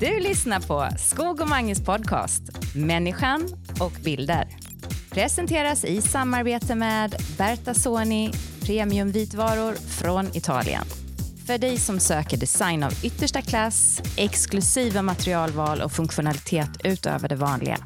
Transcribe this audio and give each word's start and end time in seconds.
Du 0.00 0.20
lyssnar 0.20 0.60
på 0.60 0.88
Skog 0.98 1.40
och 1.40 1.48
Manges 1.48 1.84
podcast 1.84 2.42
Människan 2.74 3.48
och 3.80 3.92
bilder. 4.04 4.48
Presenteras 5.10 5.84
i 5.84 6.02
samarbete 6.02 6.74
med 6.74 7.14
Berta 7.38 7.74
Soni 7.74 8.32
premiumvitvaror 8.60 9.74
från 9.74 10.36
Italien. 10.36 10.84
För 11.46 11.58
dig 11.58 11.76
som 11.76 12.00
söker 12.00 12.36
design 12.36 12.82
av 12.82 12.92
yttersta 13.02 13.42
klass, 13.42 14.02
exklusiva 14.16 15.02
materialval 15.02 15.80
och 15.80 15.92
funktionalitet 15.92 16.70
utöver 16.84 17.28
det 17.28 17.36
vanliga. 17.36 17.78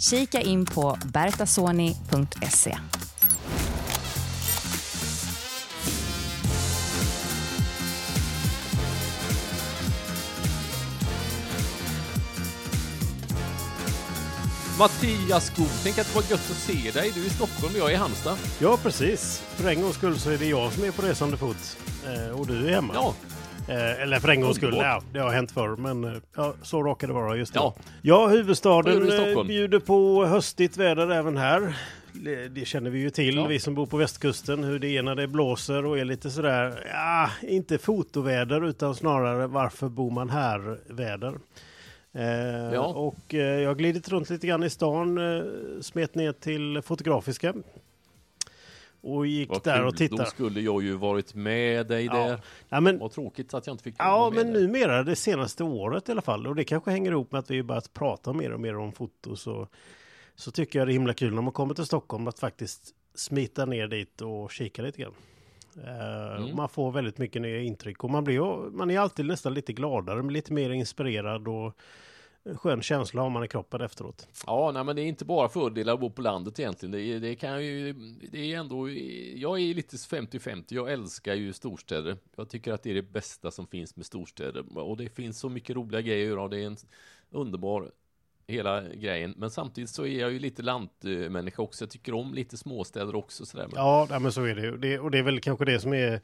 Kika 0.00 0.40
in 0.40 0.66
på 0.66 0.98
bertasoni.se. 1.04 2.78
Mattias 14.82 15.46
Skog, 15.46 15.66
tänk 15.82 15.98
att 15.98 16.06
det 16.06 16.14
var 16.14 16.22
gött 16.22 16.50
att 16.50 16.56
se 16.56 16.90
dig. 16.90 17.12
Du 17.14 17.22
är 17.22 17.26
i 17.26 17.30
Stockholm 17.30 17.74
och 17.74 17.80
jag 17.80 17.90
är 17.90 17.94
i 17.94 17.96
Halmstad. 17.96 18.38
Ja, 18.60 18.78
precis. 18.82 19.40
För 19.40 19.70
en 19.70 19.82
gångs 19.82 19.94
skull 19.94 20.18
så 20.18 20.30
är 20.30 20.38
det 20.38 20.46
jag 20.46 20.72
som 20.72 20.84
är 20.84 20.90
på 20.90 21.02
resande 21.02 21.36
fot. 21.36 21.78
Eh, 22.06 22.40
och 22.40 22.46
du 22.46 22.66
är 22.66 22.74
hemma. 22.74 22.92
Ja, 22.94 23.14
Eh, 23.68 24.02
eller 24.02 24.20
för 24.20 24.28
en 24.28 24.40
gångs 24.40 24.56
skull, 24.56 24.74
ja, 24.76 25.02
det 25.12 25.18
har 25.18 25.30
hänt 25.30 25.50
förr. 25.50 25.76
Men 25.76 26.04
eh, 26.04 26.12
ja, 26.36 26.54
så 26.62 26.82
råkar 26.82 27.06
det 27.06 27.12
vara 27.12 27.36
just 27.36 27.54
nu. 27.54 27.60
Ja. 27.60 27.74
ja 28.02 28.26
huvudstaden 28.26 29.36
eh, 29.36 29.44
bjuder 29.44 29.78
på 29.78 30.24
höstigt 30.24 30.76
väder 30.76 31.10
även 31.10 31.36
här. 31.36 31.76
Det, 32.50 32.64
känner 32.64 32.90
vi 32.90 32.98
ju 32.98 33.10
till, 33.10 33.36
Ja. 33.36 33.46
vi 33.46 33.60
som 33.60 33.74
bor 33.74 33.86
på 33.86 33.96
västkusten, 33.96 34.64
hur 34.64 34.78
det 34.78 34.96
är 34.96 35.02
när 35.02 35.14
det 35.14 35.26
blåser 35.26 35.86
och 35.86 35.98
är 35.98 36.04
lite 36.04 36.30
sådär, 36.30 36.90
ja, 36.92 37.30
inte 37.42 37.78
fotoväder 37.78 38.64
utan 38.68 38.94
snarare 38.94 39.46
varför 39.46 39.88
bor 39.88 40.10
man 40.10 40.30
här 40.30 40.78
väder. 40.92 41.34
Eh, 42.12 42.24
Ja. 42.74 42.86
Och 42.86 43.34
eh, 43.34 43.40
jag 43.60 43.70
har 43.70 43.74
glidit 43.74 44.08
runt 44.08 44.30
lite 44.30 44.46
grann 44.46 44.62
i 44.62 44.70
stan, 44.70 45.18
eh, 45.18 45.44
smet 45.80 46.14
ner 46.14 46.32
till 46.32 46.82
Fotografiska. 46.82 47.54
Och 49.04 49.26
gick 49.26 49.48
vad 49.48 49.64
där 49.64 49.84
och 49.84 49.90
kul. 49.96 49.98
tittade. 49.98 50.22
Då 50.22 50.26
skulle 50.30 50.60
jag 50.60 50.82
ju 50.82 50.94
varit 50.96 51.34
med 51.34 51.86
dig 51.86 52.04
Ja. 52.04 52.14
där. 52.14 52.40
Ja, 52.68 52.80
men, 52.80 52.98
Vad 52.98 53.12
tråkigt 53.12 53.54
att 53.54 53.66
jag 53.66 53.74
inte 53.74 53.84
fick 53.84 53.94
Ja, 53.98 54.30
med 54.34 54.44
men 54.44 54.54
där. 54.54 54.60
numera 54.60 55.02
det 55.02 55.16
senaste 55.16 55.64
året 55.64 56.08
i 56.08 56.12
alla 56.12 56.22
fall. 56.22 56.46
Och 56.46 56.54
det 56.56 56.64
kanske 56.64 56.90
hänger 56.90 57.10
ihop 57.10 57.32
med 57.32 57.38
att 57.38 57.50
vi 57.50 57.62
börjat 57.62 57.92
prata 57.94 58.32
mer 58.32 58.52
och 58.52 58.60
mer 58.60 58.76
om 58.76 58.92
foto. 58.92 59.36
Så, 59.36 59.68
så 60.34 60.50
tycker 60.50 60.78
jag 60.78 60.88
det 60.88 60.92
är 60.92 60.94
himla 60.94 61.14
kul 61.14 61.34
när 61.34 61.42
man 61.42 61.52
kommer 61.52 61.74
till 61.74 61.86
Stockholm 61.86 62.28
att 62.28 62.38
faktiskt 62.38 62.94
smita 63.14 63.64
ner 63.66 63.86
dit 63.88 64.20
och 64.20 64.50
kika 64.52 64.82
lite 64.82 65.02
grann. 65.02 65.12
Eh, 65.76 66.22
Mm. 66.42 66.56
Man 66.56 66.68
får 66.68 66.92
väldigt 66.92 67.18
mycket 67.18 67.42
nya 67.42 67.60
intryck 67.60 68.04
och 68.04 68.10
man, 68.10 68.24
blir, 68.24 68.70
man 68.70 68.90
är 68.90 68.98
alltid 68.98 69.26
nästan 69.26 69.54
lite 69.54 69.72
gladare, 69.72 70.30
lite 70.30 70.52
mer 70.52 70.70
inspirerad 70.70 71.48
och 71.48 71.76
skön 72.56 72.82
känsla 72.82 73.22
har 73.22 73.30
man 73.30 73.44
i 73.44 73.48
kroppen 73.48 73.80
efteråt. 73.80 74.28
Ja, 74.46 74.70
nej, 74.74 74.84
men 74.84 74.96
det 74.96 75.02
är 75.02 75.06
inte 75.06 75.24
bara 75.24 75.48
fördelar 75.48 75.94
att 75.94 76.00
bo 76.00 76.10
på 76.10 76.22
landet 76.22 76.60
egentligen. 76.60 76.92
Det, 76.92 77.18
det 77.18 77.34
kan 77.34 77.64
ju, 77.64 77.92
det 78.32 78.52
är 78.52 78.58
ändå, 78.58 78.90
jag 79.34 79.60
är 79.60 79.74
lite 79.74 79.96
50-50. 79.96 80.64
Jag 80.68 80.92
älskar 80.92 81.34
ju 81.34 81.52
storstäder. 81.52 82.16
Jag 82.36 82.48
tycker 82.48 82.72
att 82.72 82.82
det 82.82 82.90
är 82.90 82.94
det 82.94 83.02
bästa 83.12 83.50
som 83.50 83.66
finns 83.66 83.96
med 83.96 84.06
storstäder. 84.06 84.78
Och 84.78 84.96
det 84.96 85.08
finns 85.08 85.38
så 85.38 85.48
mycket 85.48 85.76
roliga 85.76 86.00
grejer 86.00 86.26
göra. 86.26 86.48
Det 86.48 86.58
är 86.62 86.66
en 86.66 86.76
underbar 87.30 87.90
hela 88.46 88.82
grejen. 88.82 89.34
Men 89.36 89.50
samtidigt 89.50 89.90
så 89.90 90.06
är 90.06 90.20
jag 90.20 90.32
ju 90.32 90.38
lite 90.38 90.62
lantmänniska 90.62 91.62
också. 91.62 91.84
Jag 91.84 91.90
tycker 91.90 92.14
om 92.14 92.34
lite 92.34 92.56
småstäder 92.56 93.14
också 93.14 93.46
sådär. 93.46 93.68
Ja, 93.74 94.18
men 94.20 94.32
så 94.32 94.44
är 94.44 94.54
det. 94.54 94.76
Det, 94.76 94.98
och 94.98 95.10
det 95.10 95.18
är 95.18 95.22
väl 95.22 95.40
kanske 95.40 95.64
det 95.64 95.80
som 95.80 95.92
är 95.92 96.20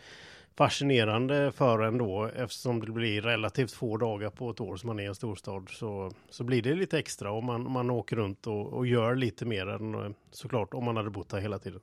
fascinerande 0.59 1.53
för 1.53 1.79
en 1.79 1.99
då, 1.99 2.31
eftersom 2.37 2.81
det 2.81 2.93
blir 2.93 3.23
relativt 3.23 3.73
få 3.73 3.97
dagar 3.97 4.31
på 4.31 4.51
ett 4.51 4.61
år 4.61 4.77
som 4.77 4.87
man 4.87 4.99
är 4.99 5.03
i 5.03 5.07
en 5.07 5.15
storstad, 5.15 5.69
så, 5.71 6.13
så 6.31 6.45
blir 6.45 6.63
det 6.63 6.75
lite 6.75 6.99
extra 6.99 7.33
och 7.33 7.45
man, 7.45 7.71
man 7.73 7.91
åker 7.91 8.17
runt 8.17 8.47
och, 8.47 8.73
och 8.73 8.87
gör 8.87 9.15
lite 9.15 9.45
mer 9.45 9.67
än 9.67 9.95
eh, 9.95 10.11
såklart 10.31 10.75
om 10.75 10.85
man 10.85 10.97
hade 10.97 11.11
bott 11.11 11.33
här 11.33 11.41
hela 11.41 11.59
tiden. 11.59 11.81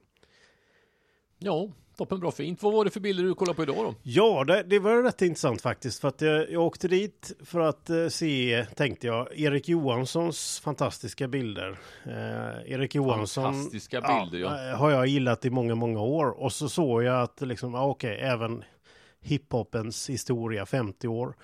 ja, 1.40 1.70
toppen 1.98 2.20
bra 2.20 2.32
fint. 2.32 2.64
Vad 2.64 2.74
var 2.74 2.86
det 2.86 2.92
för 2.92 3.00
bilder 3.00 3.24
du 3.24 3.34
kollade 3.34 3.56
på 3.56 3.64
idag 3.64 3.76
då? 3.76 3.96
Ja, 4.04 4.44
det, 4.44 4.64
det 4.64 4.80
var 4.80 5.04
rätt 5.04 5.22
intressant 5.22 5.62
faktiskt, 5.62 6.02
för 6.02 6.08
att 6.08 6.22
jag, 6.22 6.52
jag 6.52 6.64
åkte 6.64 6.88
dit 6.88 7.32
för 7.46 7.60
att 7.60 7.90
eh, 7.90 8.08
se, 8.08 8.66
tänkte 8.76 9.08
jag, 9.08 9.40
Erik 9.40 9.70
Johanssons 9.70 10.60
fantastiska 10.60 11.28
bilder. 11.28 11.78
Eh, 12.06 12.72
Erik 12.74 12.96
Johansson 12.96 13.44
Fantastiska 13.44 14.02
bilder, 14.02 14.40
ja. 14.40 14.70
eh, 14.70 14.78
har 14.78 14.92
jag 14.92 15.08
gillat 15.08 15.46
i 15.46 15.50
många, 15.50 15.76
många 15.76 16.02
år. 16.02 16.44
Och 16.44 16.54
så 16.54 16.70
såg 16.70 17.04
jag 17.04 17.22
att 17.22 17.42
liksom, 17.42 17.74
ja, 17.74 17.86
okej, 17.86 18.20
även 18.22 18.64
hiphopens 19.22 20.10
historia, 20.10 20.66
50 20.66 21.08
år. 21.08 21.36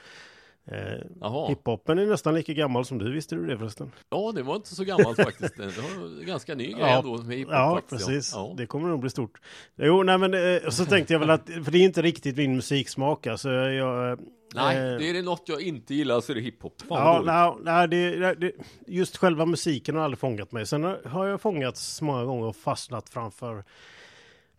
Eh, 0.65 1.47
hiphopen 1.49 1.99
är 1.99 2.05
nästan 2.05 2.33
lika 2.35 2.53
gammal 2.53 2.85
som 2.85 2.97
du, 2.97 3.11
visste 3.11 3.35
du 3.35 3.47
det 3.47 3.57
förresten? 3.57 3.91
Ja, 4.09 4.31
det 4.35 4.43
var 4.43 4.55
inte 4.55 4.75
så 4.75 4.83
gammalt 4.83 5.17
faktiskt. 5.23 5.57
Det 5.57 5.63
var 5.65 6.25
ganska 6.25 6.55
ny 6.55 6.63
grej 6.65 6.75
Ja, 6.79 6.97
ändå. 6.97 7.17
Med 7.23 7.37
hiphop 7.37 7.53
Ja, 7.53 7.75
faktiskt, 7.75 8.07
precis. 8.07 8.31
Ja. 8.35 8.53
Det 8.57 8.65
kommer 8.65 8.89
nog 8.89 8.99
bli 8.99 9.09
stort. 9.09 9.41
Jo, 9.75 10.03
nej 10.03 10.17
men 10.17 10.33
eh, 10.33 10.69
så 10.69 10.85
tänkte 10.85 11.13
jag 11.13 11.19
väl 11.19 11.29
att, 11.29 11.45
för 11.49 11.71
det 11.71 11.77
är 11.77 11.83
inte 11.83 12.01
riktigt 12.01 12.37
min 12.37 12.55
musiksmak, 12.55 13.27
alltså 13.27 13.49
jag... 13.49 14.11
eh, 14.11 14.17
Nej, 14.55 14.77
eh, 14.77 14.83
det 14.97 15.09
är 15.09 15.13
det 15.13 15.21
något 15.21 15.43
jag 15.45 15.61
inte 15.61 15.93
gillar 15.95 16.21
så 16.21 16.31
är 16.31 16.35
det 16.35 16.41
hiphop. 16.41 16.81
Fan 16.87 17.25
Ja, 17.25 17.57
nej, 17.63 17.87
nej, 17.87 17.87
det, 17.87 18.33
det, 18.35 18.51
just 18.87 19.17
själva 19.17 19.45
musiken 19.45 19.95
har 19.95 20.03
aldrig 20.03 20.19
fångat 20.19 20.51
mig. 20.51 20.65
Sen 20.65 20.83
har- 21.05 21.27
jag 21.27 21.41
fångats 21.41 22.01
många 22.01 22.25
gånger 22.25 22.45
och 22.47 22.55
fastnat 22.55 23.09
framför 23.09 23.63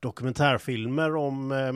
dokumentärfilmer 0.00 1.16
om 1.16 1.52
eh, 1.52 1.72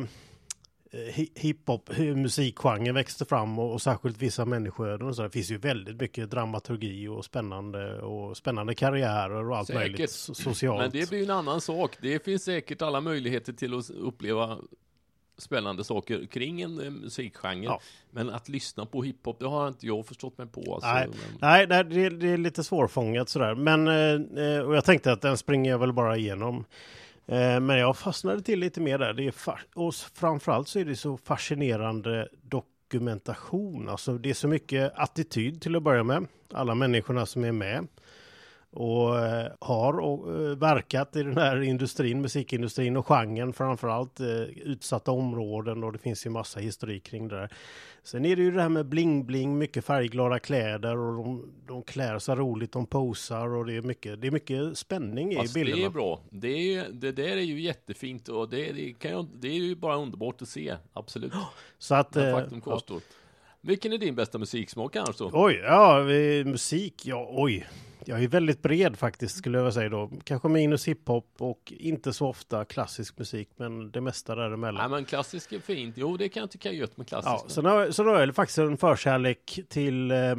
hiphop, 1.34 1.91
hur 1.93 2.15
musikgenren 2.15 2.95
växte 2.95 3.25
fram 3.25 3.59
och, 3.59 3.73
och 3.73 3.83
särskilt 3.83 4.23
vissa 4.23 4.45
människoöden 4.45 5.09
och 5.09 5.17
så. 5.17 5.23
Det 5.23 5.31
finns 5.31 5.51
ju 5.51 5.59
väldigt 5.59 6.01
mycket 6.01 6.31
dramaturgi 6.31 7.09
och 7.09 7.25
spännande 7.25 8.01
och 8.01 8.37
spännande 8.37 8.75
karriärer 8.75 9.51
och 9.51 9.56
allt 9.56 9.67
Säkert. 9.67 9.81
möjligt 9.81 10.11
so- 10.11 10.35
socialt. 10.35 10.81
Men 10.81 10.91
det 10.91 11.09
blir 11.09 11.19
ju 11.19 11.25
en 11.25 11.31
annan 11.31 11.61
sak. 11.61 11.97
Det 12.01 12.25
finns 12.25 12.45
säkert 12.45 12.83
alla 12.83 13.01
möjligheter 13.01 13.53
till 13.53 13.79
att 13.79 13.91
uppleva 13.91 14.59
spännande 15.39 15.85
saker 15.85 16.27
kring 16.27 16.61
en 16.61 16.81
eh, 16.81 16.91
musikgenre. 16.91 17.65
Ja. 17.65 17.81
Men 18.11 18.31
att 18.31 18.49
lyssna 18.49 18.87
på 18.87 19.03
hiphop, 19.03 19.39
det 19.39 19.47
har 19.47 19.69
inte 19.69 19.87
jag 19.87 20.06
förstått 20.06 20.39
mig 20.39 20.47
på. 20.47 20.75
Alltså. 20.75 21.12
Nej, 21.41 21.67
nej, 21.67 21.85
det, 21.85 22.11
det 22.11 22.29
är 22.29 22.37
lite 22.37 22.65
svårfångat 22.65 23.29
sådär. 23.29 23.55
Men, 23.55 23.89
eh, 23.89 24.45
eh, 24.45 24.61
och 24.61 24.77
jag 24.77 24.85
tänkte 24.85 25.12
att 25.12 25.23
den 25.23 25.37
springer 25.37 25.71
jag 25.71 25.79
väl 25.79 25.93
bara 25.93 26.17
igenom. 26.17 26.65
Eh, 27.28 27.60
men 27.60 27.78
jag 27.78 27.97
fastnade 27.97 28.42
till 28.42 28.59
lite 28.59 28.81
mer 28.81 28.98
där. 28.98 29.12
Det 29.12 29.26
är 29.26 29.34
och 29.75 29.94
framförallt 29.94 30.69
så 30.69 30.78
är 30.78 30.84
det 30.84 30.97
så 30.97 31.16
fascinerande 31.16 32.28
dokumentation. 32.42 33.88
Alltså 33.88 34.19
det 34.19 34.31
är 34.31 34.34
så 34.34 34.48
mycket 34.48 34.92
attityd 34.97 35.62
till 35.62 35.76
att 35.76 35.82
börja 35.82 36.03
med. 36.03 36.26
Alla 36.53 36.75
människorna 36.75 37.26
som 37.26 37.44
är 37.44 37.53
med. 37.53 37.87
Och 38.76 39.19
eh, 39.19 39.53
har 39.60 39.98
och, 40.00 40.28
eh, 40.34 40.56
verkat 40.56 41.16
i 41.16 41.22
den 41.22 41.37
här 41.37 41.62
industrin, 41.62 42.20
musikindustrin 42.20 42.97
och 42.97 43.06
genren 43.06 43.53
framförallt. 43.53 44.20
Eh, 44.20 44.26
utsatta 44.42 45.10
områden 45.10 45.84
och 45.84 45.92
det 45.92 45.98
finns 45.98 46.26
ju 46.26 46.31
massa 46.31 46.60
historik 46.60 47.04
kring 47.04 47.28
det 47.28 47.37
där. 47.37 47.48
Sen 48.03 48.25
är 48.25 48.37
det 48.37 48.42
ju 48.42 48.50
det 48.50 48.62
här 48.62 48.69
med 48.69 48.87
bling-bling, 48.87 49.48
mycket 49.59 49.84
färgglada 49.84 50.38
kläder 50.38 50.97
och 50.98 51.25
de, 51.25 51.53
de 51.66 51.82
klär 51.82 52.19
sig 52.19 52.34
roligt, 52.37 52.72
de 52.72 52.87
posar 52.87 53.48
och 53.48 53.66
det 53.66 53.76
är 53.76 53.82
mycket, 53.82 54.20
det 54.20 54.26
är 54.26 54.31
mycket 54.31 54.78
spänning 54.78 55.32
i 55.32 55.37
Fast 55.37 55.54
bilderna. 55.54 55.76
det 55.81 55.84
är 55.87 55.91
bra. 55.91 56.20
Det, 56.31 56.48
är, 56.48 56.62
ju- 56.87 56.93
det 56.93 57.12
där 57.12 57.37
är 57.37 57.41
ju 57.41 57.60
jättefint 57.60 58.28
och 58.28 58.48
det, 58.48 58.72
det, 58.72 58.93
kan 58.93 59.10
jag, 59.10 59.26
det 59.34 59.48
är 59.48 59.53
ju 59.53 59.76
bara 59.76 59.97
underbart 59.97 60.43
att 60.43 60.48
se. 60.48 60.75
Absolut. 60.93 61.32
Så 61.78 61.94
att, 61.94 62.14
Men 62.14 62.28
eh, 62.28 62.41
faktum 62.41 62.60
kvarstår. 62.60 63.00
Vilken 63.60 63.93
är 63.93 63.98
din 63.98 64.14
bästa 64.14 64.38
musiksmak 64.38 64.97
annars 64.97 65.16
då? 65.16 65.31
oj, 65.32 65.54
ja, 65.64 66.03
musik, 66.44 67.06
ja, 67.06 67.28
oj. 67.31 67.66
Jag 68.09 68.22
är 68.22 68.28
väldigt 68.28 68.62
bred 68.62 68.97
faktiskt 68.97 69.37
skulle 69.37 69.59
jag 69.59 69.75
säga 69.75 69.89
då. 69.89 70.11
Kanske 70.25 70.49
minus 70.49 70.89
hiphop 70.89 71.27
och 71.39 71.72
inte 71.77 72.12
så 72.12 72.28
ofta 72.28 72.65
klassisk 72.65 73.19
musik, 73.19 73.49
men 73.56 73.91
det 73.91 74.00
mesta 74.00 74.34
däremellan. 74.34 74.91
Nej 74.91 74.99
men 74.99 75.05
klassisk 75.05 75.53
är 75.53 75.61
fint. 75.61 75.94
Jo 75.99 76.17
det 76.17 76.28
kan 76.28 76.41
jag 76.41 76.50
tycka 76.50 76.69
är 76.69 76.72
gött 76.72 76.97
med 76.97 77.09
klassisk. 77.09 77.44
Ja, 77.44 77.44
sen 77.49 77.65
har, 77.65 77.91
sen 77.91 78.06
har 78.06 78.21
jag 78.21 78.34
faktiskt 78.34 78.58
en 78.58 78.76
förkärlek 78.76 79.61
till 79.69 80.11
eh, 80.11 80.37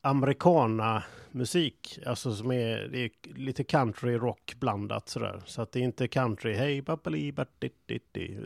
americana 0.00 1.02
musik. 1.36 1.98
Alltså 2.06 2.34
som 2.34 2.52
är, 2.52 2.88
det 2.88 2.98
är 2.98 3.10
lite 3.34 3.64
country 3.64 4.16
rock 4.16 4.54
blandat 4.60 5.08
sådär. 5.08 5.42
Så 5.46 5.62
att 5.62 5.72
det 5.72 5.78
är 5.78 5.82
inte 5.82 6.08
country, 6.08 6.54
hej 6.54 6.82
babbeli 6.82 7.32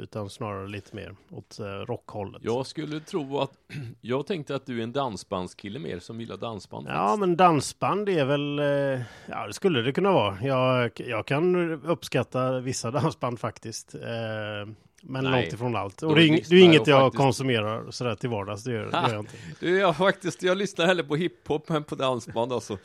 utan 0.01 0.31
snarare 0.31 0.69
lite 0.69 0.97
mer 0.97 1.17
åt 1.31 1.59
eh, 1.59 1.65
rockhållet. 1.65 2.43
Jag 2.45 2.67
skulle 2.67 3.01
tro 3.01 3.39
att, 3.39 3.53
jag 4.01 4.27
tänkte 4.27 4.55
att 4.55 4.67
du 4.67 4.79
är 4.79 4.83
en 4.83 4.93
dansbandskille 4.93 5.79
mer 5.79 5.99
som 5.99 6.21
gillar 6.21 6.37
dansband. 6.37 6.87
Ja, 6.89 6.93
faktiskt. 6.93 7.21
men 7.21 7.37
dansband 7.37 8.09
är 8.09 8.25
väl, 8.25 8.59
eh, 8.59 9.03
ja 9.27 9.47
det 9.47 9.53
skulle 9.53 9.83
det 9.83 9.93
kunna 9.93 10.13
vara. 10.13 10.39
Jag, 10.43 10.93
jag 10.95 11.27
kan 11.27 11.73
uppskatta 11.85 12.61
vissa 12.61 12.91
dansband 13.01 13.41
faktiskt. 13.41 13.95
Eh, 13.95 14.73
Men 15.03 15.25
Nej. 15.25 15.43
långt 15.43 15.53
ifrån 15.55 15.77
allt. 15.77 16.03
Och 16.03 16.15
det 16.15 16.23
är, 16.29 16.51
det 16.51 16.61
inget 16.61 16.87
jag 16.87 17.01
faktiskt- 17.01 17.19
konsumerar 17.23 17.91
sådär 17.91 18.15
till 18.15 18.29
vardags. 18.29 18.65
Det 18.65 18.73
gör, 18.73 18.85
det 18.85 18.97
gör 19.09 19.11
jag 19.13 19.21
inte. 19.21 19.33
Du, 19.61 19.79
jag 19.79 19.97
faktiskt, 19.97 20.43
jag 20.43 20.57
lyssnar 20.59 20.87
hellre 20.87 21.05
på 21.05 21.17
hiphop 21.17 21.71
än 21.71 21.85
på 21.85 21.95
dansband 21.95 22.53
alltså. 22.53 22.79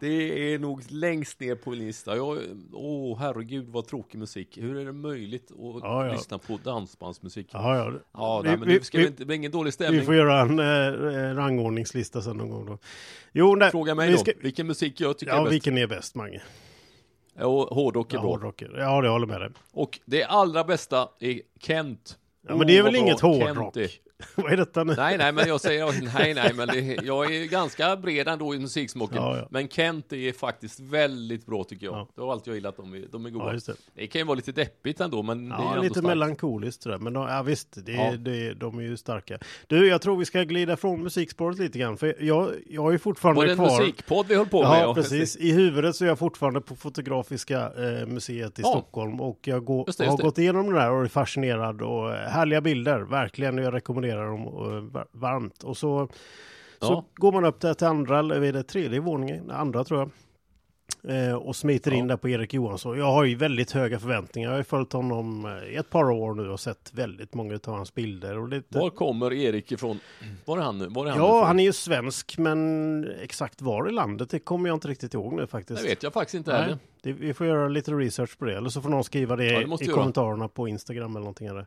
Det 0.00 0.54
är 0.54 0.58
nog 0.58 0.82
längst 0.88 1.40
ner 1.40 1.54
på 1.54 1.70
min 1.70 1.78
lista. 1.78 2.22
Åh 2.72 3.18
herregud 3.18 3.68
vad 3.68 3.86
tråkig 3.86 4.18
musik. 4.18 4.58
Hur 4.60 4.76
är 4.76 4.84
det 4.84 4.92
möjligt 4.92 5.50
att 5.50 5.56
Ja, 5.58 6.06
ja. 6.06 6.12
lyssna 6.12 6.38
på 6.38 6.58
dansbandsmusik? 6.64 7.46
Jaha, 7.52 7.76
ja. 7.76 7.92
Ja, 8.12 8.40
Vi- 8.40 8.48
nej, 8.48 8.58
men 8.58 8.68
vi- 8.68 8.80
ska 8.80 8.98
vi- 8.98 9.04
vi, 9.04 9.08
inte, 9.10 9.24
det 9.24 9.34
ingen 9.34 9.52
dålig 9.52 9.72
stämning. 9.72 10.00
Vi 10.00 10.06
får 10.06 10.14
göra 10.14 10.40
en 10.40 10.58
eh, 10.58 11.34
rangordningslista 11.34 12.22
sen 12.22 12.36
någon 12.36 12.50
gång 12.50 12.66
då. 12.66 12.78
Jo, 13.32 13.54
nej, 13.54 13.70
Fråga 13.70 13.94
mig 13.94 14.06
vi 14.08 14.12
då, 14.14 14.18
ska- 14.18 14.32
vilken 14.40 14.66
musik 14.66 15.00
jag 15.00 15.18
tycker 15.18 15.32
Ja, 15.32 15.38
är 15.38 15.42
bäst. 15.44 15.52
vilken 15.52 15.78
är 15.78 15.86
bäst, 15.86 16.14
Mange? 16.14 16.42
Ja, 17.38 17.68
hårdrock 17.70 18.12
är 18.12 18.16
Ja, 18.16 18.20
bra. 18.22 18.30
hårdrocker. 18.30 18.74
Ja, 18.78 19.00
det 19.00 19.08
håller 19.08 19.26
med 19.26 19.40
dig. 19.40 19.50
Och 19.72 20.00
det 20.04 20.24
allra 20.24 20.64
bästa 20.64 21.08
är 21.20 21.40
Kent. 21.60 22.18
Ja, 22.48 22.56
men 22.56 22.66
det 22.66 22.76
är 22.76 22.80
Åh, 22.80 22.84
väl 22.84 22.96
inget 22.96 23.20
hårdrock? 23.20 23.74
Kent. 23.74 23.90
Vad 24.34 24.52
är 24.52 24.56
detta 24.56 24.84
nu? 24.84 24.94
Nej, 24.96 25.18
nej, 25.18 25.32
men 25.32 25.48
jag 25.48 25.60
säger 25.60 25.86
nej, 26.18 26.34
nej, 26.34 26.52
men 26.54 26.68
det, 26.68 26.80
jag 27.04 27.34
är 27.34 27.44
ganska 27.44 27.96
bred 27.96 28.28
ändå 28.28 28.54
i 28.54 28.58
musiksmaken. 28.58 29.16
Ja, 29.16 29.36
ja. 29.38 29.48
Men 29.50 29.68
Kent 29.68 30.12
är 30.12 30.32
faktiskt 30.32 30.80
väldigt 30.80 31.46
bra 31.46 31.64
tycker 31.64 31.86
jag. 31.86 31.94
Ja. 31.94 32.08
Det 32.14 32.20
har 32.22 32.32
alltid 32.32 32.48
jag 32.50 32.54
gillat, 32.54 32.76
de 32.76 33.04
de 33.12 33.26
är 33.26 33.30
goda. 33.30 33.44
Ja, 33.54 33.60
det. 33.66 33.72
det 33.94 34.06
kan 34.06 34.20
ju 34.20 34.24
vara 34.26 34.34
lite 34.34 34.52
deppigt 34.52 35.00
ändå, 35.00 35.22
men 35.22 35.48
det 35.48 35.54
är 35.54 35.58
Ja, 35.58 35.68
ändå 35.70 35.82
lite 35.82 35.94
starkt. 35.94 36.06
melankoliskt 36.06 36.82
sådär. 36.82 36.98
Men 36.98 37.12
de, 37.12 37.28
ja, 37.28 37.42
visst, 37.42 37.78
det, 37.86 37.92
Ja. 37.92 38.12
Det, 38.18 38.54
de 38.54 38.78
är 38.78 38.82
ju 38.82 38.96
starka. 38.96 39.38
Du, 39.66 39.88
jag 39.88 40.02
tror 40.02 40.16
vi 40.16 40.24
ska 40.24 40.42
glida 40.42 40.76
från 40.76 41.02
musikspåret 41.02 41.58
lite 41.58 41.78
grann. 41.78 41.96
För 41.96 42.16
jag, 42.24 42.50
jag 42.66 42.94
är 42.94 42.98
fortfarande 42.98 43.38
Var 43.40 43.46
det 43.46 43.52
en 43.52 43.56
kvar. 43.58 43.80
musikpodd 43.80 44.26
vi 44.28 44.34
höll 44.34 44.46
på 44.46 44.62
med? 44.62 44.82
Ja, 44.82 44.94
precis. 44.94 45.36
I 45.36 45.52
huvudet 45.52 45.96
så 45.96 46.04
är 46.04 46.08
jag 46.08 46.18
fortfarande 46.18 46.60
på 46.60 46.76
Fotografiska 46.76 47.60
eh, 47.60 48.06
museet 48.06 48.58
i 48.58 48.62
Ja. 48.62 48.68
Stockholm 48.68 49.20
och 49.20 49.38
jag 49.44 49.64
går, 49.64 49.84
Just 49.86 49.98
har 49.98 50.06
just 50.06 50.16
det. 50.18 50.22
gått 50.22 50.38
igenom 50.38 50.72
det 50.72 50.78
där 50.78 50.90
och 50.90 51.04
är 51.04 51.08
fascinerad 51.08 51.82
och 51.82 52.14
eh, 52.14 52.28
härliga 52.30 52.60
bilder, 52.60 52.98
verkligen. 53.00 53.58
Jag 53.58 53.74
rekommenderar 53.74 54.05
dem 54.14 54.42
eh, 54.46 54.92
var- 54.92 55.08
varmt. 55.12 55.62
Och 55.62 55.76
så, 55.76 56.08
så 56.80 56.92
Ja. 56.92 57.04
går 57.14 57.32
man 57.32 57.44
upp 57.44 57.60
där 57.60 57.74
till 57.74 57.86
andra, 57.86 58.18
eller 58.18 58.42
är 58.42 58.52
det 58.52 58.62
tredje 58.62 59.00
våningen, 59.00 59.50
andra 59.50 59.84
tror 59.84 60.00
jag. 60.00 60.10
Eh, 61.08 61.34
och 61.34 61.56
smiter 61.56 61.92
in 61.92 61.98
Ja. 61.98 62.04
där 62.06 62.16
på 62.16 62.28
Erik 62.28 62.54
Johansson. 62.54 62.98
Jag 62.98 63.12
har 63.12 63.24
ju 63.24 63.34
väldigt 63.36 63.70
höga 63.72 63.98
förväntningar. 63.98 64.48
Jag 64.48 64.52
har 64.54 64.58
ju 64.58 64.64
följt 64.64 64.92
honom 64.92 65.44
eh, 65.46 65.72
i 65.72 65.76
ett 65.76 65.90
par 65.90 66.10
år 66.10 66.34
nu 66.34 66.48
och 66.50 66.60
sett 66.60 66.90
väldigt 66.94 67.34
många 67.34 67.54
av 67.54 67.74
hans 67.74 67.94
bilder. 67.94 68.38
Och 68.38 68.48
lite... 68.48 68.78
Var 68.78 68.90
kommer 68.90 69.32
Erik 69.32 69.72
ifrån? 69.72 70.00
Var 70.44 70.58
är 70.58 70.62
han 70.62 70.78
nu? 70.78 70.86
Var 70.88 71.06
är 71.06 71.10
han 71.10 71.18
Ja, 71.18 71.26
ifrån? 71.28 71.46
han 71.46 71.60
är 71.60 71.64
ju 71.64 71.72
svensk, 71.72 72.38
men 72.38 73.08
exakt 73.22 73.62
var 73.62 73.88
i 73.88 73.92
landet, 73.92 74.30
det 74.30 74.38
kommer 74.38 74.68
jag 74.68 74.76
inte 74.76 74.88
riktigt 74.88 75.14
ihåg 75.14 75.32
nu 75.32 75.46
faktiskt. 75.46 75.82
Det 75.82 75.88
vet 75.88 76.02
jag 76.02 76.12
faktiskt 76.12 76.34
inte 76.34 76.52
heller. 76.52 76.78
vi 77.02 77.34
får 77.34 77.46
göra 77.46 77.68
lite 77.68 77.92
research 77.92 78.38
på 78.38 78.44
det. 78.44 78.56
Eller 78.56 78.68
så 78.68 78.82
får 78.82 78.88
någon 78.88 79.04
skriva 79.04 79.36
det, 79.36 79.44
Ja, 79.44 79.58
det 79.58 79.82
i 79.84 79.86
göra. 79.86 79.96
kommentarerna 79.96 80.48
på 80.48 80.68
Instagram 80.68 81.10
eller 81.10 81.20
någonting. 81.20 81.46
Eller. 81.46 81.66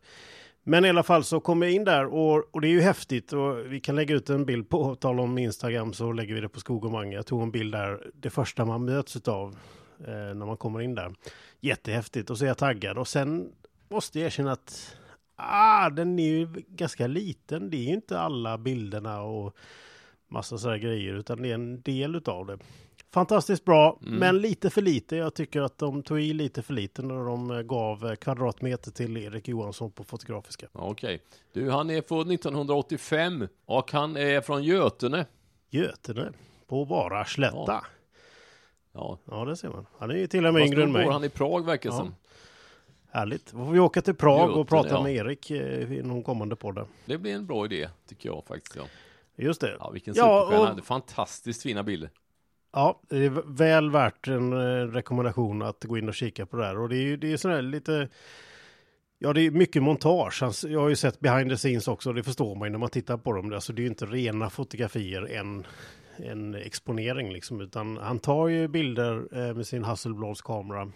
Men 0.63 0.85
i 0.85 0.89
alla 0.89 1.03
fall 1.03 1.23
så 1.23 1.39
kom 1.39 1.61
jag 1.61 1.71
in 1.71 1.83
där 1.83 2.05
och, 2.05 2.55
och 2.55 2.61
det 2.61 2.67
är 2.67 2.71
ju 2.71 2.81
häftigt. 2.81 3.33
Och 3.33 3.73
vi 3.73 3.79
kan 3.79 3.95
lägga 3.95 4.15
ut 4.15 4.29
en 4.29 4.45
bild 4.45 4.69
på, 4.69 4.95
tal 4.95 5.19
om 5.19 5.37
Instagram 5.37 5.93
så 5.93 6.11
lägger 6.11 6.35
vi 6.35 6.41
det 6.41 6.49
på 6.49 6.59
Skog 6.59 6.85
och 6.85 6.91
Mange. 6.91 7.15
Jag 7.15 7.25
tog 7.25 7.41
en 7.41 7.51
bild 7.51 7.73
där, 7.73 8.11
det 8.13 8.29
första 8.29 8.65
man 8.65 8.85
möts 8.85 9.27
av 9.27 9.57
eh, 9.99 10.35
när 10.35 10.45
man 10.45 10.57
kommer 10.57 10.81
in 10.81 10.95
där. 10.95 11.15
Jättehäftigt 11.59 12.29
och 12.29 12.37
så 12.37 12.43
är 12.43 12.47
jag 12.47 12.57
taggad. 12.57 12.97
Och 12.97 13.07
sen 13.07 13.51
måste 13.89 14.19
jag 14.19 14.25
erkänna 14.25 14.51
att 14.51 14.95
ah, 15.35 15.89
den 15.89 16.19
är 16.19 16.29
ju 16.29 16.47
ganska 16.67 17.07
liten. 17.07 17.69
Det 17.69 17.77
är 17.77 17.83
ju 17.83 17.93
inte 17.93 18.19
alla 18.19 18.57
bilderna 18.57 19.21
och 19.21 19.55
massa 20.27 20.57
sådana 20.57 20.77
grejer 20.77 21.13
utan 21.13 21.41
det 21.41 21.49
är 21.49 21.53
en 21.53 21.81
del 21.81 22.15
utav 22.15 22.45
det. 22.45 22.57
Fantastiskt 23.13 23.65
bra, 23.65 23.99
Mm. 24.01 24.19
men 24.19 24.37
lite 24.41 24.69
för 24.69 24.81
lite. 24.81 25.15
Jag 25.15 25.33
tycker 25.33 25.61
att 25.61 25.77
de 25.77 26.03
tog 26.03 26.21
i 26.21 26.33
lite 26.33 26.61
för 26.61 26.73
lite 26.73 27.01
när 27.01 27.25
de 27.25 27.51
eh, 27.51 27.61
gav 27.61 28.05
eh, 28.07 28.15
kvadratmeter 28.15 28.91
till 28.91 29.17
Erik 29.17 29.47
Johansson 29.47 29.91
på 29.91 30.03
Fotografiska. 30.03 30.67
Ja, 30.73 30.79
Okej. 30.81 31.21
Du, 31.53 31.69
han 31.71 31.89
är 31.89 32.01
född 32.01 32.31
1985 32.31 33.47
och 33.65 33.91
han 33.91 34.17
är 34.17 34.41
från 34.41 34.63
Götene. 34.63 35.25
Götene 35.69 36.31
på 36.67 36.83
Vara 36.83 37.25
slätta. 37.25 37.83
Ja. 38.93 39.17
Ja, 39.25 39.45
det 39.45 39.55
ser 39.55 39.69
man. 39.69 39.85
Han 39.97 40.11
är 40.11 40.15
ju 40.15 40.27
till 40.27 40.45
och 40.45 40.53
med 40.53 40.65
yngre 40.65 40.83
än 40.83 40.91
mig. 40.91 41.07
han 41.07 41.23
i 41.23 41.29
Prag 41.29 41.65
verkar 41.65 41.89
Ja. 41.89 41.97
som. 41.97 42.15
Härligt. 43.11 43.51
Då 43.51 43.57
får 43.65 43.71
vi 43.71 43.79
åka 43.79 44.01
till 44.01 44.15
Prag 44.15 44.39
Götene, 44.39 44.59
och 44.61 44.67
prata 44.67 44.89
ja. 44.89 45.03
med 45.03 45.15
Erik 45.15 45.51
eh, 45.51 45.91
i 45.93 46.01
någon 46.03 46.23
kommande 46.23 46.55
podd. 46.55 46.75
där. 46.75 46.85
Det 47.05 47.17
blir 47.17 47.35
en 47.35 47.45
bra 47.45 47.65
idé, 47.65 47.89
tycker 48.07 48.29
jag 48.29 48.43
faktiskt. 48.47 48.75
Ja, 48.75 48.83
Just 49.35 49.61
det. 49.61 49.75
ja 49.79 49.89
vilken 49.89 50.13
Ja, 50.17 50.23
superstjärna. 50.23 50.45
och- 50.59 50.65
Han 50.65 50.67
hade 50.75 50.81
fantastiskt 50.81 51.61
fina 51.63 51.83
bilder. 51.83 52.09
Ja, 52.71 53.01
det 53.09 53.25
är 53.25 53.29
väl 53.45 53.91
värt 53.91 54.27
en 54.27 54.53
eh, 54.53 54.87
rekommendation 54.87 55.61
att 55.61 55.83
gå 55.83 55.97
in 55.97 56.09
och 56.09 56.15
kika 56.15 56.45
på 56.45 56.57
det 56.57 56.65
här. 56.65 56.77
Och 56.77 56.89
det 56.89 56.95
är 56.95 57.03
ju 57.03 57.17
det 57.17 57.31
är 57.31 57.37
sådär 57.37 57.61
lite... 57.61 58.09
Ja, 59.21 59.33
det 59.33 59.41
är 59.41 59.51
mycket 59.51 59.83
montage. 59.83 60.43
Alltså, 60.43 60.69
jag 60.69 60.79
har 60.79 60.89
ju 60.89 60.95
sett 60.95 61.19
behind 61.19 61.49
the 61.49 61.57
scenes 61.57 61.87
också. 61.87 62.13
Det 62.13 62.23
förstår 62.23 62.55
man 62.55 62.67
ju 62.67 62.71
när 62.71 62.79
man 62.79 62.89
tittar 62.89 63.17
på 63.17 63.33
dem. 63.33 63.53
Alltså, 63.53 63.73
det 63.73 63.79
är 63.79 63.83
ju 63.83 63.89
inte 63.89 64.05
rena 64.05 64.49
fotografier 64.49 65.35
än 65.35 65.65
en 66.17 66.55
exponering 66.55 67.33
liksom. 67.33 67.61
Utan 67.61 67.97
han 67.97 68.19
tar 68.19 68.47
ju 68.47 68.67
bilder 68.67 69.27
eh, 69.31 69.55
med 69.55 69.67
sin 69.67 69.83
Hasselblads 69.83 70.41
kamera. 70.41 70.91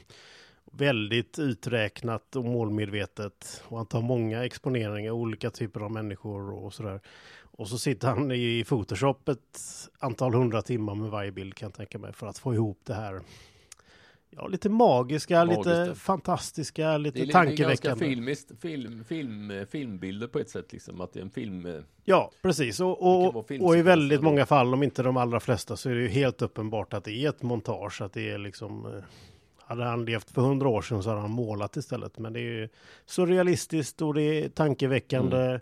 Väldigt 0.71 1.39
uträknat 1.39 2.35
och 2.35 2.45
målmedvetet. 2.45 3.63
Och 3.67 3.77
han 3.77 3.85
tar 3.85 4.01
många 4.01 4.45
exponeringar, 4.45 5.11
olika 5.11 5.49
typer 5.49 5.79
av 5.79 5.91
människor 5.91 6.51
och 6.53 6.73
sådär. 6.73 7.01
Och 7.57 7.67
så 7.67 7.77
sitter 7.77 8.07
han 8.07 8.31
i 8.31 8.63
Photoshop 8.67 9.29
ett 9.29 9.59
antal 9.99 10.33
hundra 10.33 10.61
timmar 10.61 10.95
med 10.95 11.09
varje 11.09 11.31
bild 11.31 11.55
kan 11.55 11.67
jag 11.67 11.73
tänka 11.73 11.99
mig 11.99 12.13
för 12.13 12.27
att 12.27 12.37
få 12.37 12.53
ihop 12.53 12.79
det 12.83 12.93
här. 12.93 13.21
Ja, 14.35 14.47
lite 14.47 14.69
magiska, 14.69 15.45
Magiskt, 15.45 15.65
lite 15.65 15.95
fantastiska, 15.95 16.87
Det 16.91 16.97
lite 16.97 17.19
är, 17.19 17.25
det 17.25 17.31
är 17.31 17.33
ganska 17.33 17.39
tankeväckande. 17.57 18.05
filmiskt, 18.05 18.51
film, 18.61 19.03
film, 19.03 19.65
filmbilder 19.71 20.27
på 20.27 20.39
ett 20.39 20.49
sätt 20.49 20.73
liksom. 20.73 21.01
Att 21.01 21.13
det 21.13 21.19
är 21.19 21.23
en 21.23 21.29
film. 21.29 21.65
eh, 21.65 21.75
Ja, 22.03 22.31
precis. 22.41 22.79
Och, 22.79 23.01
och, 23.35 23.45
och 23.61 23.77
i 23.77 23.81
väldigt 23.81 24.19
då. 24.19 24.23
många 24.25 24.45
fall, 24.45 24.73
om 24.73 24.83
inte 24.83 25.03
de 25.03 25.17
allra 25.17 25.39
flesta, 25.39 25.75
så 25.77 25.89
är 25.89 25.95
det 25.95 26.01
ju 26.01 26.07
helt 26.07 26.41
uppenbart 26.41 26.93
att 26.93 27.03
det 27.03 27.11
är 27.11 27.29
ett 27.29 27.41
montage. 27.41 28.01
Att 28.01 28.13
det 28.13 28.31
är 28.31 28.37
liksom... 28.37 28.85
eh, 28.85 29.03
Hade 29.65 29.83
han 29.83 30.05
levt 30.05 30.31
för 30.31 30.41
hundra 30.41 30.67
år 30.69 30.81
sedan 30.81 31.03
så 31.03 31.09
hade 31.09 31.21
han 31.21 31.31
målat 31.31 31.77
istället. 31.77 32.17
Men 32.19 32.33
det 32.33 32.39
är 32.39 32.61
ju 32.61 32.69
så 33.05 33.25
realistiskt 33.25 34.01
och 34.01 34.13
det 34.13 34.21
är 34.23 34.49
tankeväckande. 34.49 35.37
Mm. 35.45 35.61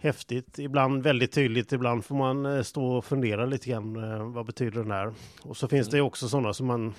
Häftigt, 0.00 0.58
ibland 0.58 1.02
väldigt 1.02 1.32
tydligt, 1.32 1.72
ibland 1.72 2.04
får 2.04 2.14
man 2.14 2.46
eh, 2.46 2.62
stå 2.62 2.84
och 2.96 3.04
fundera 3.04 3.46
lite 3.46 3.70
grann. 3.70 4.04
eh, 4.04 4.30
Vad 4.32 4.46
betyder 4.46 4.82
den 4.82 4.90
här? 4.90 5.14
Och 5.42 5.56
så 5.56 5.68
finns 5.68 5.88
Mm. 5.88 5.96
det 5.98 6.02
också 6.02 6.28
sådana 6.28 6.52
som 6.52 6.66
man 6.66 6.94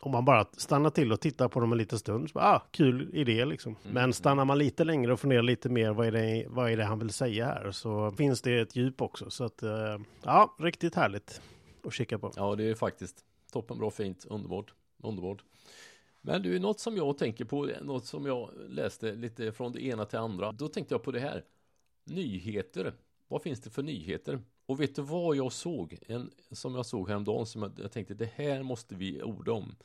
om 0.00 0.10
man 0.12 0.24
bara 0.24 0.44
stannar 0.56 0.90
till 0.90 1.12
och 1.12 1.20
tittar 1.20 1.48
på 1.48 1.60
dem 1.60 1.72
en 1.72 1.78
liten 1.78 1.98
stund, 1.98 2.28
så 2.28 2.34
bara, 2.34 2.44
ah, 2.44 2.62
kul 2.70 3.10
idé 3.12 3.44
liksom. 3.44 3.76
Mm. 3.82 3.94
Men 3.94 4.12
stannar 4.12 4.44
man 4.44 4.58
lite 4.58 4.84
längre 4.84 5.12
och 5.12 5.20
funderar 5.20 5.42
lite 5.42 5.68
mer, 5.68 5.90
vad 5.92 6.06
är, 6.06 6.12
det, 6.12 6.46
vad 6.48 6.70
är 6.70 6.76
det 6.76 6.84
han 6.84 6.98
vill 6.98 7.10
säga 7.10 7.46
här? 7.46 7.70
Så 7.70 8.10
finns 8.10 8.42
det 8.42 8.58
ett 8.60 8.76
djup 8.76 9.02
också. 9.02 9.30
Så 9.30 9.44
att, 9.44 9.62
eh, 9.62 9.98
ja, 10.22 10.56
riktigt 10.58 10.94
härligt 10.94 11.40
att 11.84 11.92
kika 11.92 12.18
på. 12.18 12.30
Ja, 12.36 12.54
det 12.54 12.64
är 12.70 12.74
faktiskt 12.74 13.16
toppenbra, 13.52 13.90
fint, 13.90 14.26
underbart, 14.30 14.74
underbart. 15.02 15.38
Men 16.20 16.42
du, 16.42 16.58
något 16.58 16.80
som 16.80 16.96
jag 16.96 17.18
tänker 17.18 17.44
på, 17.44 17.70
något 17.82 18.04
som 18.06 18.26
jag 18.26 18.50
läste 18.68 19.12
lite 19.12 19.52
från 19.52 19.72
det 19.72 19.84
ena 19.84 20.04
till 20.04 20.18
andra. 20.18 20.52
Då 20.52 20.68
tänkte 20.68 20.94
jag 20.94 21.02
på 21.02 21.10
det 21.12 21.20
här. 21.20 21.42
Nyheter. 22.04 22.94
Vad 23.28 23.42
finns 23.42 23.60
det 23.60 23.70
för 23.70 23.82
nyheter? 23.82 24.40
Och 24.66 24.80
vet 24.80 24.94
du 24.94 25.02
vad 25.02 25.36
jag 25.36 25.52
såg? 25.52 25.98
En 26.06 26.30
som 26.50 26.74
jag 26.74 26.86
såg 26.86 27.08
häromdagen 27.08 27.46
som 27.46 27.62
jag, 27.62 27.72
jag 27.82 27.92
tänkte 27.92 28.14
det 28.14 28.30
här 28.34 28.62
måste 28.62 28.94
vi 28.94 29.22
orda 29.22 29.52
om. 29.52 29.76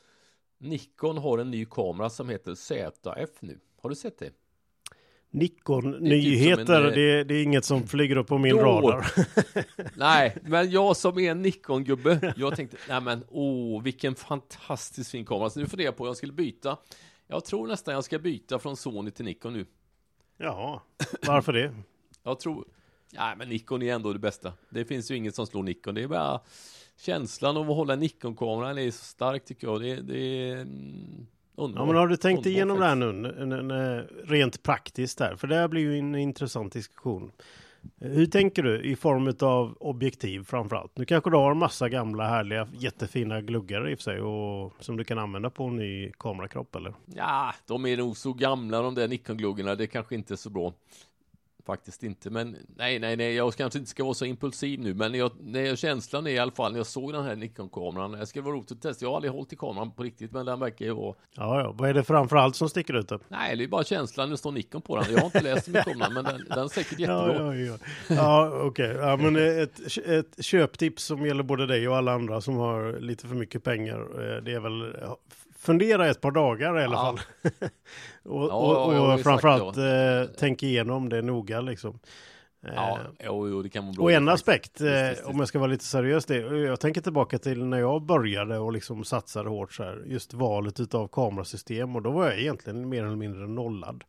Nikon 0.58 1.18
har 1.18 1.38
en 1.38 1.52
ny 1.52 1.66
kamera 1.66 2.10
som 2.10 2.30
heter 2.30 2.56
ZF 2.56 3.30
nu. 3.42 3.60
Har 3.82 3.90
du 3.90 3.96
sett 3.96 4.18
det? 4.20 4.32
Nikon-nyheter, 5.32 6.56
typ 6.58 6.68
som 6.68 6.76
en, 6.76 6.86
eh, 6.86 6.92
det, 6.92 7.24
det 7.24 7.34
är 7.36 7.44
inget 7.44 7.66
som 7.66 7.88
flyger 7.88 8.16
upp 8.18 8.28
på 8.28 8.38
min 8.38 8.56
då- 8.56 8.62
radar. 8.62 9.08
Nej, 9.98 10.38
men 10.44 10.72
jag 10.72 10.98
som 10.98 11.20
är 11.20 11.32
en 11.32 11.42
Nikon-gubbe, 11.46 12.34
jag 12.38 12.56
tänkte, 12.56 12.78
nej 12.90 13.02
men 13.02 13.24
åh, 13.30 13.84
vilken 13.84 14.16
fantastiskt 14.16 15.12
fin 15.12 15.26
kamera. 15.26 15.50
Så 15.50 15.60
nu 15.60 15.66
funderar 15.68 15.88
jag 15.88 15.98
på 15.98 16.08
jag 16.08 16.18
skulle 16.18 16.34
byta. 16.34 16.78
Jag 17.28 17.46
tror 17.46 17.68
nästan 17.68 17.94
jag 17.94 18.04
ska 18.04 18.20
byta 18.20 18.60
från 18.60 18.78
Sony 18.78 19.12
till 19.12 19.26
Nikon 19.26 19.54
nu. 19.54 19.66
Jaha, 20.38 20.82
varför 21.28 21.54
det? 21.54 21.76
Jag 22.24 22.40
tror, 22.40 22.66
nej 23.14 23.36
men 23.38 23.50
Nikon 23.50 23.82
är 23.82 23.94
ändå 23.94 24.14
det 24.14 24.20
bästa. 24.20 24.54
Det 24.70 24.86
finns 24.86 25.12
ju 25.12 25.16
inget 25.16 25.36
som 25.36 25.48
slår 25.48 25.64
Nikon. 25.64 25.96
Det 25.96 26.04
är 26.04 26.08
bara 26.08 26.40
känslan 26.98 27.58
av 27.58 27.70
att 27.70 27.76
hålla 27.76 27.96
Nikon-kameran 27.96 28.78
är 28.78 28.92
så 28.92 29.04
stark 29.04 29.46
tycker 29.46 29.68
jag. 29.68 29.82
Det, 29.82 29.96
det 29.96 30.50
är 30.50 30.58
underbart. 31.56 31.76
Ja, 31.76 31.86
men 31.86 31.96
har 31.96 32.08
du 32.08 32.18
tänkt 32.18 32.38
Underbart 32.38 32.54
igenom 32.56 32.80
det 32.80 32.86
här 32.86 32.96
faktiskt. 32.96 33.38
nu, 33.38 33.44
en, 33.44 33.72
en, 33.72 33.72
en, 33.72 34.08
rent 34.24 34.64
praktiskt 34.64 35.18
där? 35.18 35.36
För 35.36 35.48
det 35.48 35.56
här 35.56 35.68
blir 35.68 35.82
ju 35.82 36.00
en 36.00 36.16
intressant 36.16 36.74
diskussion. 36.74 37.32
Hur 38.00 38.26
tänker 38.26 38.64
du 38.64 38.82
i 38.82 38.96
form 38.96 39.34
av 39.40 39.78
objektiv 39.80 40.44
framför 40.44 40.76
allt? 40.76 40.98
Nu 40.98 41.06
kanske 41.06 41.30
du 41.30 41.38
har 41.38 41.52
en 41.52 41.58
massa 41.58 41.90
gamla 41.90 42.28
härliga 42.28 42.68
jättefina 42.74 43.42
gluggar 43.42 43.90
i 43.90 43.94
och 43.96 43.98
för 43.98 44.04
sig 44.04 44.22
och 44.22 44.74
som 44.80 44.98
du 44.98 45.04
kan 45.04 45.20
använda 45.20 45.50
på 45.50 45.64
en 45.64 45.76
ny 45.76 46.12
kamerakropp 46.12 46.76
eller? 46.76 46.94
Ja, 47.06 47.54
de 47.68 47.86
är 47.86 47.98
nog 47.98 48.18
så 48.18 48.34
gamla 48.34 48.82
de 48.82 48.96
där 48.96 49.08
Nikon-gluggarna. 49.08 49.76
Det 49.76 49.88
kanske 49.88 50.16
inte 50.16 50.34
är 50.34 50.36
så 50.36 50.50
bra. 50.50 50.74
Faktiskt 51.70 52.04
inte. 52.04 52.30
Men 52.30 52.56
nej, 52.78 53.00
nej, 53.00 53.16
nej, 53.18 53.36
jag 53.36 53.54
kanske 53.54 53.80
inte 53.80 53.92
ska 53.92 54.04
vara 54.04 54.14
så 54.14 54.26
impulsiv 54.26 54.80
nu. 54.80 54.94
Men 54.94 55.14
jag, 55.14 55.32
nej, 55.40 55.78
känslan 55.78 56.28
är 56.28 56.32
i 56.32 56.40
alla 56.40 56.52
fall 56.52 56.72
när 56.72 56.80
jag 56.80 56.88
såg 56.88 57.14
den 57.14 57.24
här 57.24 57.36
Nikon-kameran. 57.36 58.14
Jag 58.20 58.28
ska 58.28 58.42
vara 58.42 58.56
roligt 58.56 58.72
att 58.72 58.82
testa. 58.82 59.06
Jag 59.06 59.10
har 59.10 59.16
aldrig 59.16 59.34
hållit 59.34 59.54
i 59.54 59.56
kameran 59.56 59.92
på 59.92 60.04
riktigt, 60.04 60.32
men 60.32 60.46
den 60.46 60.60
verkar 60.60 60.86
ju 60.86 60.94
vara. 60.94 61.16
Ja, 61.36 61.62
ja. 61.62 61.72
Vad 61.78 61.90
är 61.90 61.94
det 61.94 62.04
framförallt 62.04 62.56
som 62.56 62.70
sticker 62.70 62.94
ut? 62.94 63.08
Då? 63.08 63.20
Nej, 63.28 63.56
det 63.56 63.64
är 63.64 63.68
bara 63.68 63.84
känslan. 63.84 64.30
Det 64.30 64.38
står 64.38 64.52
Nikon 64.52 64.82
på 64.82 64.96
den. 64.96 65.12
Jag 65.12 65.18
har 65.20 65.26
inte 65.26 65.42
läst 65.42 65.66
så 65.66 65.72
mycket 65.72 65.88
om 65.94 66.00
den, 66.00 66.14
men 66.14 66.24
den, 66.24 66.46
den 66.50 66.60
är 66.60 66.68
säkert 66.68 67.00
jättebra. 67.00 67.36
Ja, 67.36 67.56
ja, 67.56 67.78
ja. 68.10 68.16
ja 68.16 68.52
okej. 68.64 68.92
Okay. 68.92 69.08
Ja, 69.10 69.18
men 69.18 69.36
ett, 69.64 69.98
ett 70.08 70.46
köptips 70.46 71.04
som 71.04 71.26
gäller 71.26 71.44
både 71.44 71.66
dig 71.66 71.88
och 71.88 71.98
alla 71.98 72.12
andra 72.14 72.42
som 72.42 72.56
har 72.56 73.00
lite 73.00 73.28
för 73.28 73.36
mycket 73.36 73.64
pengar. 73.64 74.00
eh, 74.00 74.44
Det 74.44 74.54
är 74.54 74.60
väl 74.60 74.94
fundera 75.60 76.08
ett 76.08 76.22
par 76.22 76.32
dagar 76.32 76.80
i 76.80 76.84
alla 76.84 76.94
Ja. 76.96 77.00
fall. 77.02 77.20
och 78.24 78.44
Ja, 78.50 78.54
och, 78.54 78.88
och 78.88 78.94
ja, 78.94 79.18
framförallt 79.18 79.78
eh, 79.78 80.36
tänk 80.40 80.64
igenom 80.64 81.10
det 81.10 81.22
noga 81.22 81.62
liksom. 81.62 82.00
Eh, 82.68 82.74
Ja, 82.76 83.00
jo, 83.26 83.50
jo, 83.50 83.62
det 83.62 83.70
kan 83.70 83.92
bra. 83.92 84.04
och 84.04 84.12
en 84.12 84.26
faktiskt. 84.28 84.42
aspekt, 84.50 84.82
eh, 84.82 84.88
Visst, 85.10 85.12
visst, 85.22 85.30
om 85.30 85.40
jag 85.40 85.48
ska 85.48 85.60
vara 85.60 85.72
lite 85.72 85.86
seriös, 85.86 86.26
det, 86.26 86.36
jag 86.38 86.80
tänker 86.80 87.02
tillbaka 87.02 87.38
till 87.40 87.66
när 87.66 87.80
jag 87.80 88.02
började 88.02 88.58
och 88.58 88.74
liksom 88.74 89.04
satsade 89.04 89.50
hårt 89.50 89.74
så 89.74 89.84
här, 89.84 90.04
just 90.06 90.34
valet 90.34 90.80
utav 90.80 91.08
kamerasystem 91.08 91.96
och 91.96 92.02
då 92.02 92.12
var 92.12 92.26
jag 92.26 92.40
egentligen 92.40 92.90
mer 92.90 93.04
eller 93.06 93.16
mindre 93.16 93.48
nollad. 93.48 94.04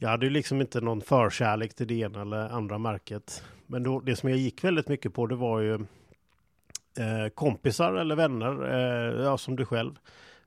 Jag 0.00 0.08
hade 0.08 0.26
ju 0.26 0.30
liksom 0.30 0.60
inte 0.60 0.80
någon 0.80 1.00
förkärlek 1.00 1.74
till 1.74 1.86
det 1.86 1.94
ena 1.94 2.22
eller 2.22 2.48
andra 2.48 2.78
märket. 2.78 3.42
Men 3.66 3.82
då, 3.82 4.00
det 4.00 4.16
som 4.16 4.28
jag 4.28 4.38
gick 4.38 4.64
väldigt 4.64 4.88
mycket 4.88 5.14
på 5.14 5.26
det 5.26 5.34
var 5.36 5.60
ju 5.60 5.74
eh, 5.74 7.28
kompisar 7.34 7.94
eller 7.94 8.16
vänner, 8.16 8.74
eh, 8.74 9.24
ja, 9.24 9.38
som 9.38 9.56
du 9.56 9.64
själv. 9.64 9.92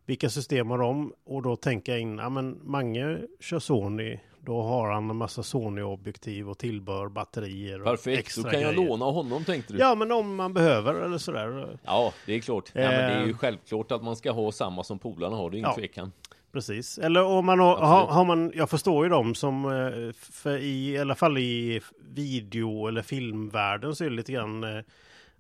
Vilka 0.06 0.30
system 0.30 0.70
har 0.70 0.78
de? 0.78 1.14
Och 1.26 1.42
då 1.42 1.56
tänka 1.56 1.98
in, 1.98 2.18
ja 2.18 2.30
men 2.30 2.60
Mange 2.64 3.20
kör 3.40 3.60
Sony, 3.60 4.20
då 4.46 4.62
har 4.62 4.92
han 4.92 5.10
en 5.10 5.16
massa 5.16 5.44
Sony-objektiv 5.44 6.50
och 6.50 6.58
tillbehör, 6.58 7.10
batterier 7.10 7.80
och 7.82 7.86
Perfekt, 7.86 8.20
extra 8.20 8.44
då 8.44 8.50
kan 8.50 8.62
jag 8.62 8.76
grejer. 8.76 8.88
låna 8.90 9.06
honom 9.06 9.44
tänkte 9.44 9.74
du. 9.74 9.80
Ja, 9.80 9.96
men 9.96 10.12
om 10.12 10.36
man 10.36 10.54
behöver 10.54 10.94
eller 10.96 11.18
sådär. 11.18 11.78
Ja, 11.86 12.14
det 12.26 12.34
är 12.34 12.40
klart. 12.40 12.72
Ja, 12.74 12.82
men 12.82 12.90
det 12.92 13.16
är 13.16 13.26
ju 13.26 13.32
Eh. 13.32 13.38
självklart 13.38 13.92
att 13.92 14.04
man 14.04 14.16
ska 14.16 14.32
ha 14.32 14.52
samma 14.52 14.84
som 14.84 15.00
polarna 15.00 15.36
har, 15.36 15.50
det 15.50 15.56
är 15.56 15.58
ingen 15.58 15.70
Ja. 15.70 15.76
tvekan. 15.76 16.12
Precis. 16.52 16.98
Eller 16.98 17.24
om 17.24 17.46
man 17.46 17.60
har, 17.60 17.78
har, 17.78 18.06
har 18.08 18.26
man, 18.26 18.52
jag 18.56 18.70
förstår 18.70 19.06
ju 19.06 19.10
dem 19.10 19.36
som, 19.36 19.66
eh, 19.66 20.14
för 20.14 20.58
i, 20.58 20.90
i 20.92 20.98
alla 21.00 21.16
fall 21.16 21.38
i 21.38 21.82
video 22.14 22.88
eller 22.88 23.02
filmvärlden 23.02 23.96
så 23.96 24.04
är 24.04 24.10
det 24.10 24.16
lite 24.16 24.32
grann 24.32 24.64
eh, 24.64 24.84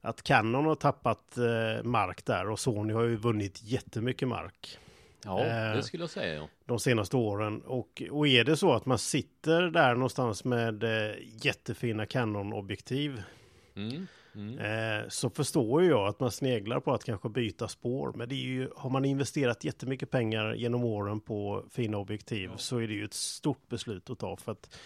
att 0.01 0.23
Canon 0.23 0.65
har 0.65 0.75
tappat 0.75 1.37
eh, 1.37 1.83
mark 1.83 2.25
där 2.25 2.49
och 2.49 2.59
Sony 2.59 2.93
har 2.93 3.03
ju 3.03 3.15
vunnit 3.15 3.63
jättemycket 3.63 4.27
mark 4.27 4.77
Ja, 5.25 5.39
Eh. 5.45 5.75
det 5.75 5.83
skulle 5.83 6.03
jag 6.03 6.09
säga. 6.09 6.35
Ja. 6.35 6.47
de 6.65 6.79
senaste 6.79 7.17
åren. 7.17 7.61
Och, 7.61 8.03
och 8.11 8.27
är 8.27 8.43
det 8.43 8.57
så 8.57 8.73
att 8.73 8.85
man 8.85 8.97
sitter 8.97 9.61
där 9.61 9.93
någonstans 9.95 10.43
med 10.45 10.83
eh, 10.83 11.15
jättefina 11.43 12.05
Canon-objektiv 12.05 13.23
Mm, 13.75 14.07
mm. 14.35 14.59
Eh, 14.59 15.07
så 15.09 15.29
förstår 15.29 15.83
jag 15.83 16.07
att 16.07 16.19
man 16.19 16.31
sneglar 16.31 16.79
på 16.79 16.93
att 16.93 17.03
kanske 17.03 17.29
byta 17.29 17.67
spår. 17.67 18.13
Men 18.15 18.29
det 18.29 18.35
är 18.35 18.45
ju, 18.45 18.69
har 18.75 18.89
man 18.89 19.05
investerat 19.05 19.63
jättemycket 19.63 20.09
pengar 20.11 20.53
genom 20.53 20.83
åren 20.83 21.19
på 21.19 21.63
fina 21.69 21.97
objektiv 21.97 22.51
så 22.57 22.77
är 22.77 22.87
det 22.87 22.93
ju 22.93 23.05
ett 23.05 23.13
stort 23.13 23.69
beslut 23.69 24.09
att 24.09 24.19
ta. 24.19 24.37
För 24.37 24.51
att 24.51 24.77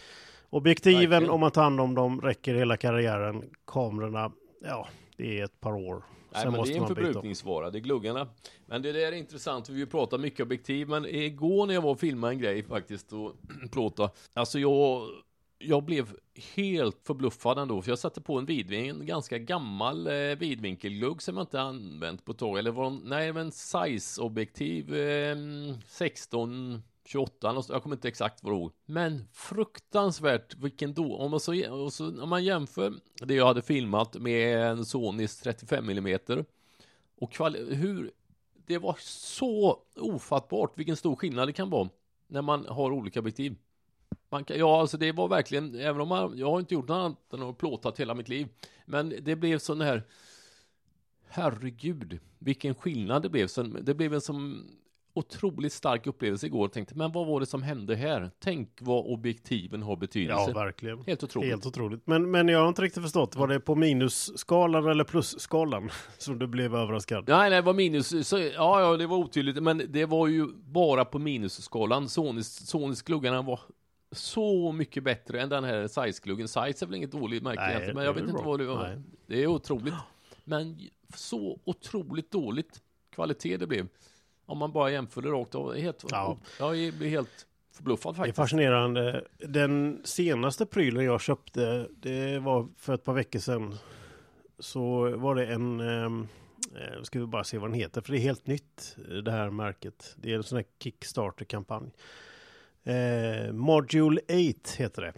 objektiven, 0.49 1.09
Verkligen. 1.09 1.29
om 1.33 1.39
man 1.39 1.51
tar 1.51 1.63
hand 1.63 1.81
om 1.81 1.95
dem, 1.95 2.21
räcker 2.21 2.55
hela 2.55 2.77
karriären. 2.77 3.43
Kamerorna, 3.67 4.31
ja, 4.63 4.87
det 5.17 5.39
är 5.39 5.43
ett 5.43 5.59
par 5.59 5.73
år. 5.73 6.03
Nej, 6.35 6.41
Sen 6.41 6.51
men 6.51 6.53
det 6.53 6.57
måste 6.57 6.73
är 6.73 6.81
en 6.81 6.87
förbrukningsvara, 6.87 7.71
det 7.71 7.77
är 7.77 7.81
gluggarna. 7.81 8.27
Men 8.65 8.81
det 8.81 8.91
där 8.91 8.99
är 8.99 9.11
intressant, 9.11 9.67
för 9.67 9.73
vi 9.73 9.85
pratar 9.85 10.17
mycket 10.17 10.39
objektiv, 10.39 10.89
men 10.89 11.05
igår 11.05 11.67
när 11.67 11.73
jag 11.73 11.81
var 11.81 11.91
och 11.91 11.99
filmade 11.99 12.33
en 12.33 12.39
grej 12.39 12.63
faktiskt 12.63 13.13
och 13.13 13.35
plåta, 13.71 14.09
alltså 14.33 14.59
jag, 14.59 15.07
jag 15.57 15.83
blev 15.83 16.15
helt 16.55 17.01
förbluffad 17.03 17.57
ändå, 17.57 17.81
för 17.81 17.91
jag 17.91 17.99
satte 17.99 18.21
på 18.21 18.37
en 18.37 18.45
vidvinkel, 18.45 18.99
en 18.99 19.05
ganska 19.05 19.37
gammal 19.37 20.07
eh, 20.07 20.13
vidvinkelglugg 20.13 21.21
som 21.21 21.37
jag 21.37 21.43
inte 21.43 21.61
använt 21.61 22.25
på 22.25 22.31
ett 22.31 22.37
tag, 22.37 22.59
eller 22.59 22.71
var 22.71 22.89
nej 22.89 23.33
men 23.33 23.51
size-objektiv 23.51 24.95
eh, 24.95 25.35
16 25.87 26.81
28, 27.05 27.63
jag 27.69 27.83
kommer 27.83 27.95
inte 27.95 28.07
exakt 28.07 28.43
vad 28.43 28.53
ihåg. 28.53 28.71
Men 28.85 29.27
fruktansvärt 29.33 30.55
vilken 30.55 30.93
då, 30.93 31.17
om 31.17 31.31
man, 31.31 31.39
så, 31.39 31.71
och 31.71 31.93
så, 31.93 32.21
om 32.23 32.29
man 32.29 32.43
jämför 32.43 32.93
det 33.21 33.33
jag 33.33 33.45
hade 33.45 33.61
filmat 33.61 34.15
med 34.15 34.61
en 34.61 34.85
Sonys 34.85 35.39
35 35.39 35.89
mm 35.89 36.19
och 37.17 37.31
kvali- 37.31 37.73
hur 37.73 38.11
det 38.67 38.77
var 38.77 38.95
så 38.99 39.79
ofattbart 39.95 40.77
vilken 40.77 40.95
stor 40.95 41.15
skillnad 41.15 41.47
det 41.47 41.53
kan 41.53 41.69
vara 41.69 41.89
när 42.27 42.41
man 42.41 42.65
har 42.65 42.91
olika 42.91 43.19
objektiv. 43.19 43.55
Man 44.29 44.43
kan, 44.43 44.57
ja, 44.57 44.81
alltså 44.81 44.97
det 44.97 45.11
var 45.11 45.27
verkligen, 45.27 45.75
även 45.75 46.01
om 46.01 46.07
man, 46.07 46.37
jag 46.37 46.51
har 46.51 46.59
inte 46.59 46.73
gjort 46.73 46.87
något 46.87 46.95
annat 46.95 47.33
än 47.33 47.43
att 47.43 47.57
plåtat 47.57 47.99
hela 47.99 48.13
mitt 48.13 48.29
liv, 48.29 48.47
men 48.85 49.13
det 49.21 49.35
blev 49.35 49.59
sån 49.59 49.81
här 49.81 50.03
Herregud, 51.27 52.19
vilken 52.39 52.75
skillnad 52.75 53.21
det 53.21 53.29
blev. 53.29 53.47
Så 53.47 53.63
det 53.63 53.93
blev 53.93 54.13
en 54.13 54.21
som 54.21 54.67
otroligt 55.17 55.73
stark 55.73 56.07
upplevelse 56.07 56.45
igår. 56.45 56.63
Jag 56.63 56.71
tänkte, 56.71 56.95
men 56.97 57.11
vad 57.11 57.27
var 57.27 57.39
det 57.39 57.45
som 57.45 57.63
hände 57.63 57.95
här? 57.95 58.31
Tänk 58.39 58.69
vad 58.81 59.05
objektiven 59.05 59.81
har 59.81 59.91
Ja, 59.91 59.95
betydelse. 59.95 60.53
verkligen. 60.53 61.03
Helt 61.07 61.23
otroligt. 61.23 61.49
Helt 61.49 61.65
otroligt. 61.65 62.07
Men, 62.07 62.31
men 62.31 62.47
jag 62.47 62.59
har 62.59 62.67
inte 62.67 62.81
riktigt 62.81 63.03
förstått, 63.03 63.35
var 63.35 63.47
det 63.47 63.59
på 63.59 63.75
minusskalan 63.75 64.87
eller 64.87 65.03
plusskalan 65.03 65.89
som 66.17 66.39
du 66.39 66.47
blev 66.47 66.75
överraskad? 66.75 67.23
Nej, 67.27 67.49
nej, 67.49 67.61
det 67.61 67.61
var 67.65 67.73
minus. 67.73 68.27
Så, 68.27 68.39
ja, 68.39 68.81
ja, 68.81 68.97
det 68.97 69.07
var 69.07 69.17
otydligt, 69.17 69.63
men 69.63 69.81
det 69.89 70.05
var 70.05 70.27
ju 70.27 70.47
bara 70.53 71.05
på 71.05 71.19
minusskalan. 71.19 72.09
Sonys, 72.09 72.67
Sonys 72.67 73.01
gluggarna 73.01 73.41
var 73.41 73.59
så 74.11 74.71
mycket 74.71 75.03
bättre 75.03 75.41
än 75.41 75.49
den 75.49 75.63
här 75.63 75.87
Size-gluggen. 75.87 76.47
Size 76.47 76.85
är 76.85 76.85
väl 76.85 76.95
inget 76.95 77.11
dåligt 77.11 77.43
märke 77.43 77.61
Nej, 77.61 77.69
egentligen, 77.69 77.95
men 77.95 78.05
jag 78.05 78.13
vet 78.13 78.21
inte 78.23 78.33
bra. 78.33 78.43
vad 78.43 78.59
det 78.59 78.65
var. 78.65 78.87
Nej. 78.87 79.01
Det 79.27 79.43
är 79.43 79.47
otroligt. 79.47 79.93
Men 80.43 80.79
så 81.15 81.59
otroligt 81.63 82.31
dåligt 82.31 82.81
kvalitet 83.09 83.57
det 83.57 83.67
blev. 83.67 83.87
Om 84.45 84.57
man 84.57 84.71
bara 84.71 84.91
jämför 84.91 85.21
det 85.21 85.29
rakt 85.29 85.55
av. 85.55 85.75
Helt, 85.75 86.05
Ja. 86.11 86.37
Jag 86.59 86.71
blir 86.93 87.09
helt 87.09 87.47
förbluffad 87.73 88.13
Det 88.13 88.15
är 88.15 88.17
faktiskt. 88.17 88.37
fascinerande. 88.37 89.23
Den 89.39 90.01
senaste 90.03 90.65
prylen 90.65 91.05
jag 91.05 91.21
köpte, 91.21 91.87
det 91.95 92.39
var 92.39 92.67
för 92.77 92.93
ett 92.93 93.03
par 93.03 93.13
veckor 93.13 93.39
sedan. 93.39 93.75
Så 94.59 95.09
var 95.17 95.35
det 95.35 95.45
en, 95.45 95.79
ehm, 95.79 96.27
eh, 96.75 97.01
ska 97.03 97.19
vi 97.19 97.25
bara 97.25 97.43
se 97.43 97.57
vad 97.57 97.69
den 97.69 97.79
heter, 97.79 98.01
för 98.01 98.11
det 98.11 98.17
är 98.17 98.21
helt 98.21 98.47
nytt, 98.47 98.95
det 99.23 99.31
här 99.31 99.49
märket. 99.49 100.15
Det 100.17 100.31
är 100.31 100.35
en 100.35 100.43
sån 100.43 100.55
här 100.55 100.65
Kickstarter-kampanj. 100.79 101.91
Eh, 102.83 103.51
Module 103.53 104.21
8 104.21 104.69
heter 104.77 105.01
det. 105.01 105.13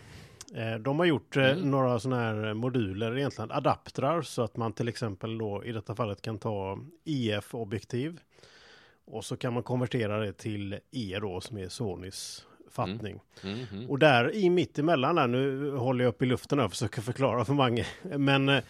Eh, 0.62 0.80
de 0.80 1.00
har 1.00 1.06
gjort 1.06 1.38
eh, 1.38 1.44
Mm. 1.52 1.72
några 1.72 2.00
sådana 2.00 2.22
här 2.22 2.54
moduler, 2.54 3.18
egentligen 3.18 3.52
adaptrar, 3.52 4.22
så 4.22 4.42
att 4.42 4.58
man 4.58 4.74
till 4.74 4.88
exempel 4.88 5.38
då 5.38 5.64
i 5.66 5.72
detta 5.72 5.96
fallet 5.96 6.22
kan 6.22 6.38
ta 6.40 6.80
IF-objektiv. 7.04 8.20
Och 9.08 9.26
så 9.26 9.38
kan 9.38 9.54
man 9.54 9.64
konvertera 9.64 10.20
det 10.20 10.34
till 10.34 10.80
E 10.92 11.18
då, 11.22 11.42
som 11.42 11.58
är 11.58 11.70
Sonys 11.70 12.46
fattning. 12.70 13.20
Mm, 13.44 13.60
mm. 13.72 13.90
Och 13.90 14.00
där 14.00 14.36
i 14.36 14.50
mitt 14.50 14.80
emellan 14.80 15.16
där, 15.16 15.28
nu 15.28 15.72
håller 15.72 16.04
jag 16.04 16.10
upp 16.10 16.22
i 16.22 16.26
luften 16.26 16.60
och 16.60 16.72
försöker 16.72 17.02
förklara 17.02 17.46
för 17.46 17.54
Mange. 17.54 17.86
Men 18.04 18.50
eh, 18.50 18.64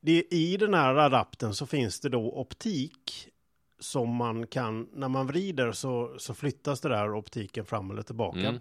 det, 0.00 0.24
i 0.30 0.56
den 0.56 0.74
här 0.74 0.94
adaptern 0.94 1.54
så 1.54 1.66
finns 1.66 2.00
det 2.00 2.08
då 2.08 2.32
optik 2.32 3.28
som 3.80 4.14
man 4.14 4.46
kan, 4.46 4.88
när 4.92 5.08
man 5.08 5.26
vrider 5.26 5.72
så, 5.72 6.14
så 6.18 6.34
flyttas 6.34 6.80
det 6.80 6.88
där 6.88 7.14
optiken 7.14 7.64
fram 7.64 7.90
eller 7.90 8.02
tillbaka. 8.02 8.38
Mm. 8.38 8.60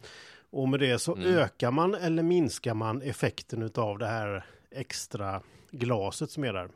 Och 0.49 0.69
med 0.69 0.79
det 0.79 0.99
så 0.99 1.15
Mm. 1.15 1.35
ökar 1.35 1.71
man 1.71 1.95
eller 1.95 2.23
minskar 2.23 2.73
man 2.73 3.01
effekten 3.01 3.71
av 3.75 3.97
det 3.99 4.07
här 4.07 4.45
extra 4.71 5.41
glaset 5.71 6.31
som 6.31 6.43
är 6.43 6.53
där. 6.53 6.69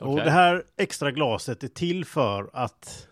Och 0.00 0.12
Okej. 0.12 0.24
det 0.24 0.30
här 0.30 0.64
extra 0.76 1.10
glaset 1.10 1.64
är 1.64 1.68
till 1.68 2.04
för 2.04 2.50
att 2.52 3.08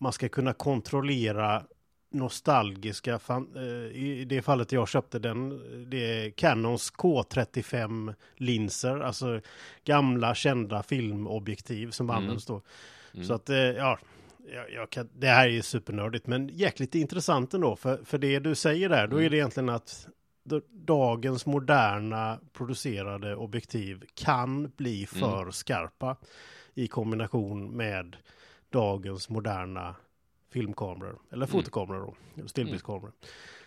man 0.00 0.12
ska 0.12 0.28
kunna 0.28 0.52
kontrollera 0.52 1.62
nostalgiska, 2.10 3.18
fan, 3.18 3.48
eh, 3.56 3.62
i 4.02 4.24
det 4.28 4.42
fallet 4.42 4.72
jag 4.72 4.88
köpte 4.88 5.18
den, 5.18 5.48
det 5.90 6.26
är 6.26 6.30
Canons 6.30 6.92
K35 6.92 8.14
linser, 8.36 9.00
alltså 9.00 9.40
gamla 9.84 10.34
kända 10.34 10.82
filmobjektiv 10.82 11.90
som 11.90 12.10
Mm. 12.10 12.22
används 12.22 12.46
då. 12.46 12.62
Mm. 13.14 13.26
Så 13.26 13.34
att, 13.34 13.48
eh, 13.50 13.56
ja, 13.56 13.98
kan, 14.90 15.08
det 15.18 15.26
här 15.26 15.48
är 15.48 15.62
supernördigt, 15.62 16.26
men 16.26 16.48
jäkligt 16.48 16.94
intressant 16.94 17.54
ändå, 17.54 17.76
för, 17.76 18.00
för 18.04 18.18
det 18.18 18.38
du 18.38 18.54
säger 18.54 18.88
där, 18.88 19.06
då 19.06 19.16
är 19.16 19.20
Mm. 19.20 19.30
det 19.30 19.36
egentligen 19.36 19.68
att 19.68 20.08
dagens 20.70 21.46
moderna 21.46 22.40
producerade 22.52 23.36
objektiv 23.36 24.04
kan 24.14 24.72
bli 24.76 25.06
för 25.06 25.50
skarpa 25.50 26.16
i 26.74 26.88
kombination 26.88 27.76
med 27.76 28.16
dagens 28.70 29.28
moderna 29.28 29.96
filmkameror 30.52 31.18
eller 31.32 31.46
fotokameror 31.46 32.00
då, 32.00 32.14
eller 32.36 32.48
stillbildskameror. 32.48 33.12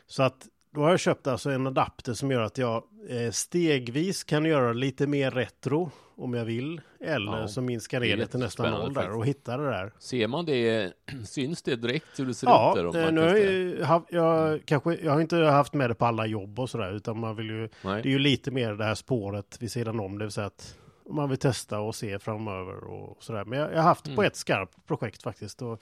Så 0.08 0.24
att 0.24 0.48
då 0.72 0.82
har 0.82 0.90
jag 0.90 1.00
köpt 1.00 1.28
alltså 1.28 1.50
en 1.50 1.68
adapter 1.68 2.14
som 2.14 2.32
gör 2.32 2.42
att 2.42 2.58
jag 2.58 2.84
eh, 3.10 3.32
stegvis 3.32 4.24
kan 4.24 4.46
göra 4.46 4.74
lite 4.74 5.08
mer 5.08 5.32
retro 5.32 5.92
om 6.18 6.34
jag 6.34 6.46
vill. 6.46 6.82
Eller 7.00 7.40
Ja, 7.40 7.48
så 7.48 7.62
minskar 7.62 8.00
det 8.00 8.16
det 8.16 8.28
till 8.28 8.40
nästan 8.40 8.72
noll 8.72 8.94
där 8.94 9.02
faktiskt. 9.02 9.18
och 9.18 9.26
hitta 9.26 9.58
det 9.58 9.70
där. 9.70 9.92
Ser 10.00 10.28
man 10.28 10.46
det, 10.46 10.94
syns 11.26 11.62
det 11.62 11.76
direkt 11.76 12.20
hur 12.20 12.26
det 12.26 12.34
ser 12.34 12.48
Ja, 12.48 12.70
ut 12.72 12.76
där? 12.76 12.88
om 12.88 12.96
eh, 12.96 13.06
man 13.06 13.16
nu 13.16 13.22
har 13.22 13.38
jag, 13.80 13.86
haft, 13.86 14.06
jag, 14.12 14.62
kanske, 14.66 14.96
jag 14.96 15.12
har 15.12 15.22
inte 15.22 15.38
haft 15.38 15.74
med 15.74 15.90
det 15.90 15.96
på 15.96 16.06
alla 16.06 16.26
jobb 16.26 16.60
och 16.60 16.70
sådär 16.70 16.92
utan 16.94 17.20
man 17.20 17.36
vill 17.36 17.46
ju, 17.50 17.70
Nej. 17.84 18.02
det 18.04 18.10
är 18.10 18.12
ju 18.12 18.20
lite 18.20 18.52
mer 18.52 18.74
det 18.74 18.86
här 18.86 18.96
spåret 18.96 19.58
vid 19.62 19.72
sidan 19.72 20.00
om, 20.00 20.18
det 20.18 20.26
vill 20.26 20.32
säga 20.32 20.48
att 20.48 20.78
man 21.10 21.30
vill 21.30 21.38
testa 21.40 21.80
och 21.80 21.96
se 21.96 22.20
framöver 22.20 22.84
och 22.84 23.24
sådär. 23.24 23.46
Men 23.46 23.60
jag, 23.60 23.72
jag 23.72 23.78
har 23.78 23.84
haft 23.84 24.06
på 24.06 24.12
Mm. 24.12 24.26
ett 24.26 24.36
skarpt 24.36 24.88
projekt 24.88 25.24
faktiskt. 25.24 25.62
Och 25.62 25.82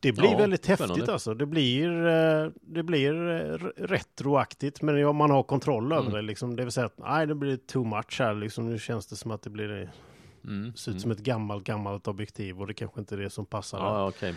det 0.00 0.12
blir 0.12 0.30
Ja, 0.30 0.36
väldigt 0.38 0.64
spännande. 0.64 0.94
häftigt 0.94 1.08
alltså. 1.08 1.34
Det 1.34 1.46
blir, 1.46 2.06
eh, 2.06 2.50
det 2.62 2.82
blir 2.82 3.30
eh, 3.30 3.58
retroaktigt 3.76 4.82
men 4.82 5.04
om 5.04 5.16
man 5.16 5.30
har 5.30 5.42
kontroll 5.42 5.92
över 5.92 6.02
Mm. 6.02 6.12
det 6.14 6.22
liksom. 6.22 6.56
Det 6.56 6.62
vill 6.62 6.72
säga 6.72 6.86
att 6.86 6.98
nej, 6.98 7.26
det 7.26 7.34
blir 7.34 7.56
too 7.56 7.84
much 7.84 8.16
här 8.20 8.34
liksom. 8.34 8.68
Nu 8.70 8.78
känns 8.78 9.06
det 9.06 9.16
som 9.16 9.30
att 9.30 9.42
det 9.42 9.50
blir 9.50 9.90
Mm. 10.44 10.72
ser 10.74 10.90
ut 10.90 10.94
mm. 10.94 11.00
som 11.00 11.10
ett 11.10 11.18
gammalt, 11.18 11.64
gammalt 11.64 12.08
objektiv 12.08 12.60
och 12.60 12.66
det 12.66 12.74
kanske 12.74 13.00
inte 13.00 13.14
är 13.14 13.18
det 13.18 13.30
som 13.30 13.46
passar. 13.46 13.78
Ja, 13.78 14.08
okej. 14.08 14.34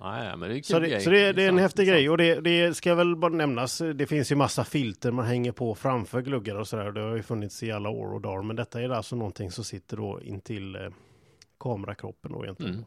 Nej, 0.00 0.36
men 0.36 0.48
det 0.48 0.58
är 0.58 0.62
Så, 0.62 0.78
det, 0.78 1.00
så 1.00 1.10
det, 1.10 1.32
det 1.32 1.42
är 1.42 1.48
en 1.48 1.58
häftig 1.58 1.88
grej 1.88 2.10
och 2.10 2.18
det, 2.18 2.40
det 2.40 2.74
ska 2.74 2.94
väl 2.94 3.16
bara 3.16 3.32
nämnas. 3.32 3.78
Det 3.94 4.06
finns 4.06 4.32
ju 4.32 4.36
massa 4.36 4.64
filter 4.64 5.10
man 5.10 5.24
hänger 5.24 5.52
på 5.52 5.74
framför 5.74 6.20
gluggar 6.22 6.54
och 6.56 6.68
sådär. 6.68 6.92
Det 6.92 7.00
har 7.00 7.16
ju 7.16 7.22
funnits 7.22 7.62
i 7.62 7.72
alla 7.72 7.88
år 7.88 8.14
och 8.14 8.20
dagar. 8.20 8.42
Men 8.42 8.56
detta 8.56 8.82
är 8.82 8.88
alltså 8.88 9.16
någonting 9.16 9.50
som 9.50 9.64
sitter 9.64 9.96
då 9.96 10.20
intill 10.22 10.74
eh, 10.76 10.80
kamerakroppen 11.60 12.32
då 12.32 12.44
egentligen. 12.44 12.74
Mm. 12.74 12.84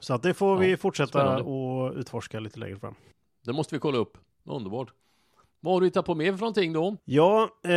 Så 0.00 0.14
att 0.14 0.22
det 0.22 0.34
får 0.34 0.56
vi 0.56 0.70
Ja, 0.70 0.76
fortsätta 0.76 1.08
spännande. 1.08 1.42
och 1.42 1.92
utforska 1.94 2.40
lite 2.40 2.58
längre 2.58 2.76
fram. 2.78 2.94
Det 3.44 3.52
måste 3.52 3.74
vi 3.74 3.78
kolla 3.78 3.98
upp. 3.98 4.18
Underbart. 4.44 4.88
Vad 5.60 5.74
har 5.74 5.80
du 5.80 5.86
hittat 5.86 6.06
på 6.06 6.14
mer 6.14 6.32
för 6.32 6.40
någonting 6.40 6.72
då? 6.72 6.96
Ja, 7.04 7.50
eh, 7.64 7.72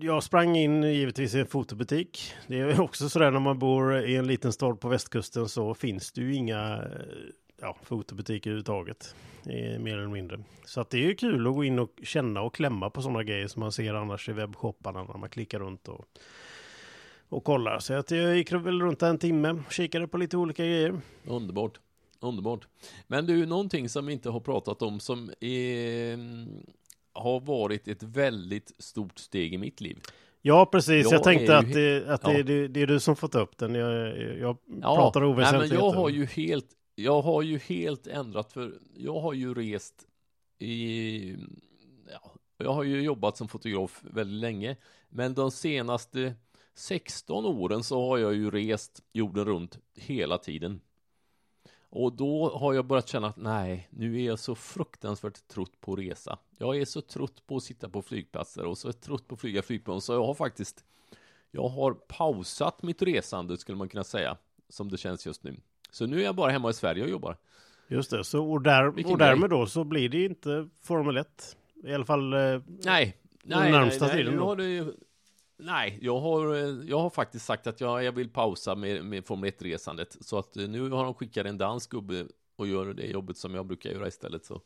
jag 0.00 0.22
sprang 0.22 0.56
in 0.56 0.82
givetvis 0.82 1.34
i 1.34 1.40
en 1.40 1.46
fotobutik. 1.46 2.32
Det 2.46 2.60
är 2.60 2.80
också 2.84 3.08
sådär 3.08 3.30
när 3.30 3.40
man 3.40 3.58
bor 3.58 3.98
i 3.98 4.16
en 4.16 4.26
liten 4.26 4.52
stad 4.52 4.80
på 4.80 4.88
västkusten 4.88 5.48
så 5.48 5.74
finns 5.74 6.12
det 6.12 6.20
ju 6.20 6.34
inga 6.34 6.74
eh, 6.76 6.82
ja, 7.60 7.76
fotobutiker 7.82 8.50
överhuvudtaget. 8.50 9.14
Mer 9.80 9.98
eller 9.98 10.08
mindre. 10.08 10.40
Så 10.64 10.80
att 10.80 10.90
det 10.90 10.96
är 10.98 11.02
ju 11.02 11.14
kul 11.14 11.46
att 11.46 11.54
gå 11.54 11.64
in 11.64 11.78
och 11.78 11.90
känna 12.02 12.42
och 12.42 12.54
klämma 12.54 12.90
på 12.90 13.02
sådana 13.02 13.22
grejer 13.22 13.46
som 13.46 13.60
man 13.60 13.72
ser 13.72 13.94
annars 13.94 14.28
i 14.28 14.32
webbshopparna 14.32 15.04
när 15.04 15.18
man 15.18 15.28
klickar 15.28 15.58
runt 15.58 15.88
och, 15.88 16.04
och 17.32 17.44
kollar. 17.44 17.78
Så 17.78 17.94
att 17.94 18.10
jag 18.10 18.36
gick 18.36 18.52
väl 18.52 18.80
runt 18.82 19.02
en 19.02 19.18
timme, 19.18 19.62
kikade 19.70 20.08
på 20.08 20.18
lite 20.18 20.36
olika 20.36 20.64
grejer. 20.64 21.00
Underbart. 21.26 21.80
Underbart. 22.20 22.66
Men 23.06 23.26
du, 23.26 23.46
någonting 23.46 23.88
som 23.88 24.06
vi 24.06 24.12
inte 24.12 24.30
har 24.30 24.40
pratat 24.40 24.82
om 24.82 25.00
som 25.00 25.30
är, 25.40 26.18
har 27.12 27.40
varit 27.40 27.88
ett 27.88 28.02
väldigt 28.02 28.72
stort 28.78 29.18
steg 29.18 29.54
i 29.54 29.58
mitt 29.58 29.80
liv. 29.80 29.98
Ja, 30.42 30.66
precis. 30.66 31.04
Jag 31.04 31.12
Jag, 31.12 31.22
tänkte 31.22 31.58
att, 31.58 31.72
det, 31.72 32.06
att 32.08 32.22
det, 32.22 32.32
ja. 32.38 32.42
det, 32.42 32.68
det 32.68 32.82
är 32.82 32.86
du 32.86 33.00
som 33.00 33.16
fått 33.16 33.34
upp 33.34 33.58
den. 33.58 33.74
Jag, 33.74 34.18
jag 34.38 34.56
Ja, 34.82 34.96
pratar 34.96 35.24
oväsentligheter. 35.24 35.76
jag 35.76 35.90
har 35.90 36.08
ju 36.08 36.26
helt, 36.26 36.66
jag 36.94 37.22
har 37.22 37.42
ju 37.42 37.58
helt 37.58 38.06
ändrat 38.06 38.52
för 38.52 38.72
jag 38.96 39.20
har 39.20 39.32
ju 39.32 39.54
rest 39.54 39.94
i, 40.58 41.36
ja, 42.12 42.32
jag 42.58 42.72
har 42.72 42.82
ju 42.82 43.02
jobbat 43.02 43.36
som 43.36 43.48
fotograf 43.48 44.00
väldigt 44.02 44.40
länge, 44.40 44.76
men 45.08 45.34
de 45.34 45.50
senaste 45.50 46.34
16 46.74 47.46
åren 47.46 47.82
så 47.82 48.08
har 48.08 48.18
jag 48.18 48.34
ju 48.34 48.50
rest 48.50 49.02
jorden 49.12 49.44
runt 49.44 49.78
hela 49.94 50.38
tiden. 50.38 50.80
Och 51.90 52.12
då 52.12 52.58
har 52.58 52.74
jag 52.74 52.86
börjat 52.86 53.08
känna 53.08 53.26
att 53.26 53.36
nej, 53.36 53.88
nu 53.90 54.20
är 54.20 54.26
jag 54.26 54.38
så 54.38 54.54
fruktansvärt 54.54 55.48
trött 55.48 55.80
på 55.80 55.92
att 55.92 55.98
resa. 55.98 56.38
Jag 56.58 56.76
är 56.76 56.84
så 56.84 57.00
trött 57.00 57.46
på 57.46 57.56
att 57.56 57.62
sitta 57.62 57.88
på 57.88 58.02
flygplatser 58.02 58.64
och 58.64 58.78
så 58.78 58.92
trött 58.92 59.28
på 59.28 59.34
att 59.34 59.40
flyga 59.40 59.62
flygplan 59.62 60.00
så 60.00 60.12
jag 60.12 60.26
har 60.26 60.34
faktiskt 60.34 60.84
jag 61.50 61.68
har 61.68 61.92
pausat 61.92 62.82
mitt 62.82 63.02
resande 63.02 63.56
skulle 63.56 63.78
man 63.78 63.88
kunna 63.88 64.04
säga 64.04 64.36
som 64.68 64.88
det 64.88 64.98
känns 64.98 65.26
just 65.26 65.44
nu. 65.44 65.56
Så 65.90 66.06
nu 66.06 66.20
är 66.20 66.24
jag 66.24 66.34
bara 66.34 66.50
hemma 66.50 66.70
i 66.70 66.72
Sverige 66.72 67.02
och 67.02 67.10
jobbar. 67.10 67.36
Just 67.88 68.10
det, 68.10 68.24
så, 68.24 68.50
och, 68.52 68.62
där, 68.62 68.86
och 69.12 69.18
därmed 69.18 69.50
då 69.50 69.66
så 69.66 69.84
blir 69.84 70.08
det 70.08 70.24
inte 70.24 70.68
Formel 70.82 71.16
1. 71.16 71.56
I 71.84 71.94
alla 71.94 72.04
fall, 72.04 72.32
eh, 72.32 72.38
Nej, 72.84 73.16
nej, 73.42 73.72
närmsta 73.72 74.04
nej, 74.04 74.14
nej, 74.14 74.18
tiden 74.18 74.32
nu 74.32 74.38
då? 74.38 74.46
har 74.46 74.56
det 74.56 74.68
ju, 74.68 74.92
Nej, 75.64 75.98
jag 76.02 76.20
har, 76.20 76.54
jag 76.88 76.98
har 76.98 77.10
faktiskt 77.10 77.44
sagt 77.44 77.66
att 77.66 77.80
jag, 77.80 78.04
jag 78.04 78.12
vill 78.12 78.28
pausa 78.28 78.74
med, 78.74 79.04
med 79.04 79.26
Formel 79.26 79.50
1-resandet. 79.50 80.16
Så 80.20 80.38
att 80.38 80.56
eh, 80.56 80.68
nu 80.68 80.90
har 80.90 81.04
de 81.04 81.14
skickat 81.14 81.46
en 81.46 81.58
dansk 81.58 81.90
gubbe 81.90 82.26
och 82.56 82.66
gör 82.66 82.94
det 82.94 83.06
jobbet 83.06 83.36
som 83.36 83.54
jag 83.54 83.66
brukar 83.66 83.90
göra 83.90 84.08
istället. 84.08 84.44
Så. 84.44 84.60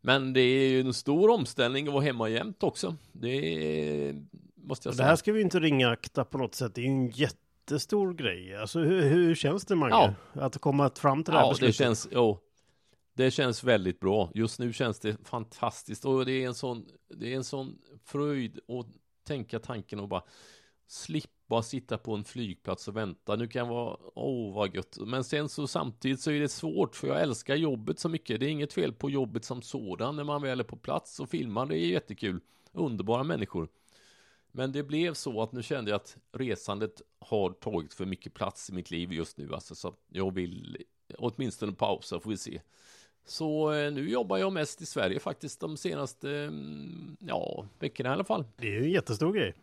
Men 0.00 0.32
det 0.32 0.40
är 0.40 0.68
ju 0.68 0.80
en 0.80 0.94
stor 0.94 1.30
omställning 1.30 1.86
att 1.86 1.92
vara 1.94 2.04
hemma 2.04 2.28
jämt 2.28 2.62
också. 2.62 2.96
Det 3.12 3.28
är, 4.08 4.24
måste 4.54 4.88
jag 4.88 4.92
det 4.92 4.96
säga. 4.96 5.08
här 5.08 5.16
ska 5.16 5.32
vi 5.32 5.40
inte 5.40 5.60
ringakta 5.60 6.24
på 6.24 6.38
något 6.38 6.54
sätt. 6.54 6.74
Det 6.74 6.80
är 6.80 6.86
en 6.86 7.10
jättestor 7.10 8.14
grej. 8.14 8.56
Alltså 8.56 8.78
hur, 8.78 9.02
hur 9.02 9.34
känns 9.34 9.64
det 9.64 9.76
Mange? 9.76 9.92
Ja. 9.94 10.14
Att 10.32 10.58
komma 10.58 10.90
fram 10.94 11.24
till 11.24 11.32
det 11.32 11.38
här 11.38 11.46
Ja, 11.46 11.48
det 11.48 11.52
beslutet? 11.52 11.76
känns, 11.76 12.08
jo, 12.12 12.38
det 13.14 13.30
känns 13.30 13.64
väldigt 13.64 14.00
bra. 14.00 14.30
Just 14.34 14.58
nu 14.58 14.72
känns 14.72 15.00
det 15.00 15.16
fantastiskt 15.26 16.04
och 16.04 16.24
det 16.24 16.32
är 16.32 16.46
en 16.46 16.54
sån, 16.54 16.86
det 17.08 17.32
är 17.32 17.36
en 17.36 17.44
sån 17.44 17.78
fröjd 18.04 18.58
att 18.68 18.86
tänka 19.24 19.58
tanken 19.58 20.00
och 20.00 20.08
bara 20.08 20.22
slippa 20.86 21.62
sitta 21.62 21.98
på 21.98 22.14
en 22.14 22.24
flygplats 22.24 22.88
och 22.88 22.96
vänta. 22.96 23.36
Nu 23.36 23.48
kan 23.48 23.66
jag 23.66 23.74
vara, 23.74 23.96
åh 24.14 24.54
vad 24.54 24.74
gött. 24.74 24.98
Men 25.00 25.24
sen 25.24 25.48
så 25.48 25.66
samtidigt 25.66 26.20
så 26.20 26.30
är 26.30 26.40
det 26.40 26.48
svårt 26.48 26.96
för 26.96 27.08
jag 27.08 27.22
älskar 27.22 27.54
jobbet 27.54 27.98
så 27.98 28.08
mycket. 28.08 28.40
Det 28.40 28.46
är 28.46 28.50
inget 28.50 28.72
fel 28.72 28.92
på 28.92 29.10
jobbet 29.10 29.44
som 29.44 29.62
sådan 29.62 30.16
när 30.16 30.24
man 30.24 30.42
väl 30.42 30.60
är 30.60 30.64
på 30.64 30.76
plats 30.76 31.20
och 31.20 31.30
filmar. 31.30 31.66
Det 31.66 31.78
är 31.78 31.86
jättekul. 31.86 32.40
Underbara 32.72 33.22
människor. 33.22 33.68
Men 34.52 34.72
det 34.72 34.82
blev 34.82 35.14
så 35.14 35.42
att 35.42 35.52
nu 35.52 35.62
kände 35.62 35.90
jag 35.90 35.96
att 35.96 36.16
resandet 36.32 37.02
har 37.18 37.50
tagit 37.50 37.94
för 37.94 38.06
mycket 38.06 38.34
plats 38.34 38.70
i 38.70 38.72
mitt 38.72 38.90
liv 38.90 39.12
just 39.12 39.38
nu. 39.38 39.54
Alltså, 39.54 39.74
så 39.74 39.94
jag 40.08 40.34
vill 40.34 40.76
åtminstone 41.18 41.72
pausa 41.72 42.20
får 42.20 42.30
vi 42.30 42.36
se. 42.36 42.60
Så 43.26 43.72
eh, 43.72 43.92
nu 43.92 44.10
jobbar 44.10 44.38
jag 44.38 44.52
mest 44.52 44.82
i 44.82 44.86
Sverige 44.86 45.20
faktiskt 45.20 45.60
de 45.60 45.76
senaste, 45.76 46.30
mm, 46.30 47.16
ja, 47.20 47.64
veckorna 47.78 48.10
i 48.10 48.12
alla 48.12 48.24
fall. 48.24 48.44
Det 48.56 48.66
är 48.66 48.72
ju 48.72 48.84
en 48.84 48.90
jättestor 48.90 49.32
grej. 49.32 49.54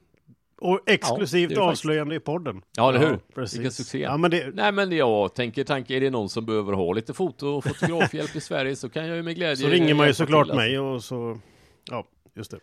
Och 0.62 0.80
exklusivt 0.86 1.50
det 1.50 1.62
avslöjande 1.62 2.16
i 2.16 2.20
podden. 2.20 2.62
Ja, 2.78 2.90
eller 2.90 3.08
hur? 3.08 3.20
Precis. 3.36 3.60
Vilken 3.60 3.72
succé. 3.72 4.00
Ja, 4.00 4.18
men 4.18 4.32
det, 4.32 4.52
Nej, 4.54 4.72
men 4.72 4.92
jag 4.92 5.36
tänker, 5.36 5.64
tanke, 5.64 5.96
är 5.96 6.02
det 6.02 6.10
någon 6.10 6.30
som 6.30 6.46
behöver 6.46 6.74
ha 6.74 6.94
lite 6.94 7.14
foto 7.14 7.48
och 7.48 7.64
fotografhjälp 7.64 8.36
i 8.36 8.42
Sverige 8.42 8.76
så 8.76 8.90
kan 8.90 9.08
jag 9.08 9.16
ju 9.16 9.24
med 9.24 9.36
glädje 9.36 9.56
så 9.56 9.68
ringer 9.68 9.94
man 9.94 10.08
ju 10.08 10.14
såklart 10.14 10.46
till, 10.46 10.52
alltså. 10.52 10.68
mig 10.68 10.80
och 10.80 11.04
så... 11.04 11.40
Ja, 11.90 12.06
just 12.34 12.52
det. 12.52 12.60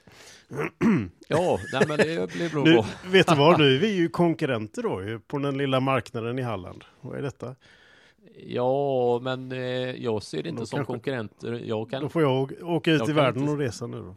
Ja, 1.28 1.60
nej, 1.72 1.82
men 1.88 1.96
det 1.96 2.32
blir 2.32 2.50
bra. 2.50 2.64
Nu, 2.64 2.82
vet 3.10 3.26
du 3.26 3.34
vad, 3.34 3.60
nu 3.60 3.74
är 3.74 3.78
vi 3.78 3.94
ju 3.94 4.08
konkurrenter 4.08 4.82
då 4.82 5.20
på 5.26 5.38
den 5.38 5.58
lilla 5.58 5.80
marknaden 5.80 6.38
i 6.38 6.42
Halland. 6.42 6.84
Vad 7.00 7.18
är 7.18 7.22
detta? 7.22 7.54
Ja, 8.46 9.18
men 9.22 9.52
eh, 9.52 9.58
jag 10.04 10.22
ser 10.22 10.42
det 10.42 10.48
inte 10.48 10.62
Då 10.62 10.66
som 10.66 10.76
kanske- 10.76 10.92
konkurrenter. 10.92 11.52
Jag 11.64 11.90
kan, 11.90 12.02
Då 12.02 12.08
får 12.08 12.22
jag 12.22 12.52
åka 12.62 12.90
ut 12.92 12.98
Jag 13.00 13.08
i 13.08 13.12
världen 13.12 13.40
inte- 13.40 13.52
och 13.52 13.58
resa 13.58 13.86
nu 13.86 13.96
då. 14.00 14.14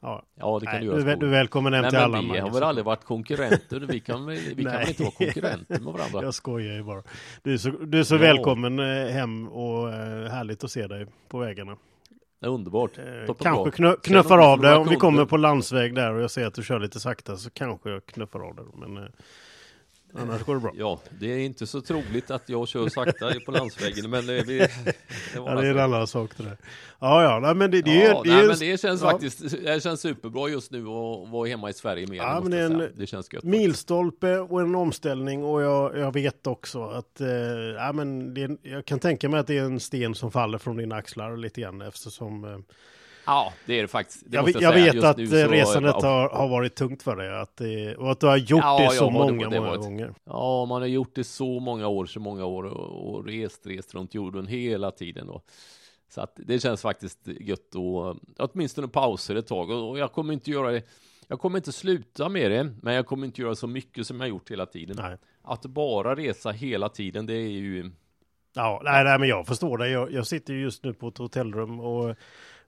Ja, 0.00 0.22
ja, 0.34 0.58
det 0.60 0.66
kan 0.66 0.74
nej, 0.74 0.80
du 0.84 0.86
göra. 0.86 1.16
du 1.16 1.26
är 1.26 1.30
välkommen 1.30 1.72
hem 1.72 1.82
Nej, 1.82 1.90
till 1.90 1.98
men 2.00 2.14
alla. 2.14 2.32
vi 2.32 2.38
har 2.38 2.50
väl 2.50 2.62
aldrig 2.62 2.84
varit 2.84 3.04
konkurrenter. 3.04 3.80
Vi 3.80 4.00
kan, 4.00 4.26
vi 4.26 4.64
kan 4.64 4.72
väl 4.72 4.88
inte 4.88 5.02
vara 5.02 5.12
konkurrenter 5.18 5.80
med 5.80 5.92
varandra? 5.92 6.22
Jag 6.22 6.34
skojar 6.34 6.74
ju 6.74 6.82
bara. 6.82 7.02
Du 7.42 7.54
är 7.54 7.58
så, 7.58 7.70
du 7.70 7.98
är 7.98 8.02
så 8.02 8.14
Ja. 8.14 8.18
välkommen 8.18 8.78
eh, 8.78 9.06
hem 9.06 9.48
och 9.48 9.88
eh, 9.92 10.30
härligt 10.30 10.64
att 10.64 10.70
se 10.70 10.86
dig 10.86 11.06
på 11.28 11.38
vägarna. 11.38 11.76
Det 12.40 12.46
är 12.46 12.50
underbart. 12.50 12.98
Eh, 12.98 13.34
kanske 13.34 13.70
knö, 13.70 13.96
knuffar 14.02 14.38
av 14.52 14.60
dig 14.60 14.74
om 14.76 14.88
vi 14.88 14.96
kommer 14.96 15.24
på 15.24 15.36
landsväg 15.36 15.94
där 15.94 16.14
och 16.14 16.22
jag 16.22 16.30
ser 16.30 16.46
att 16.46 16.54
du 16.54 16.62
kör 16.62 16.78
lite 16.78 17.00
sakta 17.00 17.36
så 17.36 17.50
kanske 17.50 17.90
jag 17.90 18.06
knuffar 18.06 18.40
av 18.48 18.54
dig. 18.54 18.64
Men 18.74 18.96
eh, 18.96 19.02
annars 20.18 20.42
går 20.44 20.54
det 20.54 20.60
bra. 20.60 20.72
Ja, 20.76 21.00
det 21.20 21.26
är 21.32 21.38
inte 21.38 21.66
så 21.66 21.80
troligt 21.80 22.30
att 22.30 22.48
jag 22.48 22.68
kör 22.68 22.88
sakta 22.88 23.32
på 23.46 23.52
landsvägen, 23.52 24.10
men 24.10 24.26
det, 24.26 24.42
vi, 24.42 24.58
det 24.58 24.70
Ja, 25.34 25.40
det 25.42 25.50
är 25.50 25.56
en 25.56 25.66
nästa. 25.66 25.84
annan 25.84 26.06
sak 26.06 26.30
det 26.36 26.42
där. 26.42 26.56
Ja, 27.00 27.22
ja, 27.22 27.38
nej, 27.42 27.54
men 27.54 27.70
det, 27.70 27.82
det 27.82 27.94
ja, 27.94 28.22
det 28.24 28.30
nej, 28.30 28.42
ju- 28.42 28.48
men 28.48 28.58
det 28.58 28.80
känns 28.80 29.02
ja. 29.02 29.10
faktiskt 29.10 29.50
det 29.64 29.82
känns 29.82 30.00
superbra 30.00 30.48
just 30.48 30.70
nu 30.72 30.78
att 30.80 31.28
vara 31.30 31.48
hemma 31.48 31.70
i 31.70 31.72
Sverige 31.72 32.06
mer. 32.06 32.16
Ja, 32.16 32.40
men 32.42 32.50
det 32.50 32.60
en 32.62 32.92
det 32.96 33.06
känns 33.06 33.32
gött. 33.32 33.44
milstolpe 33.44 34.38
och 34.38 34.60
en 34.60 34.74
omställning 34.74 35.44
och 35.44 35.62
jag, 35.62 35.98
jag 35.98 36.12
vet 36.12 36.46
också 36.46 36.82
att 36.84 37.20
eh, 37.20 37.28
ja, 37.76 37.92
men 37.92 38.34
det 38.34 38.42
en- 38.42 38.58
jag 38.62 38.84
kan 38.84 38.98
tänka 38.98 39.28
mig 39.28 39.40
att 39.40 39.46
det 39.46 39.58
är 39.58 39.62
en 39.62 39.80
sten 39.80 40.14
som 40.14 40.30
faller 40.30 40.58
från 40.58 40.76
dina 40.76 40.94
axlar 40.96 41.36
lite 41.36 41.60
grann 41.60 41.82
eftersom 41.82 42.44
eh, 42.44 42.58
Ja, 43.26 43.52
det 43.66 43.78
är 43.78 43.82
det 43.82 43.88
faktiskt. 43.88 44.22
Det 44.26 44.36
jag, 44.36 44.48
jag 44.62 44.72
vet 44.72 45.04
att 45.04 45.18
resandet 45.18 45.94
ja, 46.02 46.08
har, 46.08 46.28
har 46.28 46.48
varit 46.48 46.74
tungt 46.74 47.02
för 47.02 47.16
dig 47.16 47.40
att, 47.40 47.56
det- 47.56 47.96
och 47.96 48.10
att 48.10 48.20
du 48.20 48.26
har 48.26 48.36
gjort 48.36 48.60
Ja, 48.64 48.78
det 48.78 48.84
ja, 48.84 48.90
så 48.90 49.04
det- 49.06 49.12
många, 49.12 49.48
det 49.48 49.60
många 49.60 49.76
gånger. 49.76 50.14
Ja, 50.24 50.64
man 50.64 50.82
har 50.82 50.88
gjort 50.88 51.14
det 51.14 51.24
så 51.24 51.60
många 51.60 51.88
år, 51.88 52.06
så 52.06 52.20
många 52.20 52.44
år 52.44 52.62
och, 52.64 53.14
och 53.14 53.24
rest, 53.26 53.66
rest 53.66 53.94
runt 53.94 54.14
jorden 54.14 54.46
hela 54.46 54.90
tiden. 54.90 55.26
Då. 55.26 55.42
Så 56.08 56.20
att 56.20 56.32
det 56.46 56.58
känns 56.58 56.82
faktiskt 56.82 57.18
gött 57.40 57.74
att 58.38 58.50
åtminstone 58.52 58.88
pauser 58.88 59.36
ett 59.36 59.46
tag. 59.46 59.70
Och 59.70 59.90
och 59.90 59.98
jag 59.98 60.12
kommer 60.12 60.32
inte 60.32 60.50
göra 60.50 60.70
det. 60.72 60.82
Jag 61.28 61.40
kommer 61.40 61.58
inte 61.58 61.72
sluta 61.72 62.28
med 62.28 62.50
det, 62.50 62.72
men 62.82 62.94
jag 62.94 63.06
kommer 63.06 63.26
inte 63.26 63.42
göra 63.42 63.54
så 63.54 63.66
mycket 63.66 64.06
som 64.06 64.20
jag 64.20 64.28
gjort 64.28 64.50
hela 64.50 64.66
tiden. 64.66 64.96
Nej. 65.00 65.16
Att 65.42 65.62
bara 65.62 66.16
resa 66.16 66.50
hela 66.50 66.88
tiden, 66.88 67.26
det 67.26 67.34
är 67.34 67.48
ju... 67.48 67.90
Ja, 68.54 68.80
nej, 68.84 69.04
nej, 69.04 69.18
men 69.18 69.28
jag 69.28 69.46
förstår 69.46 69.78
det. 69.78 69.88
Jag, 69.88 70.12
jag 70.12 70.26
sitter 70.26 70.54
ju 70.54 70.60
just 70.60 70.84
nu 70.84 70.94
på 70.94 71.08
ett 71.08 71.18
hotellrum 71.18 71.80
och, 71.80 72.14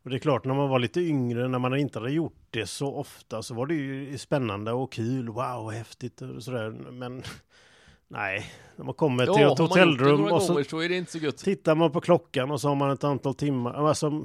och 0.09 0.11
det 0.11 0.17
är 0.17 0.21
klart, 0.21 0.45
när 0.45 0.55
man 0.55 0.69
var 0.69 0.79
lite 0.79 1.01
yngre, 1.01 1.49
när 1.49 1.59
man 1.59 1.77
inte 1.77 1.99
hade 1.99 2.13
gjort 2.13 2.47
det 2.51 2.67
så 2.67 2.95
ofta, 2.95 3.43
så 3.43 3.55
var 3.55 3.67
det 3.67 3.75
ju 3.75 4.19
spännande 4.19 4.73
och 4.73 4.93
kul. 4.93 5.29
Wow, 5.29 5.71
häftigt 5.71 6.23
och 6.23 6.43
sådär. 6.43 6.71
Men 6.71 7.23
nej, 8.09 8.53
när 8.77 8.85
man 8.85 8.95
kommer 8.95 9.27
till 9.27 9.43
Ja, 9.43 9.53
ett 9.53 9.59
hotellrum 9.59 10.25
och 10.25 10.43
så 10.43 10.53
gånger 10.53 11.21
så 11.21 11.33
tittar 11.33 11.75
man 11.75 11.93
på 11.93 12.01
klockan 12.01 12.51
och 12.51 12.61
så 12.61 12.69
har 12.69 12.75
man 12.75 12.91
ett 12.91 13.05
antal 13.05 13.35
timmar. 13.35 13.89
Alltså, 13.89 14.25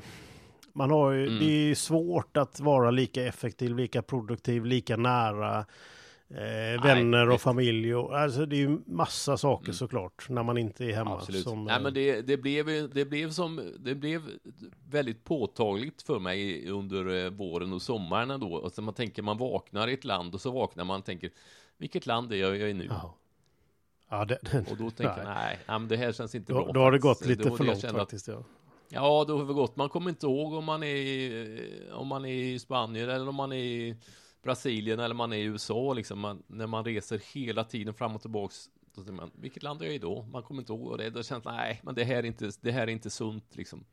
man 0.74 0.92
har 0.92 1.12
ju, 1.12 1.28
Mm. 1.28 1.40
Det 1.40 1.72
är 1.72 1.76
svårt 1.76 2.38
att 2.38 2.60
vara 2.60 2.92
lika 2.92 3.24
effektiv, 3.24 3.76
lika 3.76 4.02
produktiv, 4.02 4.66
lika 4.66 4.98
nära 4.98 5.66
eh, 6.30 6.84
vänner 6.84 7.30
och 7.30 7.42
familj. 7.42 7.96
Och, 7.96 8.20
alltså, 8.20 8.46
det 8.46 8.56
är 8.56 8.60
ju 8.60 8.78
massa 8.86 9.38
saker 9.38 9.66
Mm. 9.66 9.74
såklart 9.74 10.30
när 10.30 10.44
man 10.44 10.58
inte 10.58 10.86
är 10.86 10.94
hemma. 10.94 11.14
Absolut. 11.16 11.44
Som, 11.44 11.64
Nej, 11.66 11.76
eh, 11.76 11.82
men 11.82 11.94
det, 11.94 12.22
det, 12.22 12.38
blev, 12.38 12.90
det, 12.94 13.06
blev 13.06 13.30
som, 13.32 13.72
det 13.80 13.96
blev 13.96 14.22
väldigt 14.90 15.24
påtagligt 15.24 16.02
för 16.02 16.20
mig 16.20 16.70
under 16.70 17.26
eh, 17.26 17.30
våren 17.32 17.74
och 17.74 17.82
sommaren 17.82 18.32
ändå. 18.32 18.64
Alltså 18.64 18.82
man 18.82 18.94
tänker, 18.94 19.22
man 19.22 19.38
vaknar 19.38 19.88
i 19.88 19.94
ett 19.94 20.04
land 20.06 20.34
och 20.34 20.42
så 20.42 20.52
vaknar 20.52 20.84
man 20.84 21.00
och 21.00 21.06
tänker, 21.06 21.30
vilket 21.78 22.06
land 22.06 22.34
är 22.34 22.38
jag, 22.38 22.58
jag 22.58 22.70
är 22.70 22.74
nu? 22.74 22.88
ja. 22.90 23.16
Ja, 24.10 24.26
det, 24.26 24.38
det, 24.52 24.72
Och 24.72 24.78
då 24.78 24.90
tänker 24.90 25.18
jag, 25.18 25.26
nej, 25.26 25.60
nej, 25.68 25.80
men 25.80 25.88
det 25.88 25.98
här 25.98 26.12
känns 26.12 26.36
inte 26.36 26.54
då, 26.54 26.64
bra. 26.64 26.74
då 26.74 26.80
har 26.80 26.92
det 26.92 27.00
faktiskt. 27.02 27.20
gått 27.22 27.30
lite 27.30 27.50
Då- 27.50 27.58
för 27.58 27.64
jag 27.64 27.72
långt 27.72 27.82
kände 27.82 28.02
att- 28.02 28.08
faktiskt. 28.08 28.28
Ja. 28.28 28.44
Ja, 28.90 29.26
då 29.28 29.38
har 29.38 29.46
det 29.46 29.54
gått. 29.54 29.76
Man 29.76 29.90
kommer 29.90 30.10
inte 30.10 30.26
ihåg 30.26 30.54
om 30.54 30.66
man 30.66 30.84
är 30.84 30.96
i, 30.96 31.60
om 31.94 32.08
man 32.08 32.26
är 32.26 32.34
i 32.34 32.60
Spanien 32.60 33.10
eller 33.10 33.30
om 33.30 33.36
man 33.36 33.52
är 33.52 33.58
i 33.58 33.96
Brasilien 34.44 35.00
eller 35.00 35.16
man 35.16 35.34
är 35.34 35.38
i 35.38 35.44
USA. 35.44 35.94
Liksom 35.94 36.20
man, 36.20 36.44
när 36.48 36.68
man 36.68 36.86
reser 36.86 37.22
hela 37.34 37.64
tiden 37.64 37.94
fram 37.94 38.16
och 38.16 38.22
tillbaks. 38.22 38.70
Då 38.96 39.02
tänker 39.02 39.14
man, 39.14 39.32
vilket 39.36 39.64
land 39.64 39.82
är 39.82 39.86
jag 39.86 39.96
i 39.96 39.98
då? 40.00 40.22
Man 40.32 40.44
kommer 40.44 40.62
inte 40.62 40.74
ihåg 40.74 40.88
och 40.88 40.98
det. 40.98 41.10
Då 41.10 41.24
känns 41.24 41.46
nej, 41.46 41.80
men 41.84 41.96
det 41.96 42.04
här 42.04 42.16
är 42.16 42.24
inte, 42.26 42.52
det 42.62 42.72
här 42.72 42.82
är 42.82 42.88
inte 42.92 43.10
sunt 43.10 43.56
liksom. 43.56 43.86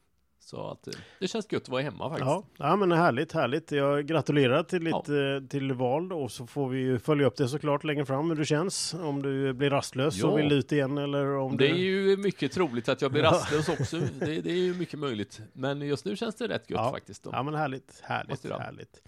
Så 0.42 0.70
att 0.70 0.86
eh, 0.86 0.92
det 1.18 1.28
känns 1.28 1.52
gött 1.52 1.62
att 1.62 1.68
vara 1.68 1.82
hemma 1.82 2.08
faktiskt. 2.08 2.26
Ja, 2.26 2.44
ja, 2.58 2.76
men 2.76 2.92
härligt, 2.92 3.32
härligt. 3.32 3.72
Jag 3.72 4.06
gratulerar 4.06 4.62
till 4.62 4.84
ditt 4.84 4.94
eh, 5.08 5.48
till 5.48 5.72
val 5.72 6.08
då, 6.08 6.22
och 6.22 6.32
så 6.32 6.46
får 6.46 6.68
vi 6.68 6.78
ju 6.80 6.98
följa 6.98 7.26
upp 7.26 7.36
det 7.36 7.48
såklart 7.48 7.84
längre 7.84 8.06
fram 8.06 8.28
hur 8.30 8.36
det 8.36 8.44
känns. 8.44 8.94
Om 8.94 9.22
du 9.22 9.52
blir 9.52 9.70
rastlös 9.70 10.16
Ja. 10.16 10.26
och 10.28 10.38
vill 10.38 10.52
ut 10.52 10.72
igen 10.72 10.98
eller 10.98 11.36
om 11.36 11.56
Det 11.56 11.68
är 11.68 11.74
du... 11.74 11.80
ju 11.80 12.16
mycket 12.16 12.52
troligt 12.52 12.88
att 12.88 13.02
jag 13.02 13.12
blir 13.12 13.22
Ja. 13.22 13.30
rastlös 13.30 13.68
också. 13.80 13.98
Det, 13.98 14.40
det 14.40 14.50
är 14.50 14.56
ju 14.58 14.74
mycket 14.74 14.98
möjligt. 14.98 15.40
Men 15.52 15.80
just 15.82 16.04
nu 16.04 16.16
känns 16.16 16.34
det 16.34 16.48
rätt 16.48 16.70
gött 16.70 16.80
Ja. 16.80 16.90
faktiskt. 16.90 17.22
Då. 17.22 17.30
Ja, 17.32 17.42
men 17.42 17.54
härligt, 17.54 18.00
härligt, 18.04 18.44
härligt. 18.50 19.02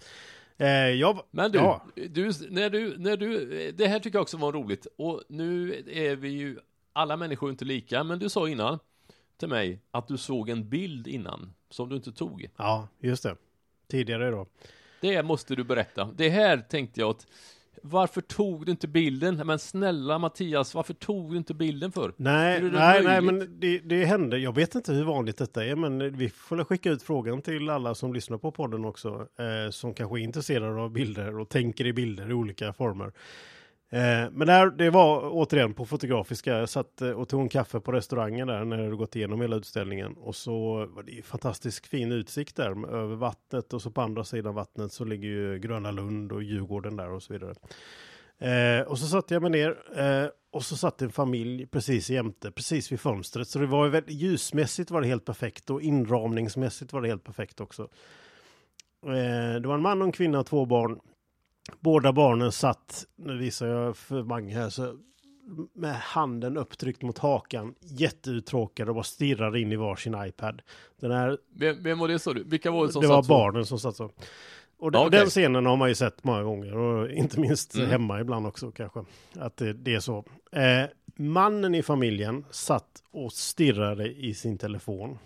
Eh, 0.57 0.67
jag... 0.67 1.23
Men 1.31 1.51
du, 1.51 1.57
Ja. 1.57 1.85
du, 1.95 2.31
när 2.49 2.69
du, 2.69 2.97
när 2.97 3.17
du, 3.17 3.71
det 3.71 3.87
här 3.87 3.99
tycker 3.99 4.17
jag 4.17 4.21
också 4.21 4.37
var 4.37 4.51
roligt. 4.51 4.87
Och 4.97 5.23
nu 5.29 5.83
är 5.87 6.15
vi 6.15 6.29
ju, 6.29 6.59
alla 6.93 7.17
människor 7.17 7.47
är 7.47 7.51
inte 7.51 7.65
lika, 7.65 8.03
men 8.03 8.19
du 8.19 8.29
sa 8.29 8.49
innan 8.49 8.79
till 9.37 9.47
mig 9.49 9.79
att 9.91 10.07
du 10.07 10.17
såg 10.17 10.49
en 10.49 10.69
bild 10.69 11.07
innan 11.07 11.53
som 11.69 11.89
du 11.89 11.95
inte 11.95 12.11
tog. 12.11 12.49
Ja, 12.57 12.87
just 12.99 13.23
det. 13.23 13.35
Tidigare 13.87 14.31
då. 14.31 14.47
Det 15.01 15.23
måste 15.23 15.55
du 15.55 15.63
berätta. 15.63 16.09
Det 16.15 16.29
här 16.29 16.57
tänkte 16.57 16.99
jag 17.01 17.09
att 17.09 17.27
varför 17.81 18.21
tog 18.21 18.65
du 18.65 18.71
inte 18.71 18.87
bilden? 18.87 19.41
Men 19.45 19.59
snälla 19.59 20.17
Mattias, 20.17 20.73
varför 20.75 20.93
tog 20.93 21.31
du 21.31 21.37
inte 21.37 21.53
bilden 21.53 21.91
för? 21.91 22.13
Nej, 22.17 22.61
nej, 22.61 23.03
nej, 23.03 23.21
men 23.21 23.59
det, 23.59 23.79
det 23.79 24.05
hände. 24.05 24.37
Jag 24.37 24.55
vet 24.55 24.75
inte 24.75 24.93
hur 24.93 25.03
vanligt 25.03 25.37
detta 25.37 25.65
är, 25.65 25.75
men 25.75 26.17
vi 26.17 26.29
får 26.29 26.63
skicka 26.63 26.89
ut 26.89 27.03
frågan 27.03 27.41
till 27.41 27.69
alla 27.69 27.95
som 27.95 28.13
lyssnar 28.13 28.37
på 28.37 28.51
podden 28.51 28.85
också, 28.85 29.27
eh, 29.39 29.71
som 29.71 29.93
kanske 29.93 30.19
är 30.19 30.23
intresserade 30.23 30.81
av 30.81 30.91
bilder 30.91 31.39
och 31.39 31.49
tänker 31.49 31.87
i 31.87 31.93
bilder 31.93 32.29
i 32.29 32.33
olika 32.33 32.73
former. 32.73 33.11
Eh, 33.93 34.29
men 34.31 34.47
där, 34.47 34.69
det 34.69 34.89
var 34.89 35.29
återigen 35.31 35.73
på 35.73 35.85
Fotografiska. 35.85 36.57
Jag 36.57 36.69
satt 36.69 37.01
eh, 37.01 37.09
och 37.09 37.29
tog 37.29 37.41
en 37.41 37.49
kaffe 37.49 37.79
på 37.79 37.91
restaurangen 37.91 38.47
där 38.47 38.65
när 38.65 38.77
jag 38.77 38.83
hade 38.83 38.95
gått 38.95 39.15
igenom 39.15 39.41
hela 39.41 39.55
utställningen. 39.55 40.13
Och 40.13 40.35
så 40.35 40.85
var 40.85 41.03
det 41.03 41.11
ju 41.11 41.21
fantastiskt 41.21 41.87
fin 41.87 42.11
utsikt 42.11 42.55
där 42.55 42.95
över 42.95 43.15
vattnet 43.15 43.73
och 43.73 43.81
så 43.81 43.91
på 43.91 44.01
andra 44.01 44.23
sidan 44.23 44.55
vattnet 44.55 44.91
så 44.91 45.05
ligger 45.05 45.27
ju 45.27 45.59
Gröna 45.59 45.91
Lund 45.91 46.31
och 46.31 46.43
Djurgården 46.43 46.95
där 46.95 47.09
och 47.09 47.23
så 47.23 47.33
vidare. 47.33 47.55
Eh, 48.39 48.87
och 48.87 48.99
så 48.99 49.07
satte 49.07 49.33
jag 49.33 49.41
mig 49.41 49.51
ner 49.51 49.99
eh, 49.99 50.29
och 50.51 50.63
så 50.63 50.77
satt 50.77 51.01
en 51.01 51.11
familj 51.11 51.65
precis 51.65 52.09
jämte, 52.09 52.51
precis 52.51 52.91
vid 52.91 52.99
fönstret. 52.99 53.47
Så 53.47 53.59
det 53.59 53.65
var 53.65 53.85
ju 53.85 53.91
väldigt, 53.91 54.15
ljusmässigt 54.15 54.91
var 54.91 55.01
det 55.01 55.07
helt 55.07 55.25
perfekt 55.25 55.69
och 55.69 55.81
inramningsmässigt 55.81 56.93
var 56.93 57.01
det 57.01 57.07
helt 57.07 57.23
perfekt 57.23 57.61
också. 57.61 57.83
Eh, 59.05 59.61
det 59.61 59.67
var 59.67 59.75
en 59.75 59.81
man 59.81 60.01
och 60.01 60.05
en 60.05 60.11
kvinna 60.11 60.39
och 60.39 60.45
två 60.45 60.65
barn. 60.65 60.99
Båda 61.79 62.13
barnen 62.13 62.51
satt, 62.51 63.05
nu 63.15 63.37
visar 63.37 63.67
jag 63.67 63.97
för 63.97 64.23
Mange 64.23 64.53
här, 64.55 64.69
så 64.69 64.97
med 65.73 65.95
handen 65.95 66.57
upptryckt 66.57 67.01
mot 67.01 67.17
hakan, 67.17 67.75
jätteuttråkade 67.81 68.91
och 68.91 68.95
bara 68.95 69.03
stirrade 69.03 69.59
in 69.59 69.71
i 69.71 69.75
varsin 69.75 70.15
iPad. 70.27 70.61
Den 70.99 71.11
här 71.11 71.37
Vem, 71.55 71.83
vem 71.83 71.99
var 71.99 72.07
det 72.07 72.19
sa 72.19 72.33
du? 72.33 72.43
Vilka 72.43 72.71
var 72.71 72.85
det 72.87 72.91
som 72.93 73.01
det 73.01 73.07
var 73.07 73.15
satt 73.17 73.25
så? 73.25 73.29
barnen 73.33 73.65
som 73.65 73.79
satt 73.79 73.95
så. 73.95 74.11
Och 74.77 74.91
den, 74.91 75.01
okej. 75.07 75.19
den 75.19 75.29
scenen 75.29 75.65
har 75.65 75.75
man 75.77 75.89
ju 75.89 75.95
sett 75.95 76.23
många 76.23 76.43
gånger 76.43 76.77
och 76.77 77.11
inte 77.11 77.39
minst 77.39 77.75
Mm. 77.75 77.89
hemma 77.89 78.19
ibland 78.21 78.47
också 78.47 78.71
kanske. 78.71 79.03
Att 79.35 79.57
det, 79.57 79.73
det 79.73 79.93
är 79.95 79.99
så. 79.99 80.25
Eh, 80.51 80.85
mannen 81.15 81.75
i 81.75 81.83
familjen 81.83 82.45
satt 82.51 83.03
och 83.11 83.33
stirrade 83.33 84.11
i 84.13 84.33
sin 84.33 84.57
telefon. 84.57 85.17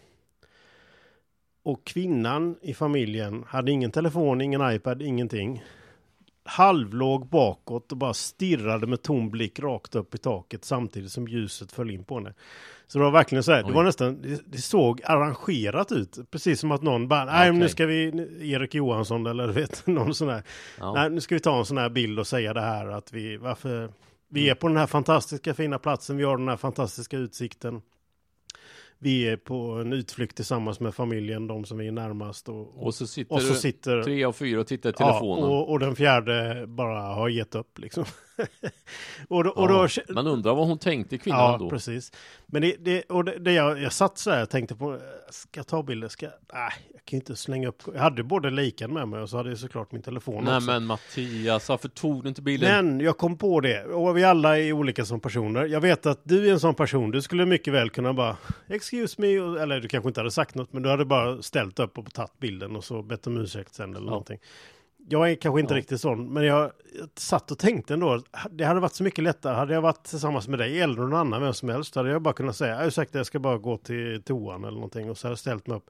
Och 1.64 1.86
kvinnan 1.86 2.56
i 2.62 2.74
familjen 2.74 3.44
hade 3.48 3.72
ingen 3.72 3.92
telefon, 3.92 4.42
ingen 4.42 4.72
iPad, 4.76 5.02
ingenting. 5.02 5.64
Halvlåg 6.48 7.30
bakåt 7.30 7.92
och 7.92 7.98
bara 7.98 8.14
stirrade 8.14 8.88
med 8.88 9.02
tom 9.02 9.30
blick 9.30 9.60
rakt 9.60 9.96
upp 9.96 10.16
i 10.16 10.18
taket 10.18 10.66
samtidigt 10.66 11.12
som 11.12 11.28
ljuset 11.28 11.72
föll 11.72 11.90
in 11.92 12.04
på 12.04 12.16
henne. 12.16 12.34
Så 12.88 12.98
det 12.98 13.04
var 13.04 13.12
verkligen 13.12 13.44
så 13.44 13.52
här, 13.52 13.64
det 13.64 13.74
var 13.74 13.84
nästan, 13.84 14.22
det, 14.22 14.42
det 14.46 14.58
såg 14.58 15.02
arrangerat 15.06 15.92
ut. 15.92 16.18
Precis 16.32 16.60
som 16.60 16.72
att 16.72 16.82
någon 16.82 17.08
bara, 17.08 17.26
nej 17.26 17.52
nu 17.52 17.58
Okej. 17.58 17.70
ska 17.70 17.86
vi, 17.86 18.08
Erik 18.54 18.76
Johansson 18.76 19.26
eller 19.26 19.48
vet, 19.48 19.88
någon 19.88 20.16
sån 20.16 20.30
här, 20.30 20.44
Ja. 20.80 20.94
nej 20.94 21.10
nu 21.10 21.22
ska 21.22 21.36
vi 21.36 21.42
ta 21.42 21.60
en 21.60 21.66
sån 21.66 21.78
här 21.78 21.90
bild 21.90 22.20
och 22.20 22.28
säga 22.28 22.54
det 22.54 22.62
här 22.62 22.88
att 22.88 23.14
vi, 23.14 23.38
varför, 23.38 23.90
vi 24.30 24.50
är 24.50 24.56
på 24.56 24.68
den 24.68 24.78
här 24.78 24.88
fantastiska 24.88 25.54
fina 25.54 25.80
platsen, 25.80 26.18
vi 26.18 26.24
har 26.24 26.38
den 26.38 26.48
här 26.48 26.58
fantastiska 26.58 27.18
utsikten. 27.18 27.82
Vi 29.00 29.28
är 29.28 29.38
på 29.38 29.56
en 29.72 29.94
utflykt 29.94 30.36
tillsammans 30.36 30.80
med 30.80 30.96
familjen, 30.96 31.48
de 31.48 31.66
som 31.66 31.78
vi 31.78 31.88
är 31.88 31.92
närmast. 31.92 32.50
Och, 32.50 32.86
Och 32.86 32.96
så 32.96 33.08
sitter, 33.08 33.36
och 33.36 33.42
så 33.42 33.54
sitter 33.54 34.04
tre 34.04 34.24
av 34.24 34.34
fyra 34.34 34.60
och 34.60 34.68
tittar 34.68 34.90
i 34.90 34.94
Ja, 35.00 35.06
telefonen. 35.08 35.44
och, 35.44 35.70
och 35.72 35.80
den 35.80 35.96
fjärde 35.96 36.66
bara 36.68 37.00
har 37.02 37.30
gett 37.30 37.56
upp 37.56 37.80
liksom. 37.80 38.06
och 39.28 39.44
då, 39.44 39.50
och 39.50 39.72
Ja, 39.72 39.88
då, 40.08 40.14
Man 40.14 40.28
undrar 40.28 40.56
vad 40.56 40.68
hon 40.68 40.78
tänkte 40.78 41.18
kvinnan 41.18 41.52
ja, 41.52 41.58
då. 41.58 41.70
precis. 41.70 42.12
Men 42.46 42.62
det, 42.62 42.76
det, 42.80 43.02
och 43.04 43.26
det, 43.26 43.38
det 43.40 43.54
jag, 43.54 43.82
jag 43.82 43.94
satt 43.94 44.18
så 44.18 44.32
här 44.32 44.44
och 44.44 44.50
tänkte 44.50 44.76
på, 44.76 45.00
ska 45.30 45.60
jag 45.60 45.68
ta 45.68 45.84
bilder? 45.84 46.08
Ska, 46.08 46.26
nej, 46.54 46.72
jag 46.94 47.06
kan 47.06 47.18
inte 47.18 47.36
slänga 47.36 47.68
upp. 47.68 47.84
Jag 47.94 48.02
hade 48.02 48.24
både 48.24 48.50
liken 48.50 48.94
med 48.94 49.08
mig 49.08 49.22
och 49.22 49.30
så 49.30 49.38
hade 49.38 49.50
jag 49.50 49.60
såklart 49.60 49.92
min 49.92 50.02
telefon 50.02 50.44
Nej 50.44 50.56
också. 50.58 50.66
men 50.72 50.86
Mattias, 50.86 51.70
varför 51.70 51.90
tog 51.90 52.24
du 52.24 52.30
inte 52.30 52.42
bilden? 52.42 52.86
Men 52.86 53.00
jag 53.06 53.18
kom 53.18 53.38
på 53.38 53.60
det, 53.60 53.84
och 53.86 54.18
vi 54.18 54.24
alla 54.24 54.60
är 54.60 54.72
olika 54.74 55.06
som 55.06 55.20
personer. 55.20 55.66
Jag 55.66 55.82
vet 55.82 56.06
att 56.06 56.20
du 56.24 56.48
är 56.48 56.52
en 56.54 56.60
sån 56.60 56.76
person, 56.76 57.12
du 57.12 57.22
skulle 57.22 57.46
mycket 57.46 57.74
väl 57.74 57.90
kunna 57.90 58.14
bara 58.14 58.38
Excuse 58.70 59.22
me, 59.22 59.28
eller 59.36 59.80
du 59.80 59.88
kanske 59.88 60.08
inte 60.08 60.20
hade 60.20 60.32
sagt 60.32 60.56
något, 60.56 60.74
men 60.74 60.84
du 60.84 60.90
hade 60.90 61.06
bara 61.06 61.42
ställt 61.42 61.80
upp 61.80 61.98
och 61.98 62.14
tagit 62.14 62.40
bilden 62.40 62.76
och 62.76 62.84
så 62.84 63.02
bett 63.04 63.28
om 63.28 63.38
ursäkt 63.38 63.74
sen 63.76 63.90
eller 63.96 64.06
Ja. 64.06 64.10
någonting. 64.10 64.38
Jag 65.10 65.32
är 65.32 65.36
kanske 65.36 65.60
inte 65.60 65.74
Ja. 65.74 65.78
riktigt 65.78 66.02
sån, 66.02 66.34
men 66.34 66.44
jag, 66.44 66.72
jag 67.00 67.10
satt 67.16 67.52
och 67.52 67.58
tänkte 67.60 67.94
ändå, 67.94 68.22
det 68.52 68.64
hade 68.64 68.80
varit 68.80 68.94
så 68.94 69.04
mycket 69.04 69.24
lättare, 69.24 69.56
hade 69.56 69.74
jag 69.74 69.82
varit 69.82 70.04
tillsammans 70.04 70.48
med 70.48 70.60
dig 70.60 70.82
eller 70.82 70.96
någon 70.96 71.14
annan, 71.14 71.42
vem 71.42 71.54
som 71.54 71.70
helst, 71.70 71.96
hade 71.96 72.10
jag 72.10 72.22
bara 72.22 72.34
kunnat 72.34 72.56
säga, 72.56 72.86
ursäkta 72.86 73.18
jag 73.20 73.26
ska 73.26 73.40
bara 73.40 73.58
gå 73.58 73.78
till 73.78 74.24
toan 74.24 74.64
eller 74.64 74.76
någonting 74.76 75.10
och 75.10 75.18
så 75.18 75.28
hade 75.28 75.32
jag 75.32 75.40
ställt 75.40 75.68
mig 75.68 75.78
upp. 75.78 75.90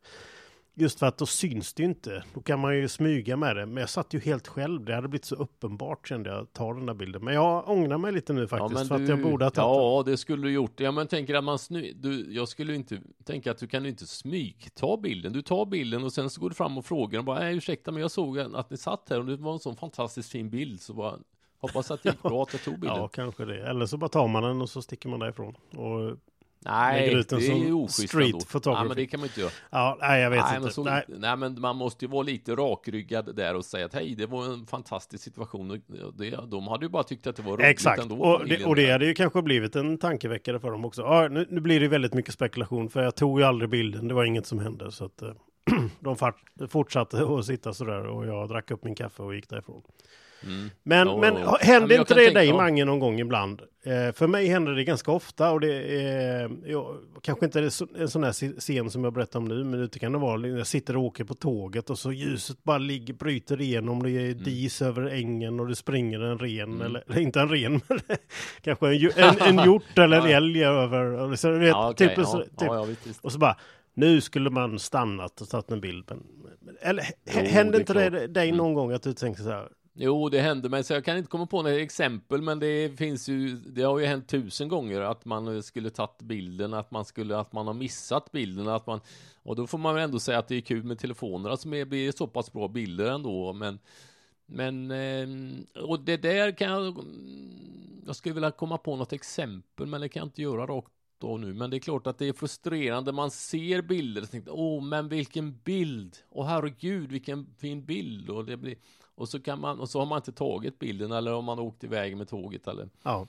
Just 0.80 1.00
för 1.00 1.06
att 1.06 1.18
då 1.18 1.26
syns 1.26 1.74
det 1.74 1.84
ju 1.84 1.90
inte. 1.90 2.24
Då 2.34 2.42
kan 2.42 2.60
man 2.60 2.78
ju 2.78 2.88
smyga 2.88 3.38
med 3.38 3.56
det. 3.56 3.66
Men 3.66 3.78
jag 3.78 3.90
satt 3.90 4.14
ju 4.14 4.20
helt 4.20 4.48
själv. 4.48 4.86
Det 4.86 4.96
hade 4.96 5.08
blivit 5.08 5.26
så 5.26 5.36
uppenbart 5.36 6.08
kände 6.08 6.30
jag 6.30 6.40
att 6.40 6.54
ta 6.54 6.74
den 6.74 6.86
där 6.86 6.94
bilden. 6.94 7.24
Men 7.26 7.34
jag 7.34 7.70
ångrar 7.70 7.98
mig 7.98 8.12
lite 8.12 8.34
nu 8.34 8.48
faktiskt. 8.48 8.88
för 8.88 8.96
att 8.96 9.10
jag 9.10 9.22
borde 9.24 9.46
ha 9.46 9.50
tagit. 9.50 9.78
Ja, 9.78 10.12
det 10.12 10.18
skulle 10.18 10.44
du 10.44 10.52
gjort. 10.52 10.80
Ja, 10.80 10.92
men 10.92 11.08
tänker 11.08 11.36
att 11.36 11.44
man 11.44 11.60
sny... 11.60 11.94
du, 11.94 12.34
Jag 12.34 12.48
skulle 12.48 12.76
inte 12.76 13.02
tänka 13.24 13.52
att 13.52 13.58
du 13.58 13.68
kan 13.68 13.86
inte 13.86 14.08
smyg 14.08 14.70
ta 14.76 14.98
bilden. 14.98 15.34
Du 15.34 15.42
tar 15.42 15.66
bilden 15.66 16.04
och 16.04 16.14
sen 16.14 16.30
så 16.30 16.42
går 16.42 16.50
du 16.50 16.56
fram 16.56 16.78
och 16.78 16.86
frågar 16.86 17.20
och 17.20 17.26
bara, 17.26 17.40
nej 17.40 17.58
ursäkta 17.58 17.92
men 17.92 18.02
jag 18.02 18.12
såg 18.12 18.40
att 18.40 18.70
ni 18.70 18.78
satt 18.78 19.10
här 19.10 19.20
och 19.20 19.26
det 19.26 19.38
var 19.38 19.54
en 19.54 19.60
sån 19.60 19.76
fantastiskt 19.76 20.32
fin 20.32 20.50
bild 20.50 20.82
så 20.82 20.94
bara 20.94 21.18
Hoppas 21.60 21.92
att 21.92 22.04
det 22.04 22.10
gick 22.10 22.22
bra 22.22 22.44
att 22.44 22.54
jag 22.54 22.64
tog 22.64 22.74
bilden. 22.80 22.98
Ja, 22.98 23.08
kanske 23.08 23.46
det. 23.46 23.70
Eller 23.70 23.86
så 23.86 23.98
bara 23.98 24.10
tar 24.10 24.28
man 24.28 24.44
den 24.44 24.62
och 24.62 24.70
så 24.70 24.82
sticker 24.82 25.10
man 25.10 25.20
därifrån. 25.20 25.56
Och, 25.76 26.18
nej, 26.68 27.06
lägger 27.16 27.38
det 27.40 27.48
är 27.48 27.74
oschysst 27.74 28.10
street 28.10 28.34
ändå. 28.34 28.40
photography. 28.40 28.84
Ja, 28.84 28.88
men 28.88 28.98
det 28.98 29.06
kan 29.06 29.20
man 29.20 29.28
inte 29.28 29.42
göra. 29.42 29.52
ja, 29.70 29.98
nej, 30.02 30.22
jag 30.22 30.30
vet 30.30 30.40
Nej 30.44 30.50
inte. 30.50 30.62
men, 30.64 30.72
så, 30.74 30.84
nej. 30.84 31.04
nej, 31.08 31.38
men 31.38 31.62
man 31.62 31.76
måste 31.76 32.06
ju 32.06 32.12
vara 32.12 32.24
lite 32.24 32.56
rakryggad 32.56 33.36
där 33.36 33.56
och 33.56 33.66
säga 33.66 33.86
att 33.86 33.94
hej, 33.94 34.16
det 34.16 34.26
var 34.26 34.46
en 34.46 34.66
fantastisk 34.66 35.24
situation. 35.24 35.82
Det, 36.18 36.30
de 36.48 36.68
hade 36.68 36.86
ju 36.86 36.90
bara 36.90 37.04
tyckt 37.04 37.28
att 37.28 37.36
det 37.36 37.42
var 37.42 37.52
roligt 37.54 37.66
Exakt, 37.66 38.02
ändå. 38.02 38.16
och 38.16 38.48
det, 38.48 38.66
och 38.66 38.76
det 38.76 38.92
hade 38.92 39.06
ju 39.06 39.14
kanske 39.14 39.42
blivit 39.42 39.76
en 39.76 39.98
tankeväckare 39.98 40.60
för 40.60 40.72
dem 40.72 40.86
också. 40.86 41.02
Ja, 41.02 41.28
nu, 41.28 41.48
nu 41.50 41.62
blir 41.62 41.80
det 41.80 41.88
väldigt 41.88 42.14
mycket 42.14 42.34
spekulation 42.34 42.90
för 42.90 43.04
jag 43.04 43.16
tog 43.16 43.40
ju 43.40 43.46
aldrig 43.46 43.70
bilden, 43.70 44.08
det 44.08 44.14
var 44.14 44.26
inget 44.26 44.46
som 44.46 44.60
hände. 44.60 44.92
Så 44.92 45.06
att, 45.06 45.22
eh, 45.22 45.32
de 46.00 46.16
fortsatte 46.70 47.28
att 47.40 47.46
sitta 47.46 47.74
sådär 47.74 48.06
och 48.06 48.28
jag 48.28 48.50
drack 48.50 48.72
upp 48.72 48.84
min 48.84 48.96
kaffe 48.96 49.24
och 49.24 49.36
gick 49.36 49.50
därifrån. 49.50 49.82
Mm. 50.44 50.70
Men, 50.84 51.08
Jo, 51.08 51.18
men 51.20 51.34
Ja, 51.36 51.58
men 51.62 51.68
händer 51.70 51.96
jag 51.96 52.02
inte 52.02 52.14
det 52.14 52.30
dig. 52.30 52.54
Mange 52.54 52.86
någon 52.86 53.00
gång 53.00 53.20
ibland? 53.20 53.62
Eh, 53.84 54.14
för 54.14 54.28
mig 54.28 54.48
händer 54.48 54.72
det 54.72 54.84
ganska 54.84 55.12
ofta 55.12 55.52
och 55.52 55.60
det 55.60 56.02
är 56.02 56.50
ja, 56.66 56.96
kanske 57.22 57.46
inte 57.46 57.60
är 57.60 57.70
så- 57.70 57.88
en 57.98 58.10
sån 58.10 58.24
här 58.24 58.60
scen 58.60 58.90
som 58.90 59.04
jag 59.04 59.14
berättar 59.14 59.40
om 59.40 59.46
nu, 59.48 59.64
men 59.64 59.90
det 59.92 60.00
kan 60.00 60.12
det 60.12 60.18
vara 60.18 60.48
jag 60.48 60.68
sitter 60.68 60.98
och 60.98 61.04
åker 61.04 61.24
på 61.24 61.34
tåget 61.34 61.90
och 61.90 62.00
så 62.00 62.12
ljuset 62.12 62.64
bara 62.64 62.78
ligger, 62.78 63.14
bryter 63.14 63.62
igenom, 63.62 64.04
det 64.04 64.10
Mm. 64.10 64.30
är 64.30 64.34
dis 64.34 64.82
över 64.82 65.02
ängen 65.02 65.60
och 65.60 65.68
det 65.68 65.76
springer 65.76 66.20
en 66.20 66.40
ren, 66.40 66.82
eller, 66.82 67.04
eller 67.08 67.20
inte 67.22 67.40
en 67.40 67.50
ren, 67.50 67.82
men 67.88 68.00
kanske 68.62 68.88
en, 68.88 69.12
en, 69.16 69.58
en 69.60 69.66
hjort 69.66 69.98
eller 69.98 70.18
en 70.18 70.26
älg 70.36 70.64
över. 70.66 71.36
Så, 71.36 71.52
vet, 71.52 71.68
Ja, 71.68 71.94
typ, 71.94 72.12
ja, 72.18 72.24
så, 72.24 72.40
typ, 72.42 72.50
ja, 72.60 72.88
och 73.22 73.32
så 73.32 73.40
bara, 73.40 73.58
nu 73.94 74.22
skulle 74.22 74.50
man 74.50 74.80
stannat 74.80 75.42
och 75.42 75.50
tagit 75.50 75.72
en 75.72 75.82
bild. 75.82 76.04
Men, 76.08 76.78
eller 76.82 77.04
Jo, 77.34 77.40
händer 77.46 77.80
inte 77.80 77.94
det 77.94 78.28
dig 78.28 78.48
Mm. 78.50 78.58
någon 78.58 78.74
gång 78.74 78.92
att 78.92 79.04
du 79.04 79.14
tänker 79.14 79.44
så 79.44 79.50
här, 79.50 79.68
Jo, 80.00 80.30
det 80.30 80.42
hände 80.42 80.70
mig, 80.70 80.84
så 80.84 80.94
jag 80.94 81.06
kan 81.06 81.18
inte 81.18 81.30
komma 81.30 81.46
på 81.46 81.62
några 81.62 81.76
exempel, 81.76 82.42
men 82.42 82.60
det 82.60 82.98
finns 82.98 83.30
ju, 83.30 83.56
det 83.56 83.84
har 83.84 84.00
ju 84.00 84.06
hänt 84.06 84.28
tusen 84.28 84.68
gånger 84.68 85.02
att 85.02 85.26
man 85.26 85.64
skulle 85.64 85.90
tagit 85.90 86.22
bilden, 86.22 86.74
att 86.74 86.92
man 86.92 87.06
skulle, 87.06 87.38
att 87.38 87.54
man 87.54 87.68
har 87.68 87.74
missat 87.74 88.32
bilden, 88.32 88.68
att 88.68 88.88
man, 88.88 89.00
och 89.44 89.56
då 89.56 89.68
får 89.68 89.78
man 89.78 89.96
väl 89.96 90.04
ändå 90.04 90.20
säga 90.20 90.40
att 90.40 90.48
det 90.48 90.56
är 90.56 90.62
kul 90.62 90.84
med 90.84 91.00
telefonerna 91.00 91.58
som 91.58 91.74
är, 91.74 91.86
blir 91.86 92.12
så 92.12 92.28
pass 92.28 92.54
bra 92.54 92.68
bilder 92.68 93.06
ändå, 93.12 93.54
men, 93.54 93.80
men, 94.46 94.92
ehm, 94.92 95.66
och 95.84 96.00
det 96.00 96.18
där 96.18 96.52
kan 96.52 96.72
jag, 96.72 96.98
jag 98.06 98.16
skulle 98.16 98.34
vilja 98.36 98.52
komma 98.52 98.78
på 98.78 98.96
något 98.96 99.14
exempel, 99.14 99.88
men 99.88 100.02
det 100.02 100.10
kan 100.10 100.20
jag 100.20 100.28
inte 100.28 100.42
göra 100.42 100.66
rakt 100.66 100.92
då 101.20 101.38
nu, 101.38 101.54
men 101.54 101.70
det 101.70 101.78
är 101.78 101.80
klart 101.80 102.08
att 102.08 102.18
det 102.18 102.28
är 102.28 102.34
frustrerande, 102.34 103.12
man 103.12 103.32
ser 103.32 103.82
bilder 103.82 104.22
och 104.22 104.32
tänker, 104.32 104.52
åh, 104.54 104.84
men 104.84 105.10
vilken 105.10 105.58
bild, 105.64 106.18
åh 106.30 106.46
herregud, 106.46 107.12
vilken 107.12 107.48
fin 107.58 107.86
bild, 107.86 108.30
och 108.30 108.46
det 108.46 108.58
blir, 108.58 108.76
och 109.16 109.30
så 109.30 109.40
kan 109.40 109.60
man, 109.60 109.80
och 109.80 109.90
så 109.90 110.00
har 110.00 110.06
man 110.06 110.18
inte 110.18 110.32
tagit 110.32 110.80
bilden 110.80 111.12
eller 111.12 111.34
om 111.34 111.46
man 111.46 111.58
har 111.58 111.66
åkt 111.66 111.84
iväg 111.84 112.18
med 112.18 112.28
tåget 112.28 112.68
eller 112.68 112.90
ja. 113.04 113.28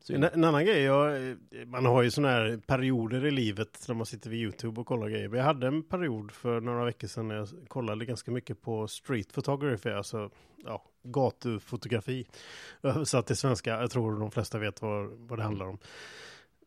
så. 0.00 0.14
En, 0.14 0.24
en 0.24 0.44
annan 0.44 0.64
grej, 0.64 0.82
jag, 0.82 1.36
man 1.66 1.86
har 1.86 2.02
ju 2.02 2.10
sådana 2.10 2.32
här 2.32 2.60
perioder 2.66 3.26
i 3.26 3.30
livet 3.30 3.84
när 3.88 3.94
man 3.94 4.06
sitter 4.06 4.30
vid 4.30 4.40
YouTube 4.40 4.80
och 4.80 4.86
kollar 4.86 5.08
grejer. 5.08 5.36
Jag 5.36 5.44
hade 5.44 5.66
en 5.66 5.82
period 5.82 6.32
för 6.32 6.60
några 6.60 6.84
veckor 6.84 7.08
sedan 7.08 7.28
när 7.28 7.34
jag 7.34 7.48
kollade 7.68 8.04
ganska 8.04 8.30
mycket 8.30 8.62
på 8.62 8.88
street 8.88 9.32
photography, 9.32 9.90
alltså 9.90 10.30
ja, 10.64 10.84
gatufotografi. 11.02 12.26
Översatt 12.82 13.26
till 13.26 13.36
svenska, 13.36 13.70
jag 13.70 13.90
tror 13.90 14.20
de 14.20 14.30
flesta 14.30 14.58
vet 14.58 14.82
vad, 14.82 15.10
vad 15.10 15.38
det 15.38 15.42
handlar 15.42 15.66
om. 15.66 15.78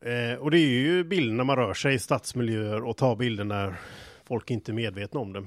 Eh, 0.06 0.40
och 0.40 0.52
det 0.52 0.58
är 0.58 0.80
ju 0.80 1.04
bilder 1.04 1.34
när 1.36 1.44
man 1.44 1.56
rör 1.56 1.74
sig 1.74 1.94
i 1.96 2.00
stadsmiljöer 2.00 2.84
och 2.84 2.98
tar 2.98 3.16
bilder 3.16 3.44
när 3.44 3.76
folk 4.28 4.52
inte 4.52 4.72
är 4.72 4.74
medvetna 4.74 5.20
om 5.20 5.34
det. 5.34 5.46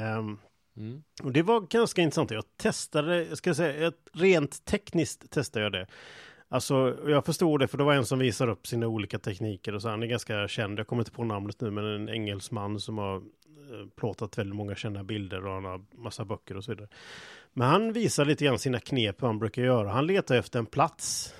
Ehm, 0.00 0.38
Mm. 0.76 1.02
och 1.22 1.32
det 1.32 1.42
var 1.42 1.60
ganska 1.60 2.02
intressant. 2.02 2.30
Jag 2.30 2.44
testade, 2.56 3.24
jag 3.24 3.38
ska 3.38 3.54
säga, 3.54 3.92
rent 4.12 4.64
tekniskt 4.64 5.30
testade 5.30 5.64
jag 5.64 5.72
det. 5.72 5.86
Alltså, 6.48 6.98
jag 7.06 7.26
förstod 7.26 7.60
det 7.60 7.68
för 7.68 7.78
det 7.78 7.84
var 7.84 7.94
en 7.94 8.06
som 8.06 8.18
visar 8.18 8.48
upp 8.48 8.66
sina 8.66 8.86
olika 8.86 9.18
tekniker 9.18 9.74
och 9.74 9.82
så. 9.82 9.88
Han 9.88 10.02
är 10.02 10.06
ganska 10.06 10.48
känd, 10.48 10.78
jag 10.78 10.86
kommer 10.86 11.02
inte 11.02 11.12
på 11.12 11.24
namnet 11.24 11.60
nu, 11.60 11.70
men 11.70 11.84
en 11.84 12.08
engelsman 12.08 12.80
som 12.80 12.98
har 12.98 13.16
eh, 13.16 13.22
plåtat 13.96 14.38
väldigt 14.38 14.56
många 14.56 14.74
kända 14.74 15.02
bilder 15.02 15.46
och 15.46 15.54
han 15.54 15.64
har 15.64 15.84
massa 15.94 16.24
böcker 16.24 16.56
och 16.56 16.64
så 16.64 16.72
vidare. 16.72 16.88
Men 17.52 17.68
han 17.68 17.92
visar 17.92 18.24
lite 18.24 18.44
grann 18.44 18.58
sina 18.58 18.80
knep 18.80 19.22
hur 19.22 19.26
han 19.26 19.38
brukar 19.38 19.62
göra. 19.62 19.90
Han 19.90 20.06
letar 20.06 20.34
efter 20.36 20.58
en 20.58 20.66
plats. 20.66 21.34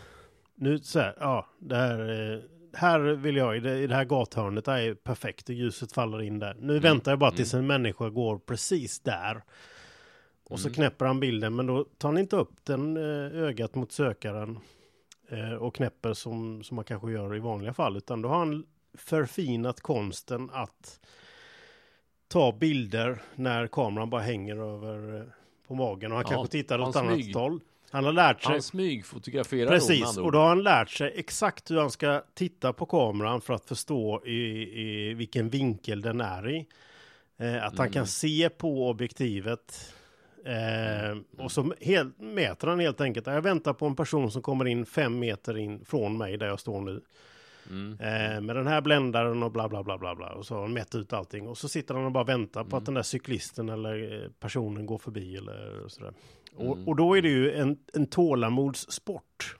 Nu 0.60 0.78
så 0.78 0.98
här, 1.00 1.14
ja, 1.20 1.46
det 1.58 1.76
här, 1.76 2.32
eh, 2.32 2.38
här 2.74 3.00
vill 3.00 3.36
jag, 3.36 3.56
i 3.56 3.60
det, 3.60 3.78
i 3.78 3.86
det 3.86 3.94
här 3.94 4.04
gathörnet, 4.04 4.64
det 4.64 4.72
här 4.72 4.78
är 4.80 4.94
perfekt 4.94 5.48
och 5.48 5.54
ljuset 5.54 5.92
faller 5.92 6.22
in 6.22 6.38
där. 6.38 6.56
Nu 6.60 6.78
väntar 6.78 7.12
jag 7.12 7.18
bara 7.18 7.30
tills 7.30 7.54
en 7.54 7.66
människa 7.66 8.08
går 8.08 8.38
precis 8.38 9.00
där. 9.00 9.42
Och 10.44 10.60
så 10.60 10.68
Mm. 10.68 10.74
knäpper 10.74 11.06
han 11.06 11.20
bilden, 11.20 11.56
men 11.56 11.66
då 11.66 11.84
tar 11.98 12.08
han 12.08 12.18
inte 12.18 12.36
upp 12.36 12.52
den 12.64 12.96
eh, 12.96 13.42
ögat 13.42 13.74
mot 13.74 13.92
sökaren 13.92 14.58
eh, 15.28 15.52
och 15.52 15.74
knäpper 15.74 16.12
som, 16.14 16.62
som 16.62 16.74
man 16.76 16.84
kanske 16.84 17.10
gör 17.12 17.36
i 17.36 17.38
vanliga 17.38 17.72
fall, 17.72 17.96
utan 17.96 18.22
då 18.22 18.28
har 18.28 18.38
han 18.38 18.66
förfinat 18.94 19.80
konsten 19.80 20.50
att 20.52 21.00
ta 22.28 22.52
bilder 22.52 23.22
när 23.34 23.66
kameran 23.66 24.10
bara 24.10 24.22
hänger 24.22 24.56
över 24.56 25.26
på 25.66 25.74
magen 25.74 26.12
och 26.12 26.16
han 26.18 26.26
Ja, 26.30 26.36
kanske 26.36 26.52
tittar 26.52 26.78
åt 26.78 26.96
annat 26.96 27.34
håll. 27.34 27.60
Han 27.90 28.04
har 28.04 28.12
lärt 28.12 28.42
sig 28.42 28.52
Han 28.52 28.62
smygfotograferar 28.62 29.70
Precis, 29.70 30.18
och 30.18 30.32
då 30.32 30.38
har 30.38 30.48
han 30.48 30.62
lärt 30.62 30.90
sig 30.90 31.12
exakt 31.16 31.70
hur 31.70 31.78
han 31.78 31.90
ska 31.90 32.22
titta 32.34 32.72
på 32.72 32.86
kameran 32.86 33.40
för 33.40 33.54
att 33.54 33.64
förstå 33.64 34.22
i, 34.26 34.38
i 34.82 35.14
vilken 35.14 35.48
vinkel 35.48 36.02
den 36.02 36.20
är 36.20 36.50
i. 36.50 36.66
Eh, 37.38 37.64
att 37.64 37.78
han 37.78 37.86
Mm. 37.86 37.92
kan 37.92 38.06
se 38.06 38.48
på 38.48 38.88
objektivet. 38.88 39.94
Eh, 40.44 41.42
och 41.44 41.52
så 41.52 41.74
helt, 41.80 42.20
mäter 42.20 42.68
han 42.68 42.80
helt 42.80 43.00
enkelt. 43.00 43.26
Jag 43.26 43.42
väntar 43.42 43.72
på 43.72 43.86
en 43.86 43.96
person 43.96 44.30
som 44.30 44.42
kommer 44.42 44.66
in 44.66 44.86
fem 44.86 45.18
meter 45.18 45.58
in 45.58 45.84
från 45.84 46.18
mig 46.18 46.36
där 46.36 46.46
jag 46.46 46.60
står 46.60 46.80
nu. 46.80 47.00
Mm. 47.70 47.92
Eh, 48.00 48.40
med 48.40 48.56
den 48.56 48.66
här 48.66 48.80
bländaren 48.80 49.42
och 49.42 49.52
bla 49.52 49.68
bla 49.68 49.82
bla 49.82 49.98
bla 49.98 50.14
bla. 50.14 50.32
Och 50.32 50.46
så 50.46 50.54
har 50.54 50.62
han 50.62 50.72
mätt 50.72 50.94
ut 50.94 51.12
allting. 51.12 51.48
Och 51.48 51.58
så 51.58 51.68
sitter 51.68 51.94
han 51.94 52.04
och 52.04 52.12
bara 52.12 52.24
väntar 52.24 52.64
på 52.64 52.76
att 52.76 52.84
den 52.84 52.94
där 52.94 53.02
cyklisten 53.02 53.68
eller 53.68 54.22
eh, 54.24 54.30
personen 54.40 54.86
går 54.86 54.98
förbi 54.98 55.36
eller 55.36 55.88
sådär. 55.88 56.12
Och, 56.56 56.76
Mm. 56.76 56.88
och 56.88 56.96
då 56.96 57.16
är 57.18 57.22
det 57.22 57.28
ju 57.28 57.52
en, 57.54 57.78
en 57.94 58.06
tålamodssport. 58.06 59.56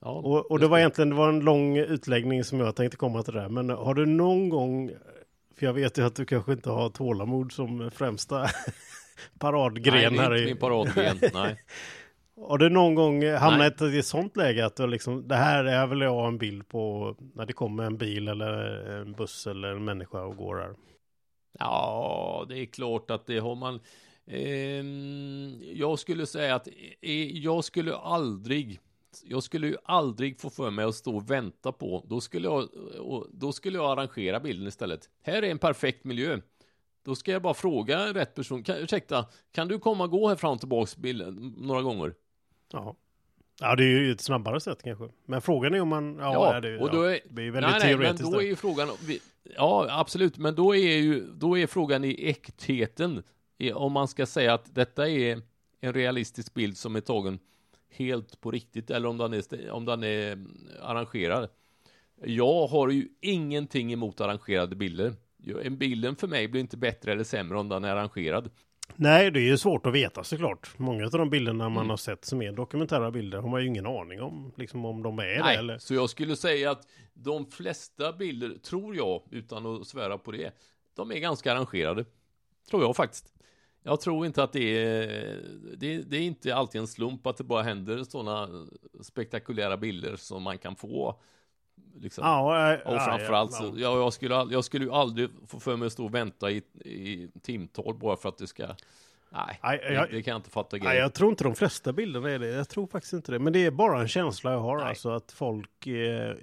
Ja, 0.00 0.10
Och, 0.10 0.50
och 0.50 0.58
det 0.58 0.68
var 0.68 0.78
egentligen 0.78 1.08
det 1.10 1.16
var 1.16 1.28
en 1.28 1.40
lång 1.40 1.76
utläggning 1.76 2.44
som 2.44 2.60
jag 2.60 2.76
tänkte 2.76 2.96
komma 2.96 3.22
till 3.22 3.34
där. 3.34 3.48
Men 3.48 3.70
har 3.70 3.94
du 3.94 4.06
någon 4.06 4.48
gång, 4.48 4.90
för 5.58 5.66
jag 5.66 5.72
vet 5.72 5.98
ju 5.98 6.06
att 6.06 6.14
du 6.16 6.24
kanske 6.24 6.52
inte 6.52 6.70
har 6.70 6.90
tålamod 6.90 7.52
som 7.52 7.90
främsta 7.90 8.46
paradgren 9.38 10.12
Nej, 10.14 10.20
här 10.22 10.34
inte 10.34 10.42
i. 10.42 10.46
min 10.46 10.56
paradgren, 10.56 11.18
nej. 11.34 11.56
Har 12.48 12.58
du 12.58 12.68
någon 12.68 12.94
gång 12.94 13.26
hamnat 13.32 13.82
i 13.82 13.98
ett 13.98 14.06
sånt 14.06 14.36
läge 14.36 14.66
att 14.66 14.76
du 14.76 14.86
liksom, 14.86 15.28
det 15.28 15.34
här 15.36 15.64
är 15.64 15.86
väl 15.86 16.00
jag 16.00 16.26
en 16.28 16.38
bild 16.38 16.68
på 16.68 17.14
när 17.34 17.46
det 17.46 17.52
kommer 17.52 17.84
en 17.84 17.96
bil 17.96 18.28
eller 18.28 18.52
en 19.00 19.12
buss 19.12 19.46
eller 19.46 19.68
en 19.68 19.84
människa 19.84 20.20
och 20.22 20.36
går 20.36 20.56
här. 20.56 20.74
Ja, 21.58 22.46
det 22.48 22.58
är 22.58 22.66
klart 22.66 23.10
att 23.10 23.26
det 23.26 23.38
har 23.38 23.54
man. 23.54 23.80
Ehm, 24.30 25.60
jag 25.72 25.98
skulle 25.98 26.26
säga 26.26 26.54
att 26.54 26.68
eh, 27.00 27.36
jag 27.38 27.64
skulle 27.64 27.96
aldrig, 27.96 28.80
jag 29.24 29.42
skulle 29.42 29.66
ju 29.66 29.76
aldrig 29.84 30.40
få 30.40 30.50
för 30.50 30.70
mig 30.70 30.84
att 30.84 30.94
stå 30.94 31.16
och 31.16 31.30
vänta 31.30 31.72
på. 31.72 32.04
Då 32.08 32.20
skulle 32.20 32.48
jag, 32.48 32.68
då 33.32 33.52
skulle 33.52 33.78
jag 33.78 33.90
arrangera 33.98 34.40
bilden 34.40 34.66
istället. 34.68 35.08
Här 35.22 35.42
är 35.42 35.50
en 35.50 35.58
perfekt 35.58 36.04
miljö. 36.04 36.38
Då 37.04 37.14
ska 37.14 37.32
jag 37.32 37.42
bara 37.42 37.54
fråga 37.54 38.14
rätt 38.14 38.34
person. 38.34 38.62
Kan, 38.62 38.76
ursäkta, 38.76 39.26
kan 39.52 39.68
du 39.68 39.78
komma 39.78 40.04
och 40.04 40.10
gå 40.10 40.28
här 40.28 40.36
fram 40.36 40.52
och 40.52 40.60
tillbaks 40.60 40.96
bilden 40.96 41.54
några 41.58 41.82
gånger? 41.82 42.14
Ja. 42.72 42.96
Ja, 43.60 43.76
det 43.76 43.84
är 43.84 44.00
ju 44.00 44.12
ett 44.12 44.20
snabbare 44.20 44.60
sätt 44.60 44.82
kanske. 44.82 45.08
Men 45.26 45.40
frågan 45.42 45.74
är 45.74 45.80
om 45.80 45.88
man... 45.88 46.16
Ja, 46.20 46.32
Ja, 46.54 46.60
det, 46.60 46.68
är- 46.68 46.82
och 46.82 46.90
då 46.90 47.04
ja, 47.04 47.14
är- 47.14 47.20
det 47.30 47.42
är 47.42 47.50
väldigt 47.50 47.70
nej, 47.72 47.96
nej, 47.96 47.96
men 47.96 48.30
då 48.32 48.38
är 48.40 48.46
ju 48.46 48.56
frågan, 48.56 48.88
ja 49.56 49.86
absolut, 49.90 50.38
men 50.38 50.54
då 50.54 50.76
är 50.76 50.96
ju, 50.96 51.26
då 51.34 51.58
är 51.58 51.66
frågan 51.66 52.04
i 52.04 52.28
äktheten, 52.28 53.22
om 53.74 53.92
man 53.92 54.08
ska 54.08 54.26
säga 54.26 54.54
att 54.54 54.74
detta 54.74 55.08
är 55.08 55.42
en 55.80 55.92
realistisk 55.92 56.54
bild 56.54 56.76
som 56.76 56.96
är 56.96 57.00
tagen 57.00 57.38
helt 57.90 58.40
på 58.40 58.50
riktigt, 58.50 58.90
eller 58.90 59.08
om 59.08 59.16
den 59.18 59.34
är, 59.34 59.70
om 59.70 59.84
den 59.84 60.04
är 60.04 60.32
mm, 60.32 60.68
arrangerad. 60.82 61.48
Jag 62.24 62.66
har 62.66 62.88
ju 62.88 63.08
ingenting 63.20 63.92
emot 63.92 64.20
arrangerade 64.20 64.76
bilder. 64.76 65.14
En 65.62 65.78
bilden 65.78 66.16
för 66.16 66.28
mig 66.28 66.48
blir 66.48 66.60
inte 66.60 66.76
bättre 66.76 67.12
eller 67.12 67.24
sämre 67.24 67.58
om 67.58 67.68
den 67.68 67.84
är 67.84 67.88
arrangerad. 67.88 68.50
Nej, 68.96 69.30
det 69.30 69.40
är 69.40 69.44
ju 69.44 69.58
svårt 69.58 69.86
att 69.86 69.94
veta 69.94 70.24
såklart. 70.24 70.78
Många 70.78 71.04
av 71.04 71.10
de 71.10 71.30
bilderna 71.30 71.68
man 71.68 71.76
Mm. 71.76 71.90
har 71.90 71.96
sett 71.96 72.24
som 72.24 72.42
är 72.42 72.52
dokumentära 72.52 73.10
bilder 73.10 73.38
har 73.38 73.48
man 73.48 73.60
ju 73.60 73.66
ingen 73.68 73.86
aning 73.86 74.20
om, 74.22 74.52
liksom 74.56 74.84
om 74.84 75.02
de 75.02 75.18
är 75.18 75.24
det 75.24 75.40
Nej, 75.40 75.56
eller... 75.56 75.78
så 75.78 75.94
jag 75.94 76.10
skulle 76.10 76.36
säga 76.36 76.70
att 76.70 76.86
de 77.14 77.46
flesta 77.46 78.12
bilder, 78.12 78.58
tror 78.58 78.96
jag, 78.96 79.22
utan 79.30 79.66
att 79.66 79.86
svära 79.86 80.18
på 80.18 80.32
det, 80.32 80.54
de 80.96 81.10
är 81.10 81.18
ganska 81.18 81.52
arrangerade. 81.52 82.04
Tror 82.70 82.82
jag 82.82 82.96
faktiskt. 82.96 83.32
Jag 83.90 84.00
tror 84.00 84.26
inte 84.26 84.42
att 84.42 84.52
det 84.52 84.78
är, 84.86 85.06
det, 85.76 86.02
det 86.02 86.16
är 86.16 86.20
inte 86.20 86.54
alltid 86.54 86.80
en 86.80 86.86
slump 86.86 87.26
att 87.26 87.36
det 87.36 87.44
bara 87.44 87.62
händer 87.62 88.04
sådana 88.04 88.48
spektakulära 89.00 89.76
bilder 89.76 90.16
som 90.16 90.42
man 90.42 90.58
kan 90.58 90.76
få. 90.76 91.20
Liksom. 92.00 92.24
Ja, 92.26 92.72
äh, 92.72 92.80
och 92.80 92.94
ja, 92.94 93.00
framförallt 93.00 93.50
ja, 93.52 93.58
så, 93.58 93.80
jag, 93.80 94.12
skulle, 94.12 94.34
jag 94.34 94.64
skulle 94.64 94.84
ju 94.84 94.92
aldrig 94.92 95.28
få 95.46 95.60
för 95.60 95.76
mig 95.76 95.86
att 95.86 95.92
stå 95.92 96.04
och 96.04 96.14
vänta 96.14 96.50
i, 96.50 96.56
i 96.84 97.28
timtal 97.42 97.94
bara 97.94 98.16
för 98.16 98.28
att 98.28 98.38
det 98.38 98.46
ska, 98.46 98.66
nej, 99.30 99.58
det, 99.62 99.92
jag- 99.94 100.10
det 100.10 100.22
kan 100.22 100.32
jag 100.32 100.38
inte 100.38 100.50
fatta 100.50 100.76
Nej, 100.76 100.80
grejen. 100.86 101.02
jag 101.02 101.14
tror 101.14 101.30
inte 101.30 101.44
de 101.44 101.54
flesta 101.54 101.92
bilderna 101.92 102.30
är 102.30 102.38
det. 102.38 102.46
Jag 102.46 102.68
tror 102.68 102.86
faktiskt 102.86 103.12
inte 103.12 103.32
det. 103.32 103.38
Men 103.38 103.52
det 103.52 103.66
är 103.66 103.70
bara 103.70 104.00
en 104.00 104.08
känsla 104.08 104.52
jag 104.52 104.60
har, 104.60 104.76
Nej. 104.78 104.88
alltså 104.88 105.10
att 105.10 105.32
folk... 105.32 105.86
Eh, 105.86 106.34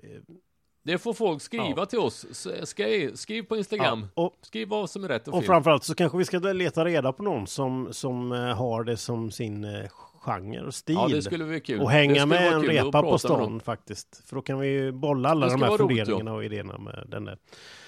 Det 0.88 0.98
får 0.98 1.14
folk 1.14 1.42
skriva 1.42 1.74
Ja. 1.78 1.86
till 1.86 2.00
oss. 2.00 2.26
Skriv, 2.64 3.16
skriv 3.16 3.44
på 3.44 3.58
Instagram. 3.58 4.08
Ja, 4.16 4.24
och, 4.24 4.34
Skriv 4.42 4.68
vad 4.68 4.90
som 4.90 5.04
är 5.04 5.08
rätt 5.08 5.28
och, 5.28 5.34
och 5.34 5.40
fel. 5.40 5.48
framförallt 5.48 5.84
så 5.84 5.96
kanske 5.96 6.18
vi 6.18 6.26
ska 6.26 6.40
leta 6.40 6.86
reda 6.86 7.14
på 7.14 7.24
någon 7.24 7.48
som, 7.48 7.88
som 7.92 8.32
eh, 8.32 8.40
har 8.40 8.84
det 8.84 8.98
som 8.98 9.32
sin 9.32 9.64
eh, 9.64 9.86
genre 10.22 10.62
och 10.62 10.74
stil. 10.74 10.96
Ja, 10.96 11.08
det 11.08 11.22
skulle 11.22 11.44
vara 11.46 11.60
kul. 11.60 11.80
och 11.82 11.88
Det 11.90 11.94
hänga 11.94 12.26
med 12.26 12.54
en 12.54 12.64
repa 12.64 13.02
på 13.02 13.18
stan 13.18 13.60
faktiskt. 13.60 14.22
För 14.26 14.36
då 14.36 14.42
kan 14.42 14.60
vi 14.60 14.68
ju 14.68 14.92
bolla 14.92 15.30
alla 15.30 15.46
Det 15.46 15.52
de 15.52 15.62
här 15.62 15.70
vara 15.70 15.82
roligt, 15.82 15.98
funderingarna 16.00 16.34
och 16.34 16.46
idéerna 16.46 16.78
med 16.78 17.08
den 17.08 17.26
där. 17.26 17.38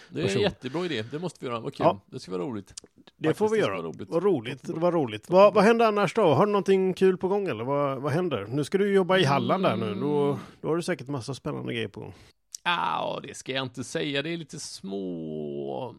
Det 0.10 0.20
är 0.20 0.22
en 0.22 0.28
person. 0.28 0.42
jättebra 0.42 0.86
idé. 0.86 1.04
Det 1.12 1.20
måste 1.20 1.46
vi 1.46 1.52
göra. 1.52 1.60
Vad 1.60 1.74
kul. 1.74 1.86
Ja. 1.86 2.00
Det 2.06 2.20
ska 2.20 2.32
vara 2.32 2.42
roligt. 2.44 2.74
Det 3.18 3.28
Faktiskt, 3.28 3.38
får 3.38 3.50
vi 3.50 3.58
det 3.58 3.66
göra. 3.68 3.82
roligt. 3.82 4.10
Vad 4.10 4.24
roligt. 4.24 4.62
Vad 4.70 4.94
roligt. 4.94 5.30
Vad, 5.30 5.54
vad 5.54 5.64
händer 5.64 5.86
annars 5.86 6.14
då? 6.14 6.22
Har 6.34 6.46
du 6.46 6.52
någonting 6.52 6.94
kul 6.94 7.18
på 7.18 7.28
gång 7.28 7.48
eller 7.48 7.64
vad, 7.64 8.02
vad 8.02 8.12
händer? 8.12 8.46
Nu 8.50 8.64
ska 8.64 8.78
du 8.78 8.94
jobba 8.94 9.18
i 9.18 9.24
Halland 9.24 9.64
där 9.64 9.76
nu. 9.76 9.96
Då, 9.96 10.40
då 10.62 10.68
har 10.68 10.76
du 10.76 10.82
säkert 10.82 11.08
massa 11.08 11.34
spännande 11.34 11.74
grejer 11.74 11.88
på 11.88 12.00
gång. 12.00 12.14
Ja, 12.64 13.20
det 13.24 13.34
ska 13.38 13.52
jag 13.52 13.66
inte 13.66 13.84
säga. 13.84 14.22
Det 14.22 14.30
är 14.30 14.38
lite 14.38 14.60
små 14.60 15.96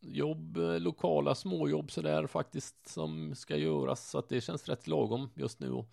jobb, 0.00 0.56
eh, 0.56 0.80
lokala 0.80 1.34
småjobb 1.34 1.90
sådär 1.90 2.26
faktiskt 2.26 2.88
som 2.88 3.34
ska 3.34 3.56
göras. 3.56 4.10
Så 4.10 4.18
att 4.18 4.28
det 4.28 4.40
känns 4.40 4.68
rätt 4.68 4.86
lagom 4.86 5.30
just 5.34 5.60
nu. 5.60 5.84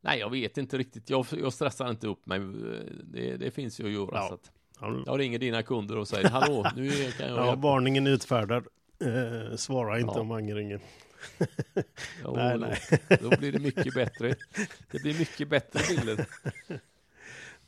Nej, 0.00 0.18
jag 0.20 0.30
vet 0.30 0.58
inte 0.58 0.78
riktigt. 0.78 1.10
Jag, 1.10 1.26
jag 1.30 1.52
stressar 1.52 1.90
inte 1.90 2.06
upp 2.06 2.26
mig. 2.26 2.40
Det, 3.04 3.36
det 3.36 3.50
finns 3.50 3.80
ju 3.80 3.84
att 3.86 3.92
göra. 3.92 4.16
Ja. 4.16 4.28
Så 4.28 4.34
att 4.34 4.50
Ja, 4.80 5.02
jag 5.06 5.20
ringer 5.20 5.38
dina 5.38 5.62
kunder 5.62 5.96
och 5.98 6.08
säger 6.08 6.28
hallå, 6.28 6.66
nu 6.76 6.90
kan 6.90 7.28
jag 7.28 7.38
ja, 7.38 7.46
hjälpa. 7.46 7.54
varningen 7.60 8.06
utfärdad. 8.06 8.66
Eh, 9.00 9.56
svara 9.56 10.00
inte 10.00 10.12
Ja. 10.14 10.20
om 10.20 10.26
Mange 10.26 10.54
ringer. 10.54 10.80
Jo, 12.24 12.32
nej, 12.36 12.58
då, 12.58 12.66
nej. 12.66 12.78
då 13.20 13.28
blir 13.38 13.52
det 13.52 13.58
mycket 13.58 13.94
bättre. 13.94 14.34
Det 14.90 15.02
blir 15.02 15.18
mycket 15.18 15.48
bättre 15.48 15.80
bilder. 15.96 16.26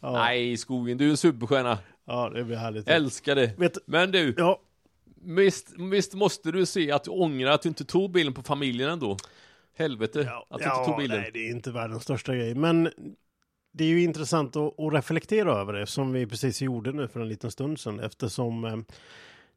Ja, 0.01 0.13
Nej, 0.13 0.57
skogen, 0.57 0.99
du 0.99 1.07
är 1.07 1.11
en 1.11 1.17
superstjärna. 1.17 1.79
ja, 2.05 2.31
det 2.35 2.45
blir 2.45 2.57
härligt. 2.57 2.89
Älskar 2.89 3.35
det. 3.35 3.53
Vet, 3.59 3.79
Men 3.87 4.11
du, 4.11 4.35
ja, 4.39 4.61
visst, 5.25 5.75
visst 5.79 6.15
måste 6.15 6.53
du 6.53 6.67
se 6.67 6.91
att 6.93 7.05
du 7.05 7.11
ångrar 7.11 7.51
att 7.51 7.63
du 7.63 7.69
inte 7.69 7.85
tog 7.85 8.11
bilden 8.11 8.35
på 8.35 8.43
familjen 8.43 8.91
ändå? 8.91 9.17
Helvete, 9.79 10.23
ja, 10.31 10.47
att 10.51 10.59
du 10.59 10.65
inte 10.65 10.85
tog 10.85 10.97
bilden. 10.97 11.21
nej, 11.21 11.31
det 11.33 11.39
är 11.39 11.51
inte 11.51 11.71
världens 11.71 12.03
största 12.03 12.35
grej. 12.35 12.55
Men 12.55 12.91
det 13.73 13.85
är 13.85 13.89
ju 13.89 14.03
intressant 14.03 14.57
att, 14.57 14.81
att 14.81 14.93
reflektera 14.93 15.53
över 15.53 15.73
det 15.73 15.87
som 15.87 16.13
vi 16.13 16.27
precis 16.27 16.63
gjorde 16.63 16.93
nu 16.93 17.09
för 17.09 17.21
en 17.21 17.29
liten 17.29 17.51
stund 17.51 17.81
sedan 17.81 18.01
eftersom 18.01 18.65
eh, 18.65 18.77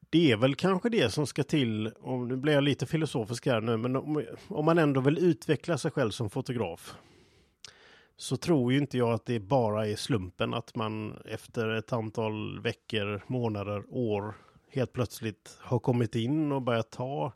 det 0.09 0.31
är 0.31 0.37
väl 0.37 0.55
kanske 0.55 0.89
det 0.89 1.13
som 1.13 1.27
ska 1.27 1.43
till, 1.43 1.87
och 1.87 2.19
nu 2.19 2.35
blir 2.37 2.53
jag 2.53 2.63
lite 2.63 2.85
filosofisk 2.85 3.45
här 3.45 3.61
nu, 3.61 3.77
men 3.77 3.95
om, 3.95 4.25
om 4.47 4.65
man 4.65 4.77
ändå 4.77 5.01
vill 5.01 5.17
utveckla 5.17 5.77
sig 5.77 5.91
själv 5.91 6.11
som 6.11 6.29
fotograf 6.29 6.93
så 8.19 8.37
tror 8.37 8.73
ju 8.73 8.77
inte 8.77 8.97
jag 8.97 9.13
att 9.13 9.25
det 9.25 9.39
bara 9.39 9.87
är 9.87 9.95
slumpen 9.95 10.53
att 10.53 10.75
man 10.75 11.17
efter 11.25 11.69
ett 11.69 11.93
antal 11.93 12.59
veckor, 12.61 13.21
månader, 13.27 13.83
år 13.89 14.35
helt 14.71 14.93
plötsligt 14.93 15.57
har 15.59 15.79
kommit 15.79 16.15
in 16.15 16.51
och 16.51 16.61
börjat 16.61 16.91
ta 16.91 17.33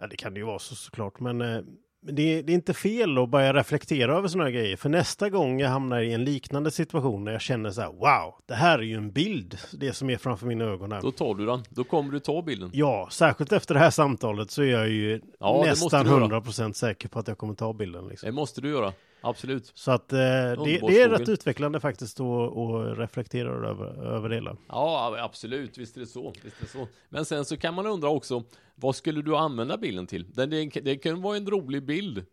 Ja, 0.00 0.06
det 0.06 0.16
kan 0.16 0.34
det 0.34 0.40
ju 0.40 0.46
vara 0.46 0.58
så 0.58 0.74
såklart, 0.74 1.20
men 1.20 1.40
eh, 1.40 1.60
det, 2.00 2.42
det 2.42 2.52
är 2.52 2.54
inte 2.54 2.74
fel 2.74 3.18
att 3.18 3.28
börja 3.28 3.54
reflektera 3.54 4.16
över 4.16 4.28
sådana 4.28 4.44
här 4.44 4.50
grejer. 4.52 4.76
För 4.76 4.88
nästa 4.88 5.30
gång 5.30 5.60
jag 5.60 5.68
hamnar 5.68 6.00
i 6.00 6.12
en 6.12 6.24
liknande 6.24 6.70
situation 6.70 7.24
när 7.24 7.32
jag 7.32 7.40
känner 7.40 7.70
så 7.70 7.80
här, 7.80 7.88
wow, 7.88 8.34
det 8.46 8.54
här 8.54 8.78
är 8.78 8.82
ju 8.82 8.96
en 8.96 9.12
bild, 9.12 9.58
det 9.72 9.92
som 9.92 10.10
är 10.10 10.16
framför 10.16 10.46
mina 10.46 10.64
ögon 10.64 10.92
här. 10.92 11.02
Då 11.02 11.10
tar 11.10 11.34
du 11.34 11.46
den. 11.46 11.62
Då 11.70 11.84
kommer 11.84 12.12
du 12.12 12.20
ta 12.20 12.42
bilden. 12.42 12.70
Ja, 12.72 13.08
särskilt 13.10 13.52
efter 13.52 13.74
det 13.74 13.80
här 13.80 13.90
samtalet 13.90 14.50
så 14.50 14.62
är 14.62 14.66
jag 14.66 14.88
ju 14.88 15.20
Ja, 15.40 15.62
nästan 15.66 16.04
du 16.04 16.10
göra. 16.10 16.40
100% 16.40 16.72
säker 16.72 17.08
på 17.08 17.18
att 17.18 17.28
jag 17.28 17.38
kommer 17.38 17.54
ta 17.54 17.72
bilden. 17.72 18.08
Liksom. 18.08 18.26
Det 18.26 18.32
måste 18.32 18.60
du 18.60 18.70
göra. 18.70 18.92
Absolut. 19.28 19.72
Så 19.74 19.90
att 19.90 20.12
eh, 20.12 20.18
det, 20.18 20.54
det 20.64 21.02
är 21.02 21.08
rätt 21.08 21.28
utvecklande 21.28 21.80
faktiskt 21.80 22.20
att 22.20 22.98
reflektera 22.98 23.68
över, 23.68 24.04
över 24.04 24.28
det 24.28 24.34
hela. 24.34 24.56
Ja, 24.68 25.16
absolut. 25.20 25.78
Visst 25.78 25.96
är 25.96 26.00
det 26.00 26.06
så. 26.06 26.32
Visst 26.42 26.60
är 26.60 26.64
det 26.64 26.70
så. 26.70 26.88
Men 27.08 27.24
sen 27.24 27.44
så 27.44 27.56
kan 27.56 27.74
man 27.74 27.86
undra 27.86 28.08
också, 28.08 28.44
vad 28.74 28.96
skulle 28.96 29.22
du 29.22 29.36
använda 29.36 29.76
bilden 29.76 30.06
till? 30.06 30.30
Det, 30.32 30.46
det, 30.46 30.66
det 30.66 30.96
kan 30.96 31.22
vara 31.22 31.36
en 31.36 31.46
rolig 31.46 31.82
bild. 31.82 32.26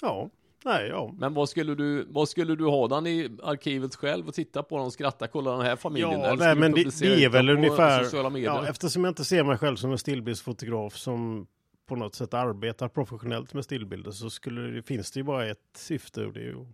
Ja, 0.00 0.30
nej, 0.64 0.88
ja. 0.88 1.14
Men 1.18 1.34
vad 1.34 1.48
skulle 1.48 1.74
du, 1.74 2.06
vad 2.08 2.28
skulle 2.28 2.56
du 2.56 2.64
ha 2.64 2.88
den 2.88 3.06
i 3.06 3.30
arkivet 3.42 3.94
själv 3.94 4.28
och 4.28 4.34
titta 4.34 4.62
på 4.62 4.76
den 4.76 4.86
och 4.86 4.92
skratta, 4.92 5.26
kolla 5.26 5.52
den 5.52 5.66
här 5.66 5.76
familjen? 5.76 6.20
Ja, 6.20 6.26
Eller 6.26 6.36
nej, 6.36 6.54
men 6.54 6.72
det, 6.72 7.00
det 7.00 7.24
är 7.24 7.28
väl 7.28 7.46
den 7.46 7.56
ungefär, 7.56 8.38
ja, 8.38 8.66
eftersom 8.68 9.04
jag 9.04 9.10
inte 9.10 9.24
ser 9.24 9.44
mig 9.44 9.58
själv 9.58 9.76
som 9.76 9.92
en 9.92 9.98
stillbildsfotograf 9.98 10.96
som 10.96 11.46
på 11.92 11.96
något 11.96 12.14
sätt 12.14 12.34
arbetar 12.34 12.88
professionellt 12.88 13.54
med 13.54 13.64
stillbilder 13.64 14.10
så 14.10 14.30
skulle 14.30 14.82
finns 14.82 15.10
det 15.10 15.20
ju 15.20 15.24
bara 15.24 15.46
ett 15.46 15.58
syfte 15.76 16.26
och 16.26 16.32
det 16.32 16.40
är 16.40 16.44
ju 16.44 16.66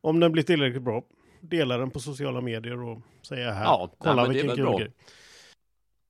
om 0.00 0.20
den 0.20 0.32
blir 0.32 0.42
tillräckligt 0.42 0.82
bra, 0.82 1.02
dela 1.40 1.78
den 1.78 1.90
på 1.90 2.00
sociala 2.00 2.40
medier 2.40 2.82
och 2.82 3.00
säga 3.22 3.52
här, 3.52 3.64
Ja, 3.64 3.88
nej, 3.90 3.96
kolla 3.98 4.22
är 4.22 4.28
vilken 4.28 4.56
kul 4.56 4.78
grej. 4.78 4.92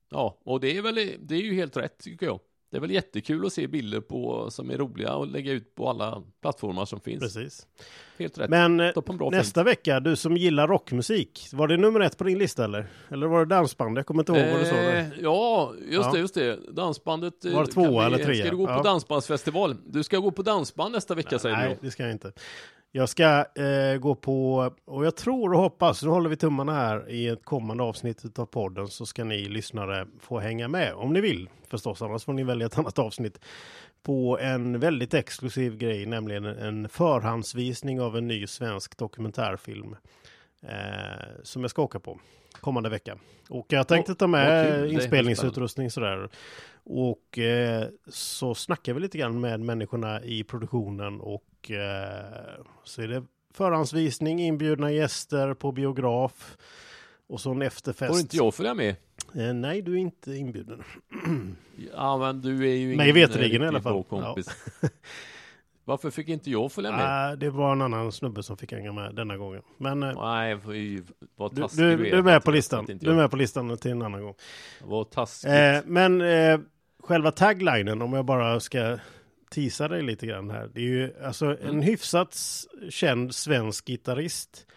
Ja, 0.09 0.37
och 0.43 0.59
det 0.59 0.77
är 0.77 0.81
väl, 0.81 0.95
det 1.19 1.35
är 1.35 1.41
ju 1.41 1.53
helt 1.53 1.77
rätt 1.77 1.97
tycker 1.97 2.25
jag. 2.25 2.39
Det 2.73 2.77
är 2.77 2.81
väl 2.81 2.91
jättekul 2.91 3.45
att 3.45 3.53
se 3.53 3.67
bilder 3.67 3.99
på, 4.01 4.51
som 4.51 4.69
är 4.71 4.77
roliga 4.77 5.13
och 5.15 5.27
lägga 5.27 5.51
ut 5.51 5.75
på 5.75 5.89
alla 5.89 6.23
plattformar 6.41 6.85
som 6.85 6.99
finns. 6.99 7.19
Precis. 7.19 7.67
Helt 8.19 8.37
rätt. 8.37 8.49
Men 8.49 8.79
eh, 8.79 8.91
nästa 9.31 9.63
vecka, 9.63 9.99
du 9.99 10.15
som 10.15 10.37
gillar 10.37 10.67
rockmusik, 10.67 11.47
var 11.53 11.67
det 11.67 11.77
nummer 11.77 11.99
ett 11.99 12.17
på 12.17 12.23
din 12.23 12.37
lista 12.37 12.63
eller? 12.63 12.87
Eller 13.09 13.27
var 13.27 13.39
det 13.39 13.55
dansband? 13.55 13.97
Jag 13.97 14.05
kommer 14.05 14.21
inte 14.21 14.31
ihåg 14.31 14.51
vad 14.51 14.59
du 14.61 14.65
sa. 14.65 14.75
där. 14.75 14.97
Eh, 14.99 15.05
ja, 15.21 15.73
just 15.89 16.05
Ja. 16.05 16.11
det, 16.11 16.19
just 16.19 16.33
det. 16.35 16.59
Dansbandet. 16.71 17.45
eh, 17.45 17.53
Var 17.53 17.65
det 17.65 17.71
vi- 17.91 17.97
eller 18.05 18.17
trea? 18.25 18.41
Ska 18.45 18.49
du 18.51 18.57
gå 18.57 18.65
på 18.65 18.71
Ja. 18.71 18.83
dansbandsfestival? 18.83 19.75
Du 19.85 20.03
ska 20.03 20.17
gå 20.17 20.31
på 20.31 20.41
dansband 20.41 20.91
nästa 20.91 21.15
vecka 21.15 21.39
säger 21.39 21.55
Nej, 21.55 21.77
du. 21.81 21.85
det 21.87 21.91
ska 21.91 22.03
jag 22.03 22.11
inte. 22.11 22.31
Jag 22.95 23.09
ska 23.09 23.45
eh, 23.55 23.97
gå 23.97 24.15
på, 24.15 24.71
och 24.85 25.05
jag 25.05 25.15
tror 25.15 25.53
och 25.53 25.59
hoppas, 25.59 26.03
nu 26.03 26.09
håller 26.09 26.29
vi 26.29 26.35
tummarna 26.35 26.73
här 26.73 27.09
i 27.09 27.27
ett 27.27 27.45
kommande 27.45 27.83
avsnitt 27.83 28.39
av 28.39 28.45
podden 28.45 28.87
så 28.87 29.05
ska 29.05 29.23
ni 29.23 29.45
lyssnare 29.45 30.07
få 30.19 30.39
hänga 30.39 30.67
med 30.67 30.93
om 30.93 31.13
ni 31.13 31.21
vill 31.21 31.49
förstås, 31.67 32.01
annars 32.01 32.23
får 32.23 32.33
ni 32.33 32.43
välja 32.43 32.65
ett 32.65 32.77
annat 32.77 32.99
avsnitt. 32.99 33.39
På 34.03 34.39
en 34.39 34.79
väldigt 34.79 35.13
exklusiv 35.13 35.77
grej, 35.77 36.05
nämligen 36.05 36.45
en 36.45 36.89
förhandsvisning 36.89 38.01
av 38.01 38.17
en 38.17 38.27
ny 38.27 38.47
svensk 38.47 38.97
dokumentärfilm 38.97 39.95
eh, 40.61 41.41
som 41.43 41.61
jag 41.61 41.71
ska 41.71 41.81
åka 41.81 41.99
på 41.99 42.19
kommande 42.61 42.89
vecka. 42.89 43.17
Och 43.49 43.65
jag 43.69 43.87
tänkte 43.87 44.15
ta 44.15 44.27
med 44.27 44.49
är 44.49 44.85
inspelningsutrustning 44.85 45.91
sådär. 45.91 46.29
Och 46.83 47.39
eh, 47.39 47.87
så 48.07 48.55
snackar 48.55 48.93
vi 48.93 48.99
lite 48.99 49.17
grann 49.17 49.41
med 49.41 49.59
människorna 49.59 50.23
i 50.23 50.43
produktionen 50.43 51.21
och 51.21 51.71
eh, 51.71 52.63
så 52.83 53.01
är 53.01 53.07
det 53.07 53.23
förhandsvisning, 53.53 54.39
inbjudna 54.39 54.91
gäster 54.91 55.53
på 55.53 55.71
biograf 55.71 56.57
och 57.27 57.41
så 57.41 57.51
en 57.51 57.61
efterfest. 57.61 58.11
Får 58.11 58.19
inte 58.19 58.37
jag 58.37 58.53
följa 58.53 58.73
med? 58.73 58.95
Eh, 59.35 59.53
nej, 59.53 59.81
du 59.81 59.93
är 59.93 59.97
inte 59.97 60.35
inbjuden. 60.35 60.83
Ja, 61.93 62.17
men 62.17 62.41
du 62.41 62.69
är 62.69 62.75
ju 62.75 62.95
Mig 62.95 63.09
ingen 63.09 63.15
veterligen 63.15 63.61
eh, 63.61 63.65
i 63.65 63.67
alla 63.67 63.81
fall. 63.81 64.03
kompis. 64.03 64.47
Varför 65.85 66.09
fick 66.11 66.27
inte 66.29 66.51
jag 66.51 66.71
följa 66.71 66.91
med? 66.91 67.31
Ah, 67.31 67.35
det 67.35 67.49
var 67.49 67.71
en 67.71 67.81
annan 67.81 68.11
snubbe 68.11 68.43
som 68.43 68.57
fick 68.57 68.71
hänga 68.71 68.91
med 68.93 69.15
denna 69.15 69.37
gången. 69.37 69.61
Men 69.77 70.03
eh, 70.03 70.21
Nej, 70.21 70.55
vad 71.35 71.55
du, 71.55 71.61
taskig 71.61 71.79
du, 71.83 71.97
du, 71.97 72.03
du 72.03 72.17
är 72.17 72.21
med 72.21 72.43
på 72.43 72.51
listan. 72.51 72.85
Du 72.85 73.11
är 73.11 73.15
med 73.15 73.31
på 73.31 73.37
listan 73.37 73.77
till 73.77 73.91
en 73.91 74.01
annan 74.01 74.23
gång. 74.23 74.35
Vad 74.83 75.09
taskigt. 75.11 75.51
Eh, 75.51 75.77
men 75.85 76.21
eh, 76.21 76.59
själva 76.99 77.31
taglinen, 77.31 78.01
om 78.01 78.13
jag 78.13 78.25
bara 78.25 78.59
ska 78.59 78.97
tisa 79.49 79.87
dig 79.87 80.01
lite 80.01 80.27
grann 80.27 80.49
här. 80.49 80.69
Det 80.73 80.79
är 80.79 80.83
ju 80.85 81.13
alltså 81.23 81.45
en 81.45 81.57
Mm. 81.69 81.81
hyfsat 81.81 82.33
s- 82.33 82.67
känd 82.89 83.35
svensk 83.35 83.85
gitarrist 83.87 84.67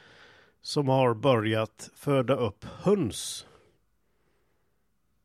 som 0.60 0.88
har 0.88 1.14
börjat 1.14 1.90
föda 1.94 2.34
upp 2.36 2.64
höns. 2.64 3.46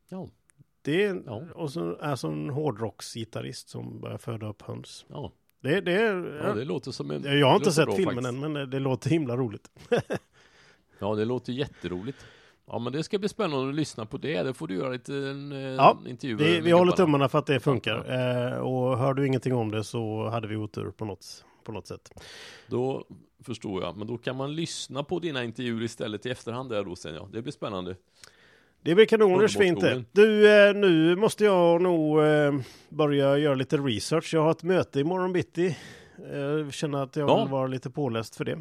Ja, 0.08 0.28
Det 0.82 1.04
är, 1.04 1.22
Ja. 1.26 1.42
och 1.54 1.70
så, 1.72 1.96
alltså 2.00 2.28
en 2.28 2.50
hårdrocksgitarrist 2.50 3.68
som 3.68 4.00
börjar 4.00 4.18
föda 4.18 4.46
upp 4.46 4.62
höns. 4.62 5.04
ja, 5.08 5.32
Det, 5.62 5.80
det 5.80 5.92
ja, 6.42 6.54
det 6.54 6.64
låter 6.64 6.90
som 6.90 7.10
en... 7.10 7.38
jag 7.38 7.46
har 7.46 7.56
inte 7.56 7.72
sett 7.72 7.86
bra 7.86 7.96
filmen 7.96 8.14
faktiskt. 8.14 8.44
än, 8.44 8.52
men 8.52 8.70
det 8.70 8.78
låter 8.78 9.10
himla 9.10 9.36
roligt. 9.36 9.70
Ja, 10.98 11.14
det 11.14 11.24
låter 11.24 11.52
jätteroligt. 11.52 12.18
Ja, 12.66 12.78
men 12.78 12.92
det 12.92 13.02
ska 13.02 13.18
bli 13.18 13.28
spännande 13.28 13.68
att 13.68 13.74
lyssna 13.74 14.06
på 14.06 14.16
det. 14.16 14.42
Det 14.42 14.54
får 14.54 14.68
du 14.68 14.74
göra 14.74 14.88
lite 14.88 15.14
en, 15.14 15.52
eh, 15.52 15.58
Ja, 15.58 15.98
intervju. 16.06 16.36
Det, 16.36 16.60
vi 16.60 16.70
håller 16.70 16.92
tummarna 16.92 17.28
för 17.28 17.38
att 17.38 17.46
det 17.46 17.60
funkar. 17.60 17.96
Eh, 17.96 18.58
och 18.58 18.98
hör 18.98 19.14
du 19.14 19.26
ingenting 19.26 19.54
om 19.54 19.70
det 19.70 19.84
så 19.84 20.28
hade 20.28 20.48
vi 20.48 20.56
otur 20.56 20.90
på 20.90 21.04
något, 21.04 21.44
på 21.64 21.72
något 21.72 21.86
sätt. 21.86 22.22
Då 22.66 23.04
förstår 23.44 23.82
jag. 23.82 23.96
Men 23.96 24.06
då 24.06 24.18
kan 24.18 24.36
man 24.36 24.54
lyssna 24.54 25.02
på 25.02 25.18
dina 25.18 25.44
intervjuer 25.44 25.82
istället 25.82 26.26
i 26.26 26.30
efterhand 26.30 26.70
där 26.70 26.84
då 26.84 26.96
sen 26.96 27.14
ja. 27.14 27.28
Det 27.32 27.42
blir 27.42 27.52
spännande. 27.52 27.96
Det 28.82 28.94
blir 28.94 29.06
kanoners 29.06 29.56
fint 29.56 29.80
det. 29.80 30.04
Du, 30.12 30.50
eh, 30.68 30.74
nu 30.74 31.16
måste 31.16 31.44
jag 31.44 31.82
nog 31.82 32.24
eh, 32.24 32.52
börja 32.88 33.38
göra 33.38 33.54
lite 33.54 33.76
research. 33.76 34.34
Jag 34.34 34.42
har 34.42 34.50
ett 34.50 34.62
möte 34.62 35.00
imorgon 35.00 35.32
bitti. 35.32 35.76
Eh, 36.32 36.38
Jag 36.38 36.74
känner 36.74 37.02
att 37.02 37.16
jag 37.16 37.28
Ja. 37.30 37.42
vill 37.44 37.52
vara 37.52 37.66
lite 37.66 37.90
påläst 37.90 38.36
för 38.36 38.44
det. 38.44 38.58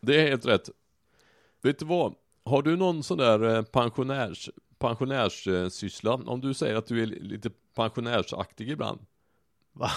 Det 0.00 0.20
är 0.22 0.28
helt 0.28 0.46
rätt. 0.46 0.70
Vet 1.62 1.78
du 1.78 1.84
vad? 1.84 2.14
Har 2.44 2.62
du 2.62 2.76
någon 2.76 3.02
sån 3.02 3.18
där 3.18 3.56
eh, 3.56 3.62
pensionärs, 3.62 4.50
pensionärssyssla? 4.78 6.14
Om 6.14 6.40
du 6.40 6.54
säger 6.54 6.74
att 6.76 6.86
du 6.86 7.02
är 7.02 7.06
lite 7.06 7.50
pensionärsaktig 7.76 8.70
ibland. 8.70 9.00
Va? 9.72 9.90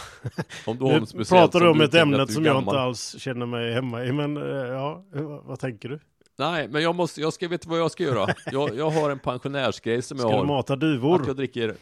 Om 0.66 0.78
du 0.78 0.84
har 0.84 1.18
Nu 1.18 1.26
pratar 1.26 1.60
du 1.60 1.68
om 1.70 1.82
ett 1.82 1.94
ämne 1.94 2.28
som 2.28 2.46
jag 2.46 2.58
inte 2.60 2.80
alls 2.80 3.16
känner 3.20 3.46
mig 3.46 3.74
hemma 3.74 4.04
i. 4.06 4.12
Men 4.12 4.38
eh, 4.38 4.44
ja, 4.68 5.04
vad 5.44 5.60
tänker 5.60 5.90
du? 5.90 6.00
Nej, 6.40 6.68
men 6.68 6.82
jag 6.84 6.96
måste, 6.96 7.22
jag 7.22 7.34
ska, 7.34 7.48
vet 7.48 7.66
vad 7.66 7.80
jag 7.80 7.92
ska 7.92 8.04
göra? 8.04 8.34
Jag, 8.52 8.76
jag 8.78 8.90
har 8.90 9.10
en 9.10 9.20
pensionärsgrej 9.20 10.02
som 10.02 10.18
Ska 10.18 10.28
jag 10.28 10.34
du 10.34 10.38
har. 10.38 10.46
mata 10.46 10.76
duvor? 10.76 11.22
Att 11.22 11.28
jag 11.28 11.36
dricker... 11.36 11.76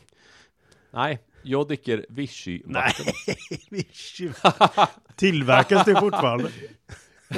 Nej, 0.91 1.19
jag 1.43 1.67
dricker 1.67 2.05
Vichy 2.09 2.61
Nej. 2.65 2.91
Vichy. 3.69 4.29
Tillverkas 5.15 5.85
det 5.85 5.95
fortfarande? 5.99 6.49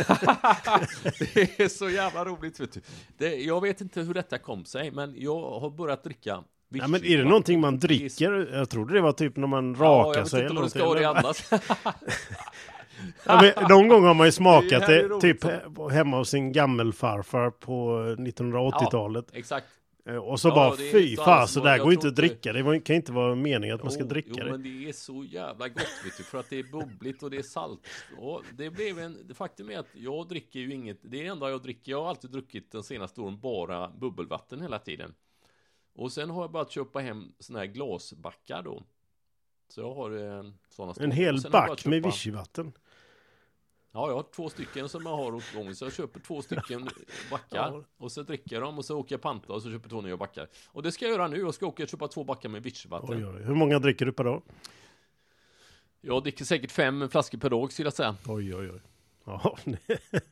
Det 1.34 1.60
är 1.60 1.68
så 1.68 1.90
jävla 1.90 2.26
roligt 2.26 2.60
vet 2.60 2.72
du. 2.74 2.82
Det, 3.18 3.36
jag 3.36 3.62
vet 3.62 3.82
inte 3.82 4.02
hur 4.02 4.14
detta 4.14 4.38
kom 4.38 4.66
sig, 4.66 4.92
men 4.92 5.14
jag 5.18 5.60
har 5.60 5.70
börjat 5.70 6.04
dricka 6.04 6.44
Vichy 6.70 6.82
Ja, 6.84 6.88
men 6.88 7.06
är 7.06 7.18
det 7.18 7.24
någonting 7.24 7.60
man 7.62 7.80
dricker? 7.80 8.50
Jag 8.54 8.70
trodde 8.70 8.94
det 8.94 9.02
var 9.02 9.12
typ 9.12 9.38
när 9.38 9.48
man 9.48 9.76
Ja, 9.80 9.86
rakar 9.86 10.14
jag 10.20 10.24
vet 10.24 10.30
sig. 10.32 10.40
inte 10.40 10.46
eller 10.52 10.56
vad 10.62 10.66
det 10.66 10.70
ska 10.70 10.86
vara 10.86 11.14
någonting. 11.14 11.44
annars. 11.52 11.64
Ja, 13.26 13.54
men 13.58 13.70
någon 13.70 13.88
gång 13.88 14.04
har 14.04 14.14
man 14.14 14.28
ju 14.28 14.32
smakat 14.32 14.88
Det 14.88 15.08
det, 15.08 15.22
typ 15.22 15.44
hemma 15.92 16.18
hos 16.18 16.30
sin 16.30 16.52
gammelfarfar 16.52 17.50
på 17.52 18.00
1980-talet. 18.18 19.26
Exakt. 19.34 19.68
Eh, 20.06 20.16
Och 20.16 20.40
så 20.40 20.48
Ja, 20.48 20.56
bara 20.56 20.78
fy 20.78 21.16
fan, 21.16 21.48
så 21.48 21.60
där 21.60 21.78
går 21.78 21.94
inte 21.94 22.08
att 22.08 22.16
dricka. 22.16 22.54
Det 22.54 22.80
kan 22.80 22.96
inte 22.96 23.12
vara 23.12 23.36
meningen 23.36 23.76
att 23.76 23.84
man 23.84 23.92
ska 23.92 24.02
Jo, 24.04 24.08
dricka 24.08 24.30
jo, 24.34 24.44
det. 24.46 24.52
men 24.52 24.64
det 24.64 24.90
är 24.90 24.94
så 24.94 25.24
jävla 25.24 25.68
gott 25.68 26.02
vet 26.06 26.18
du, 26.18 26.24
för 26.24 26.40
att 26.40 26.50
det 26.50 26.60
är 26.60 26.64
bubbligt 26.64 27.24
och 27.24 27.30
det 27.30 27.38
är 27.38 27.44
salt. 27.44 27.88
Och 28.18 28.44
det 28.58 28.70
blev 28.70 29.00
en, 29.00 29.36
faktum 29.36 29.70
är 29.70 29.80
att 29.80 29.88
jag 29.94 30.28
dricker 30.28 30.60
ju 30.60 30.74
inget, 30.74 30.98
det 31.02 31.26
är 31.28 31.32
enda 31.32 31.50
jag 31.50 31.62
dricker, 31.64 31.92
jag 31.92 32.02
har 32.02 32.10
alltid 32.10 32.32
druckit 32.32 32.72
den 32.72 32.84
senaste 32.84 33.22
åren 33.22 33.40
bara 33.40 33.90
bubbelvatten 33.90 34.62
hela 34.62 34.80
tiden. 34.80 35.14
Och 35.96 36.12
sen 36.12 36.30
har 36.30 36.42
jag 36.44 36.52
börjat 36.52 36.72
köpa 36.72 37.00
hem 37.00 37.32
såna 37.40 37.60
här 37.60 37.66
glasbackar 37.66 38.62
då. 38.64 38.84
Så 39.70 39.82
jag 39.82 39.94
har 39.94 40.38
eh, 40.38 40.44
sådana 40.70 40.94
En 41.00 41.12
hel 41.12 41.42
back 41.52 41.86
med 41.86 42.04
vichyvatten. 42.04 42.72
Ja, 43.92 44.08
jag 44.08 44.16
har 44.16 44.26
två 44.36 44.50
stycken 44.50 44.90
som 44.90 45.06
jag 45.06 45.18
har 45.18 45.36
åt 45.36 45.54
gången, 45.54 45.76
så 45.76 45.86
jag 45.86 45.94
köper 45.94 46.20
två 46.20 46.42
stycken 46.42 46.90
backar 47.32 47.84
och 47.98 48.12
så 48.12 48.24
dricker 48.24 48.56
jag 48.56 48.64
dem 48.64 48.78
och 48.78 48.86
så 48.86 48.98
åker 48.98 49.16
jag 49.16 49.22
panta 49.22 49.54
och 49.54 49.62
så 49.62 49.72
köper 49.72 49.90
två 49.90 50.02
nya 50.02 50.18
backar. 50.18 50.48
Och 50.68 50.84
det 50.84 50.92
ska 50.92 51.06
jag 51.06 51.12
göra 51.12 51.28
nu, 51.28 51.38
jag 51.38 51.54
ska 51.54 51.66
åka 51.66 51.84
och 51.84 51.90
köpa 51.90 52.08
två 52.08 52.24
backar 52.24 52.50
med 52.50 52.66
oj. 52.66 53.44
Hur 53.44 53.56
många 53.56 53.80
dricker 53.80 54.06
du 54.06 54.12
per 54.12 54.24
dag? 54.24 54.42
Jag 56.02 56.24
dricker 56.24 56.46
säkert 56.46 56.72
fem 56.72 57.10
flaskor 57.10 57.38
per 57.38 57.50
dag 57.50 57.72
skulle 57.72 57.86
jag 57.86 57.94
säga. 57.94 58.16
Oj, 58.26 58.56
oj, 58.56 58.72
oj. 58.72 58.82
Ja, 59.28 59.58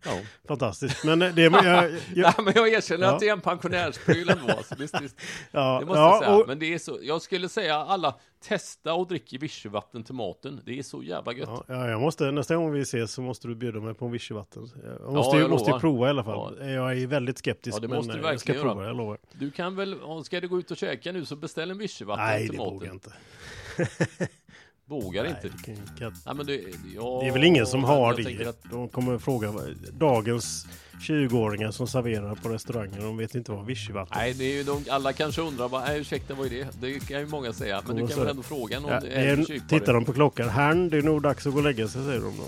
Ja. 0.06 0.20
fantastiskt. 0.48 1.04
Men 1.04 1.20
det, 1.20 1.34
jag, 1.42 1.66
jag, 1.66 1.92
Nej, 2.16 2.34
men 2.44 2.54
jag 2.56 2.70
erkänner 2.74 3.06
Ja. 3.08 3.14
att 3.14 3.20
det 3.20 3.28
är 3.30 3.34
en 3.34 3.42
pensionärspryl 3.42 4.30
ändå. 4.30 4.54
Alltså. 4.54 4.76
Visst, 4.80 5.02
visst. 5.02 5.16
ja, 5.52 5.78
Det 5.80 5.86
måste 5.86 6.00
jag 6.00 6.20
säga. 6.20 6.32
ja, 6.32 6.38
och, 6.42 6.48
Men 6.48 6.60
det 6.60 6.74
är 6.74 6.78
så, 6.80 7.00
jag 7.02 7.22
skulle 7.22 7.50
säga 7.50 7.76
alla, 7.76 8.16
testa 8.44 8.94
och 8.94 9.08
dricka 9.08 9.38
vichyvatten 9.40 10.04
till 10.04 10.16
maten. 10.16 10.62
Det 10.66 10.80
är 10.80 10.84
så 10.84 11.04
jävla 11.04 11.34
gött. 11.34 11.50
ja, 11.50 11.64
ja, 11.68 11.90
jag 11.90 12.02
måste, 12.02 12.32
nästa 12.32 12.56
gång 12.56 12.72
vi 12.72 12.82
ses 12.82 13.12
så 13.14 13.22
måste 13.22 13.48
du 13.48 13.56
bjuda 13.56 13.80
mig 13.80 13.94
på 13.94 14.06
en 14.06 14.12
vichyvatten. 14.12 14.70
Jag 15.04 15.14
måste, 15.14 15.38
Ja, 15.38 15.42
jag 15.42 15.50
måste 15.52 15.72
prova 15.72 16.08
i 16.08 16.10
alla 16.10 16.24
fall. 16.24 16.70
Jag 16.70 16.98
är 17.02 17.08
väldigt 17.08 17.38
skeptisk, 17.38 17.76
Ja, 17.78 17.80
det 17.82 17.88
men 17.88 17.98
måste 17.98 18.14
du 18.14 18.20
eh, 18.26 18.32
jag 18.32 18.40
ska 18.40 18.52
verkligen 18.54 18.62
prova, 18.70 18.82
göra. 18.82 18.90
jag 18.90 18.98
lovar. 18.98 19.18
Du 19.32 19.52
kan 19.52 19.76
väl, 19.76 20.02
om 20.02 20.24
ska 20.24 20.42
du 20.42 20.48
gå 20.48 20.60
ut 20.60 20.72
och 20.72 20.78
käka 20.78 21.12
nu 21.12 21.26
så 21.26 21.36
beställ 21.36 21.72
en 21.72 21.78
vichyvatten 21.78 22.26
Nej, 22.26 22.42
till 22.42 22.52
det 22.52 22.58
maten. 22.58 22.74
vågar 22.74 22.88
jag 22.88 22.96
inte. 22.96 23.12
Vågar 24.88 25.24
Nej, 25.24 25.32
inte. 25.32 25.58
det 25.58 25.64
kan, 25.64 25.76
kan, 26.00 26.16
Nej, 26.26 26.36
men 26.36 26.46
det, 26.46 26.62
ja, 26.96 27.20
det 27.22 27.28
är 27.28 27.32
väl 27.32 27.44
ingen 27.44 27.66
som 27.68 27.84
har 27.84 28.14
det. 28.14 28.48
Att, 28.50 28.64
De 28.72 28.90
kommer 28.90 29.18
fråga 29.18 29.54
dagens 29.92 30.68
20-åringar 31.02 31.72
som 31.72 31.88
serverar 31.88 32.36
på 32.36 32.50
restauranger. 32.50 33.02
De 33.02 33.18
vet 33.18 33.36
inte 33.36 33.52
vad 33.52 33.66
vichyvatten 33.66 34.18
nej, 34.18 34.34
det 34.34 34.44
är 34.46 34.54
ju 34.54 34.64
de, 34.64 34.86
alla 34.90 35.14
kanske 35.14 35.42
undrar, 35.42 35.68
vad, 35.70 35.82
nej, 35.82 36.00
ursäkta, 36.00 36.34
vad 36.34 36.46
är 36.46 36.50
det? 36.50 36.68
Det 36.82 37.00
kan 37.08 37.20
ju 37.20 37.26
många 37.28 37.54
säga. 37.54 37.82
Men 37.88 37.96
du 37.96 38.08
kan 38.08 38.20
väl 38.20 38.28
ändå 38.28 38.44
fråga 38.44 38.80
någon 38.80 38.92
Ja, 38.92 39.00
det 39.00 39.10
är, 39.10 39.36
kypare. 39.46 39.80
tittar 39.80 39.94
de 39.94 40.06
på 40.06 40.14
klockan. 40.14 40.50
Herrn, 40.50 40.90
det 40.90 40.98
är 40.98 41.02
nog 41.02 41.22
dags 41.22 41.48
att 41.48 41.54
gå 41.54 41.60
och 41.60 41.66
lägga 41.66 41.88
sig, 41.88 42.04
säger 42.06 42.22
de 42.22 42.34
då. 42.38 42.44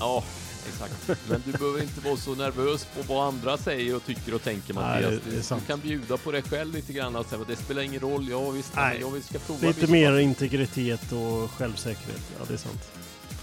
Ja, 0.00 0.24
exakt. 0.68 1.20
Men 1.30 1.42
du 1.46 1.52
behöver 1.52 1.82
inte 1.82 2.00
vara 2.00 2.16
så 2.16 2.34
nervös 2.34 2.84
på 2.96 3.14
vad 3.14 3.28
andra 3.28 3.56
säger 3.58 3.96
och 3.96 4.04
tycker 4.04 4.34
och 4.34 4.42
tänker 4.42 4.74
Mattias. 4.74 5.10
det- 5.10 5.30
det 5.30 5.48
Du- 5.54 5.60
kan 5.66 5.80
bjuda 5.80 6.16
på 6.16 6.32
dig 6.32 6.42
själv 6.42 6.74
lite 6.74 6.92
grann. 6.92 7.16
Alltså, 7.16 7.44
det 7.48 7.56
spelar 7.56 7.82
ingen 7.82 8.00
roll. 8.00 8.28
Ja, 8.30 8.50
visst, 8.50 8.72
Nej. 8.76 8.98
jag 9.00 9.10
vill 9.10 9.22
ska 9.22 9.38
prova. 9.38 9.66
Lite 9.66 9.80
visst, 9.80 9.92
mer 9.92 10.18
integritet 10.18 11.12
och 11.12 11.50
självsäkerhet. 11.50 12.20
Ja, 12.38 12.44
det 12.48 12.54
är 12.54 12.58
sant. 12.58 12.82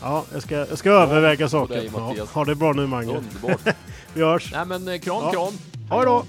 Ja, 0.01 0.25
jag 0.33 0.41
ska, 0.43 0.55
jag 0.55 0.77
ska 0.77 0.89
överväga 0.89 1.45
på 1.45 1.49
saken. 1.49 1.77
dig, 1.77 1.89
Ja, 2.17 2.25
ha 2.33 2.45
det 2.45 2.55
bra 2.55 2.73
nu, 2.73 2.87
Mange. 2.87 3.17
Underbart. 3.17 3.75
Vi 4.13 4.21
hörs. 4.21 4.51
Nej, 4.51 4.65
men 4.65 4.87
eh, 4.87 4.99
kram, 4.99 5.23
Ja. 5.23 5.31
kram. 5.31 5.53
Ha 5.89 6.05
då! 6.05 6.25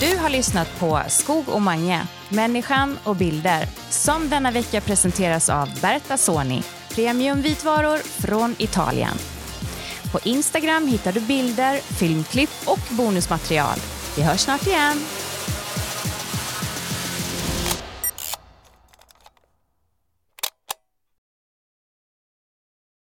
Du 0.00 0.16
har 0.16 0.30
lyssnat 0.30 0.68
på 0.78 1.02
Skog 1.08 1.48
och 1.48 1.62
Mange, 1.62 2.06
människan 2.28 2.98
och 3.04 3.16
bilder, 3.16 3.68
som 3.90 4.28
denna 4.30 4.50
vecka 4.50 4.80
presenteras 4.80 5.48
av 5.48 5.68
Berta 5.82 6.16
Soni, 6.16 6.62
premiumvitvaror 6.96 7.98
från 7.98 8.54
Italien. 8.58 9.16
På 10.12 10.18
Instagram 10.24 10.86
hittar 10.86 11.12
du 11.12 11.20
bilder, 11.20 11.78
filmklipp 11.78 12.50
och 12.64 12.78
bonusmaterial. 12.90 13.78
Vi 14.16 14.22
hörs 14.22 14.40
snart 14.40 14.66
igen. 14.66 14.98